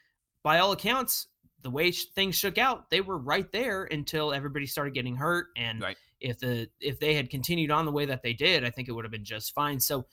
by 0.45 0.59
all 0.61 0.73
accounts, 0.73 1.27
the 1.63 1.71
way 1.71 1.91
things 1.91 2.37
shook 2.37 2.59
out, 2.59 2.91
they 2.91 3.01
were 3.01 3.19
right 3.19 3.51
there 3.53 3.85
until 3.85 4.33
everybody 4.33 4.67
started 4.67 4.95
getting 4.95 5.17
hurt. 5.17 5.47
And 5.57 5.81
right. 5.81 5.97
if 6.21 6.39
the 6.39 6.69
if 6.81 6.99
they 6.99 7.15
had 7.15 7.31
continued 7.31 7.71
on 7.71 7.85
the 7.85 7.93
way 7.93 8.05
that 8.07 8.23
they 8.23 8.33
did, 8.33 8.65
I 8.65 8.71
think 8.71 8.89
it 8.89 8.93
would 8.93 9.05
have 9.05 9.13
been 9.13 9.25
just 9.25 9.55
fine. 9.55 9.79
So 9.81 10.07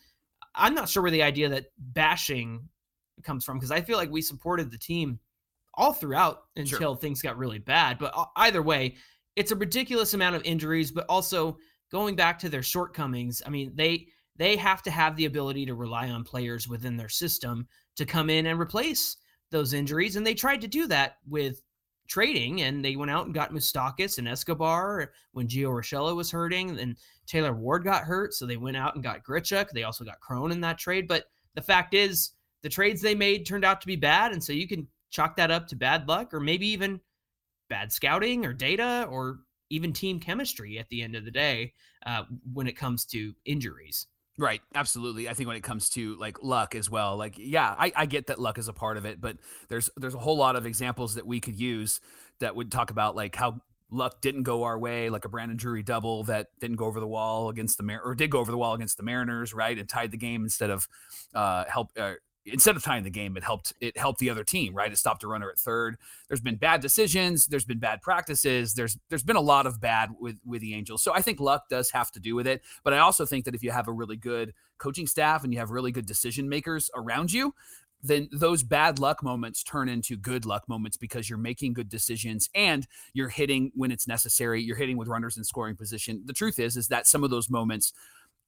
I'm 0.56 0.74
not 0.74 0.90
sure 0.90 1.04
where 1.04 1.12
the 1.12 1.24
idea 1.24 1.50
that 1.50 1.68
bashing 1.78 2.68
comes 3.24 3.44
from 3.44 3.58
because 3.58 3.72
I 3.72 3.82
feel 3.82 3.98
like 3.98 4.12
we 4.12 4.22
supported 4.22 4.72
the 4.72 4.78
team 4.78 5.20
all 5.76 5.94
throughout 5.94 6.44
until 6.56 6.94
sure. 6.94 6.96
things 6.98 7.22
got 7.22 7.38
really 7.38 7.60
bad. 7.60 7.98
But 8.00 8.14
either 8.36 8.62
way, 8.62 8.96
it's 9.36 9.52
a 9.52 9.56
ridiculous 9.56 10.14
amount 10.14 10.36
of 10.36 10.44
injuries, 10.44 10.92
but 10.92 11.06
also 11.08 11.58
going 11.92 12.16
back 12.16 12.38
to 12.40 12.50
their 12.50 12.64
shortcomings. 12.64 13.42
I 13.46 13.50
mean, 13.50 13.72
they 13.76 14.08
they 14.36 14.56
have 14.56 14.82
to 14.84 14.92
have 14.92 15.16
the 15.16 15.26
ability 15.26 15.66
to 15.66 15.76
rely 15.76 16.10
on 16.10 16.24
players 16.24 16.68
within 16.68 16.96
their 16.96 17.10
system 17.10 17.68
to 17.98 18.06
come 18.06 18.30
in 18.30 18.46
and 18.46 18.60
replace 18.60 19.18
those 19.52 19.74
injuries. 19.74 20.16
And 20.16 20.26
they 20.26 20.34
tried 20.34 20.62
to 20.62 20.68
do 20.68 20.88
that 20.88 21.18
with 21.28 21.62
trading 22.08 22.62
and 22.62 22.84
they 22.84 22.96
went 22.96 23.12
out 23.12 23.26
and 23.26 23.34
got 23.34 23.52
Moustakas 23.52 24.18
and 24.18 24.28
Escobar 24.28 25.12
when 25.34 25.48
Gio 25.48 25.70
Urshela 25.70 26.16
was 26.16 26.32
hurting 26.32 26.80
and 26.80 26.98
Taylor 27.28 27.54
Ward 27.54 27.84
got 27.84 28.04
hurt. 28.04 28.34
So 28.34 28.46
they 28.46 28.58
went 28.58 28.78
out 28.78 28.96
and 28.96 29.04
got 29.04 29.24
Grichuk. 29.24 29.70
They 29.70 29.84
also 29.84 30.04
got 30.04 30.20
Cron 30.20 30.52
in 30.52 30.62
that 30.62 30.80
trade. 30.80 31.08
But 31.08 31.26
the 31.56 31.62
fact 31.62 31.94
is, 31.94 32.32
the 32.64 32.70
trades 32.70 33.02
they 33.02 33.16
made 33.16 33.46
turned 33.46 33.66
out 33.66 33.82
to 33.82 33.88
be 33.88 33.96
bad. 33.96 34.32
And 34.32 34.44
so 34.44 34.54
you 34.54 34.68
can 34.68 34.88
chalk 35.10 35.36
that 35.38 35.52
up 35.52 35.68
to 35.68 35.76
bad 35.76 36.08
luck 36.08 36.34
or 36.34 36.40
maybe 36.40 36.68
even 36.68 37.00
bad 37.70 37.92
scouting 37.92 38.46
or 38.46 38.54
data 38.54 39.08
or 39.10 39.40
even 39.70 39.94
team 39.94 40.20
chemistry 40.20 40.80
at 40.80 40.90
the 40.90 41.02
end 41.02 41.16
of 41.16 41.26
the 41.26 41.32
day 41.32 41.74
uh, 42.06 42.24
when 42.54 42.68
it 42.68 42.76
comes 42.76 43.06
to 43.06 43.34
injuries. 43.46 44.08
Right, 44.38 44.62
absolutely. 44.74 45.28
I 45.28 45.34
think 45.34 45.48
when 45.48 45.58
it 45.58 45.64
comes 45.64 45.90
to 45.92 46.16
like 46.16 46.42
luck 46.42 46.74
as 46.74 46.90
well, 46.90 47.18
like 47.18 47.36
yeah, 47.38 47.76
I, 47.78 47.92
I 47.94 48.06
get 48.06 48.28
that 48.28 48.40
luck 48.40 48.58
is 48.58 48.70
a 48.70 48.74
part 48.74 48.96
of 48.96 49.06
it, 49.06 49.20
but 49.20 49.36
there's 49.68 49.90
there's 49.98 50.16
a 50.16 50.20
whole 50.20 50.38
lot 50.38 50.56
of 50.56 50.66
examples 50.66 51.16
that 51.16 51.28
we 51.28 51.42
could 51.42 51.60
use 51.60 52.00
that 52.40 52.56
would 52.56 52.72
talk 52.72 52.90
about 52.90 53.18
like 53.18 53.36
how 53.36 53.60
luck 53.92 54.22
didn't 54.22 54.44
go 54.44 54.64
our 54.64 54.80
way, 54.80 55.10
like 55.10 55.26
a 55.26 55.30
Brandon 55.30 55.58
Drury 55.58 55.84
double 55.84 56.24
that 56.24 56.48
didn't 56.62 56.78
go 56.78 56.86
over 56.86 57.02
the 57.02 57.08
wall 57.08 57.50
against 57.50 57.78
the 57.78 57.84
Mar- 57.84 58.02
or 58.02 58.16
did 58.16 58.30
go 58.30 58.40
over 58.40 58.52
the 58.52 58.58
wall 58.58 58.74
against 58.74 58.96
the 58.96 59.04
Mariners, 59.04 59.54
right, 59.54 59.78
and 59.78 59.90
tied 59.90 60.12
the 60.12 60.18
game 60.18 60.44
instead 60.44 60.70
of 60.70 60.88
uh, 61.34 61.66
help 61.68 61.90
uh, 62.00 62.14
instead 62.52 62.76
of 62.76 62.84
tying 62.84 63.04
the 63.04 63.10
game, 63.10 63.38
it 63.38 63.44
helped 63.44 63.74
it 63.80 63.98
helped 63.98 64.20
the 64.20 64.30
other 64.30 64.44
team, 64.44 64.74
right? 64.76 64.92
It 64.92 64.98
stopped 64.98 65.24
a 65.24 65.28
runner 65.28 65.50
at 65.50 65.58
third. 65.58 65.98
There's 66.28 66.42
been 66.42 66.58
bad 66.58 66.82
decisions, 66.82 67.48
there's 67.48 67.66
been 67.66 67.80
bad 67.80 68.02
practices, 68.02 68.74
there's 68.74 68.98
there's 69.10 69.24
been 69.24 69.36
a 69.36 69.42
lot 69.42 69.66
of 69.66 69.80
bad 69.80 70.12
with 70.20 70.40
with 70.46 70.62
the 70.62 70.74
Angels. 70.74 71.04
So 71.04 71.14
I 71.14 71.22
think 71.22 71.40
luck 71.40 71.70
does 71.70 71.92
have 71.92 72.12
to 72.12 72.20
do 72.20 72.36
with 72.36 72.48
it, 72.48 72.62
but 72.84 72.94
I 72.94 73.00
also 73.00 73.26
think 73.26 73.46
that 73.46 73.56
if 73.56 73.64
you 73.64 73.72
have 73.72 73.88
a 73.88 73.94
really 73.94 74.18
good 74.18 74.54
coaching 74.78 75.08
staff 75.08 75.44
and 75.44 75.54
you 75.54 75.60
have 75.60 75.72
really 75.72 75.92
good 75.92 76.06
decision 76.06 76.50
makers 76.50 76.90
around 76.96 77.32
you, 77.32 77.54
then 78.02 78.30
those 78.32 78.64
bad 78.64 79.00
luck 79.00 79.24
moments 79.24 79.64
turn 79.64 79.90
into 79.90 80.16
good 80.16 80.46
luck 80.46 80.68
moments 80.70 80.98
because 80.98 81.30
you're 81.30 81.38
making 81.40 81.74
good 81.74 81.90
decisions 81.90 82.50
and 82.56 82.88
you're 83.14 83.30
hitting 83.30 83.72
when 83.76 83.92
it's 83.92 84.08
necessary. 84.08 84.62
You're 84.62 84.78
hitting 84.78 84.98
with 84.98 85.08
runners 85.08 85.38
in 85.38 85.44
scoring 85.44 85.76
position. 85.76 86.24
The 86.26 86.34
truth 86.34 86.60
is, 86.60 86.78
is 86.78 86.88
that 86.88 87.08
some 87.08 87.24
of 87.24 87.30
those 87.30 87.50
moments 87.50 87.94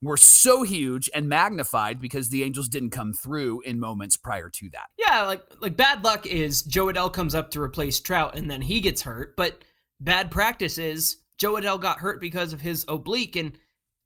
were 0.02 0.18
so 0.18 0.64
huge 0.64 1.10
and 1.14 1.30
magnified 1.30 2.02
because 2.02 2.30
the 2.30 2.44
Angels 2.44 2.68
didn't 2.68 2.90
come 2.90 3.14
through 3.14 3.62
in 3.62 3.80
moments 3.80 4.18
prior 4.18 4.50
to 4.50 4.70
that. 4.72 4.88
Yeah, 4.98 5.24
like 5.24 5.44
like 5.62 5.78
bad 5.78 6.04
luck 6.04 6.26
is 6.26 6.64
Jo 6.64 6.88
Adell 6.88 7.14
comes 7.14 7.36
up 7.36 7.52
to 7.52 7.62
replace 7.62 8.00
Trout 8.00 8.36
and 8.36 8.50
then 8.50 8.62
he 8.62 8.82
gets 8.82 9.02
hurt, 9.02 9.36
but 9.36 9.64
bad 10.00 10.32
practice 10.32 10.78
is 10.78 11.18
Jo 11.38 11.54
Adell 11.54 11.80
got 11.80 12.00
hurt 12.00 12.20
because 12.20 12.54
of 12.54 12.62
his 12.62 12.86
oblique 12.88 13.36
and 13.36 13.58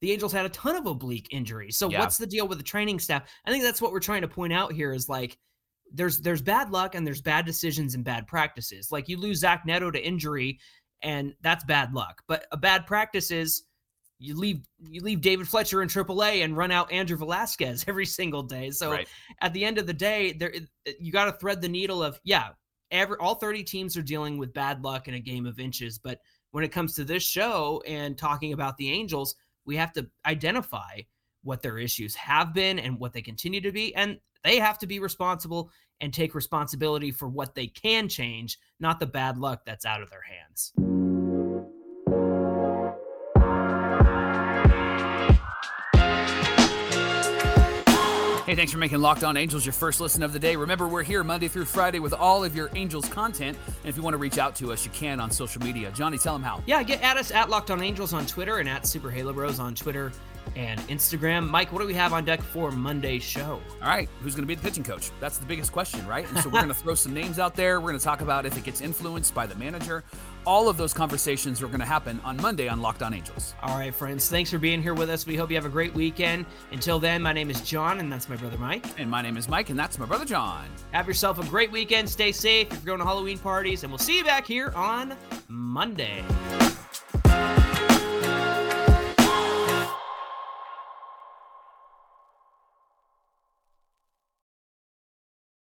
the 0.02 0.12
Angels 0.12 0.34
had 0.34 0.46
a 0.46 0.50
ton 0.50 0.76
of 0.76 0.86
oblique 0.86 1.30
injuries. 1.32 1.78
So 1.78 1.90
yeah. 1.90 2.00
what's 2.00 2.18
the 2.18 2.28
deal 2.28 2.48
with 2.48 2.58
the 2.58 2.64
training 2.64 3.00
staff? 3.00 3.24
I 3.46 3.52
think 3.52 3.64
that's 3.64 3.82
what 3.82 3.92
we're 3.92 4.00
trying 4.00 4.22
to 4.22 4.28
point 4.28 4.54
out 4.54 4.74
here 4.74 4.92
is 4.92 5.08
like 5.08 5.38
there's 5.94 6.20
there's 6.20 6.42
bad 6.42 6.72
luck 6.72 6.96
and 6.96 7.08
there's 7.08 7.22
bad 7.22 7.46
decisions 7.46 7.96
and 7.96 8.04
bad 8.04 8.28
practices. 8.28 8.92
Like 8.92 9.08
you 9.08 9.18
lose 9.18 9.40
Zach 9.40 9.66
Neto 9.66 9.92
to 9.92 10.06
injury 10.06 10.60
and 11.02 11.34
that's 11.42 11.64
bad 11.64 11.94
luck. 11.94 12.22
But 12.28 12.46
a 12.52 12.58
bad 12.58 12.86
practice 12.86 13.32
is 13.32 13.64
you 14.20 14.38
leave 14.38 14.62
you 14.80 15.02
leave 15.02 15.22
David 15.22 15.48
Fletcher 15.48 15.82
in 15.82 15.90
AAA 15.90 16.44
and 16.44 16.56
run 16.56 16.72
out 16.72 16.92
Andrew 16.92 17.18
Velazquez 17.18 17.86
every 17.88 18.06
single 18.06 18.44
day. 18.44 18.72
So 18.72 18.92
right. 18.92 19.08
at 19.42 19.54
the 19.54 19.66
end 19.66 19.78
of 19.78 19.88
the 19.88 19.94
day, 19.94 20.34
there 20.34 20.54
you 21.00 21.12
got 21.12 21.26
to 21.26 21.34
thread 21.34 21.62
the 21.62 21.70
needle 21.70 22.04
of 22.04 22.20
yeah, 22.24 22.50
every 22.92 23.18
all 23.20 23.36
30 23.36 23.64
teams 23.64 23.98
are 23.98 24.02
dealing 24.02 24.38
with 24.38 24.54
bad 24.54 24.84
luck 24.84 25.08
in 25.08 25.16
a 25.16 25.20
game 25.20 25.46
of 25.46 25.60
inches, 25.60 25.98
but 25.98 26.20
when 26.52 26.64
it 26.64 26.72
comes 26.72 26.94
to 26.96 27.04
this 27.04 27.24
show 27.24 27.84
and 27.86 28.18
talking 28.18 28.54
about 28.54 28.78
the 28.78 28.90
Angels, 28.90 29.36
we 29.66 29.76
have 29.76 29.92
to 29.94 30.08
identify 30.26 31.02
what 31.44 31.62
their 31.62 31.78
issues 31.78 32.16
have 32.16 32.54
been 32.54 32.80
and 32.80 32.98
what 32.98 33.14
they 33.14 33.22
continue 33.22 33.62
to 33.62 33.72
be 33.72 33.94
and 33.96 34.20
they 34.44 34.58
have 34.58 34.78
to 34.78 34.88
be 34.88 35.00
responsible 35.00 35.70
and 36.02 36.14
take 36.14 36.36
responsibility 36.36 37.12
for 37.12 37.28
what 37.28 37.56
they 37.56 37.68
can 37.68 38.08
change, 38.08 38.60
not 38.80 39.00
the 39.00 39.06
bad 39.06 39.38
luck 39.38 39.62
that's 39.66 39.86
out 39.86 40.02
of 40.02 40.10
their 40.10 40.22
hands. 40.22 41.05
Hey, 48.56 48.60
thanks 48.60 48.72
for 48.72 48.78
making 48.78 49.00
Locked 49.00 49.26
On 49.26 49.36
Angels 49.36 49.66
your 49.66 49.74
first 49.74 50.00
listen 50.00 50.24
of 50.24 50.32
the 50.32 50.40
day. 50.40 50.56
Remember, 50.56 50.88
we're 50.88 51.04
here 51.04 51.26
Monday 51.26 51.50
through 51.50 51.66
Friday 51.66 52.00
with 52.00 52.14
all 52.14 52.42
of 52.42 52.56
your 52.56 52.70
Angels 52.74 53.06
content. 53.10 53.58
And 53.68 53.90
if 53.90 53.98
you 53.98 54.02
want 54.02 54.14
to 54.14 54.18
reach 54.18 54.38
out 54.38 54.56
to 54.56 54.72
us, 54.72 54.86
you 54.86 54.92
can 54.92 55.20
on 55.20 55.30
social 55.30 55.62
media. 55.62 55.92
Johnny, 55.94 56.18
tell 56.18 56.32
them 56.32 56.42
how. 56.42 56.64
Yeah, 56.66 56.82
get 56.82 57.02
at 57.02 57.18
us 57.18 57.32
at 57.32 57.50
Locked 57.50 57.70
On 57.70 57.84
Angels 57.84 58.14
on 58.14 58.26
Twitter 58.26 58.60
and 58.60 58.70
at 58.70 58.88
Super 58.88 59.12
Halo 59.12 59.34
Bros 59.34 59.60
on 59.60 59.76
Twitter 59.76 60.14
and 60.56 60.80
Instagram. 60.82 61.50
Mike, 61.50 61.72
what 61.72 61.80
do 61.80 61.88
we 61.88 61.94
have 61.94 62.14
on 62.14 62.26
deck 62.26 62.42
for 62.42 62.72
Monday's 62.72 63.24
show? 63.24 63.62
All 63.82 63.90
right, 63.90 64.10
who's 64.22 64.36
going 64.36 64.44
to 64.44 64.48
be 64.48 64.56
the 64.56 64.62
pitching 64.62 64.84
coach? 64.84 65.12
That's 65.20 65.38
the 65.38 65.46
biggest 65.46 65.72
question, 65.72 66.06
right? 66.08 66.28
And 66.30 66.40
so 66.40 66.50
we're 66.50 66.62
going 66.62 66.68
to 66.74 66.74
throw 66.74 66.96
some 66.96 67.14
names 67.14 67.40
out 67.40 67.56
there. 67.56 67.80
We're 67.80 67.90
going 67.90 68.00
to 68.00 68.06
talk 68.06 68.22
about 68.22 68.46
if 68.46 68.58
it 68.58 68.64
gets 68.64 68.82
influenced 68.82 69.34
by 69.34 69.46
the 69.48 69.56
manager 69.56 70.04
all 70.46 70.70
of 70.70 70.78
those 70.78 70.94
conversations 70.94 71.62
are 71.62 71.68
going 71.68 71.80
to 71.80 71.86
happen 71.86 72.20
on 72.24 72.38
Monday 72.38 72.68
on 72.68 72.82
Locked 72.82 73.02
On 73.02 73.14
Angels. 73.14 73.56
All 73.62 73.78
right, 73.78 73.94
friends. 73.94 74.30
Thanks 74.30 74.52
for 74.52 74.60
being 74.60 74.82
here 74.82 74.94
with 74.94 75.10
us. 75.10 75.26
We 75.26 75.36
hope 75.36 75.50
you 75.50 75.56
have 75.56 75.66
a 75.66 75.70
great 75.70 75.94
weekend. 75.94 76.46
Until 76.72 77.00
then, 77.00 77.22
my 77.22 77.34
name 77.34 77.50
is 77.50 77.62
John, 77.62 78.00
and 78.00 78.12
that's 78.12 78.30
my 78.30 78.36
brother 78.36 78.58
Mike. 78.58 78.86
And 79.00 79.10
my 79.10 79.22
name 79.22 79.38
is 79.38 79.50
Mike, 79.50 79.70
and 79.70 79.80
that's 79.80 79.98
my 79.98 80.06
brother 80.06 80.26
John. 80.26 80.68
Have 80.92 81.08
yourself 81.08 81.40
a 81.40 81.46
great 81.50 81.72
weekend. 81.72 82.10
Stay 82.10 82.32
safe 82.32 82.72
if 82.72 82.84
you're 82.84 82.96
going 82.96 83.00
to 83.00 83.06
Halloween 83.06 83.40
parties, 83.40 83.84
and 83.84 83.92
we'll 83.92 84.00
see 84.00 84.18
you 84.18 84.24
back 84.24 84.46
here 84.46 84.72
on 84.76 85.16
Monday. 85.48 86.24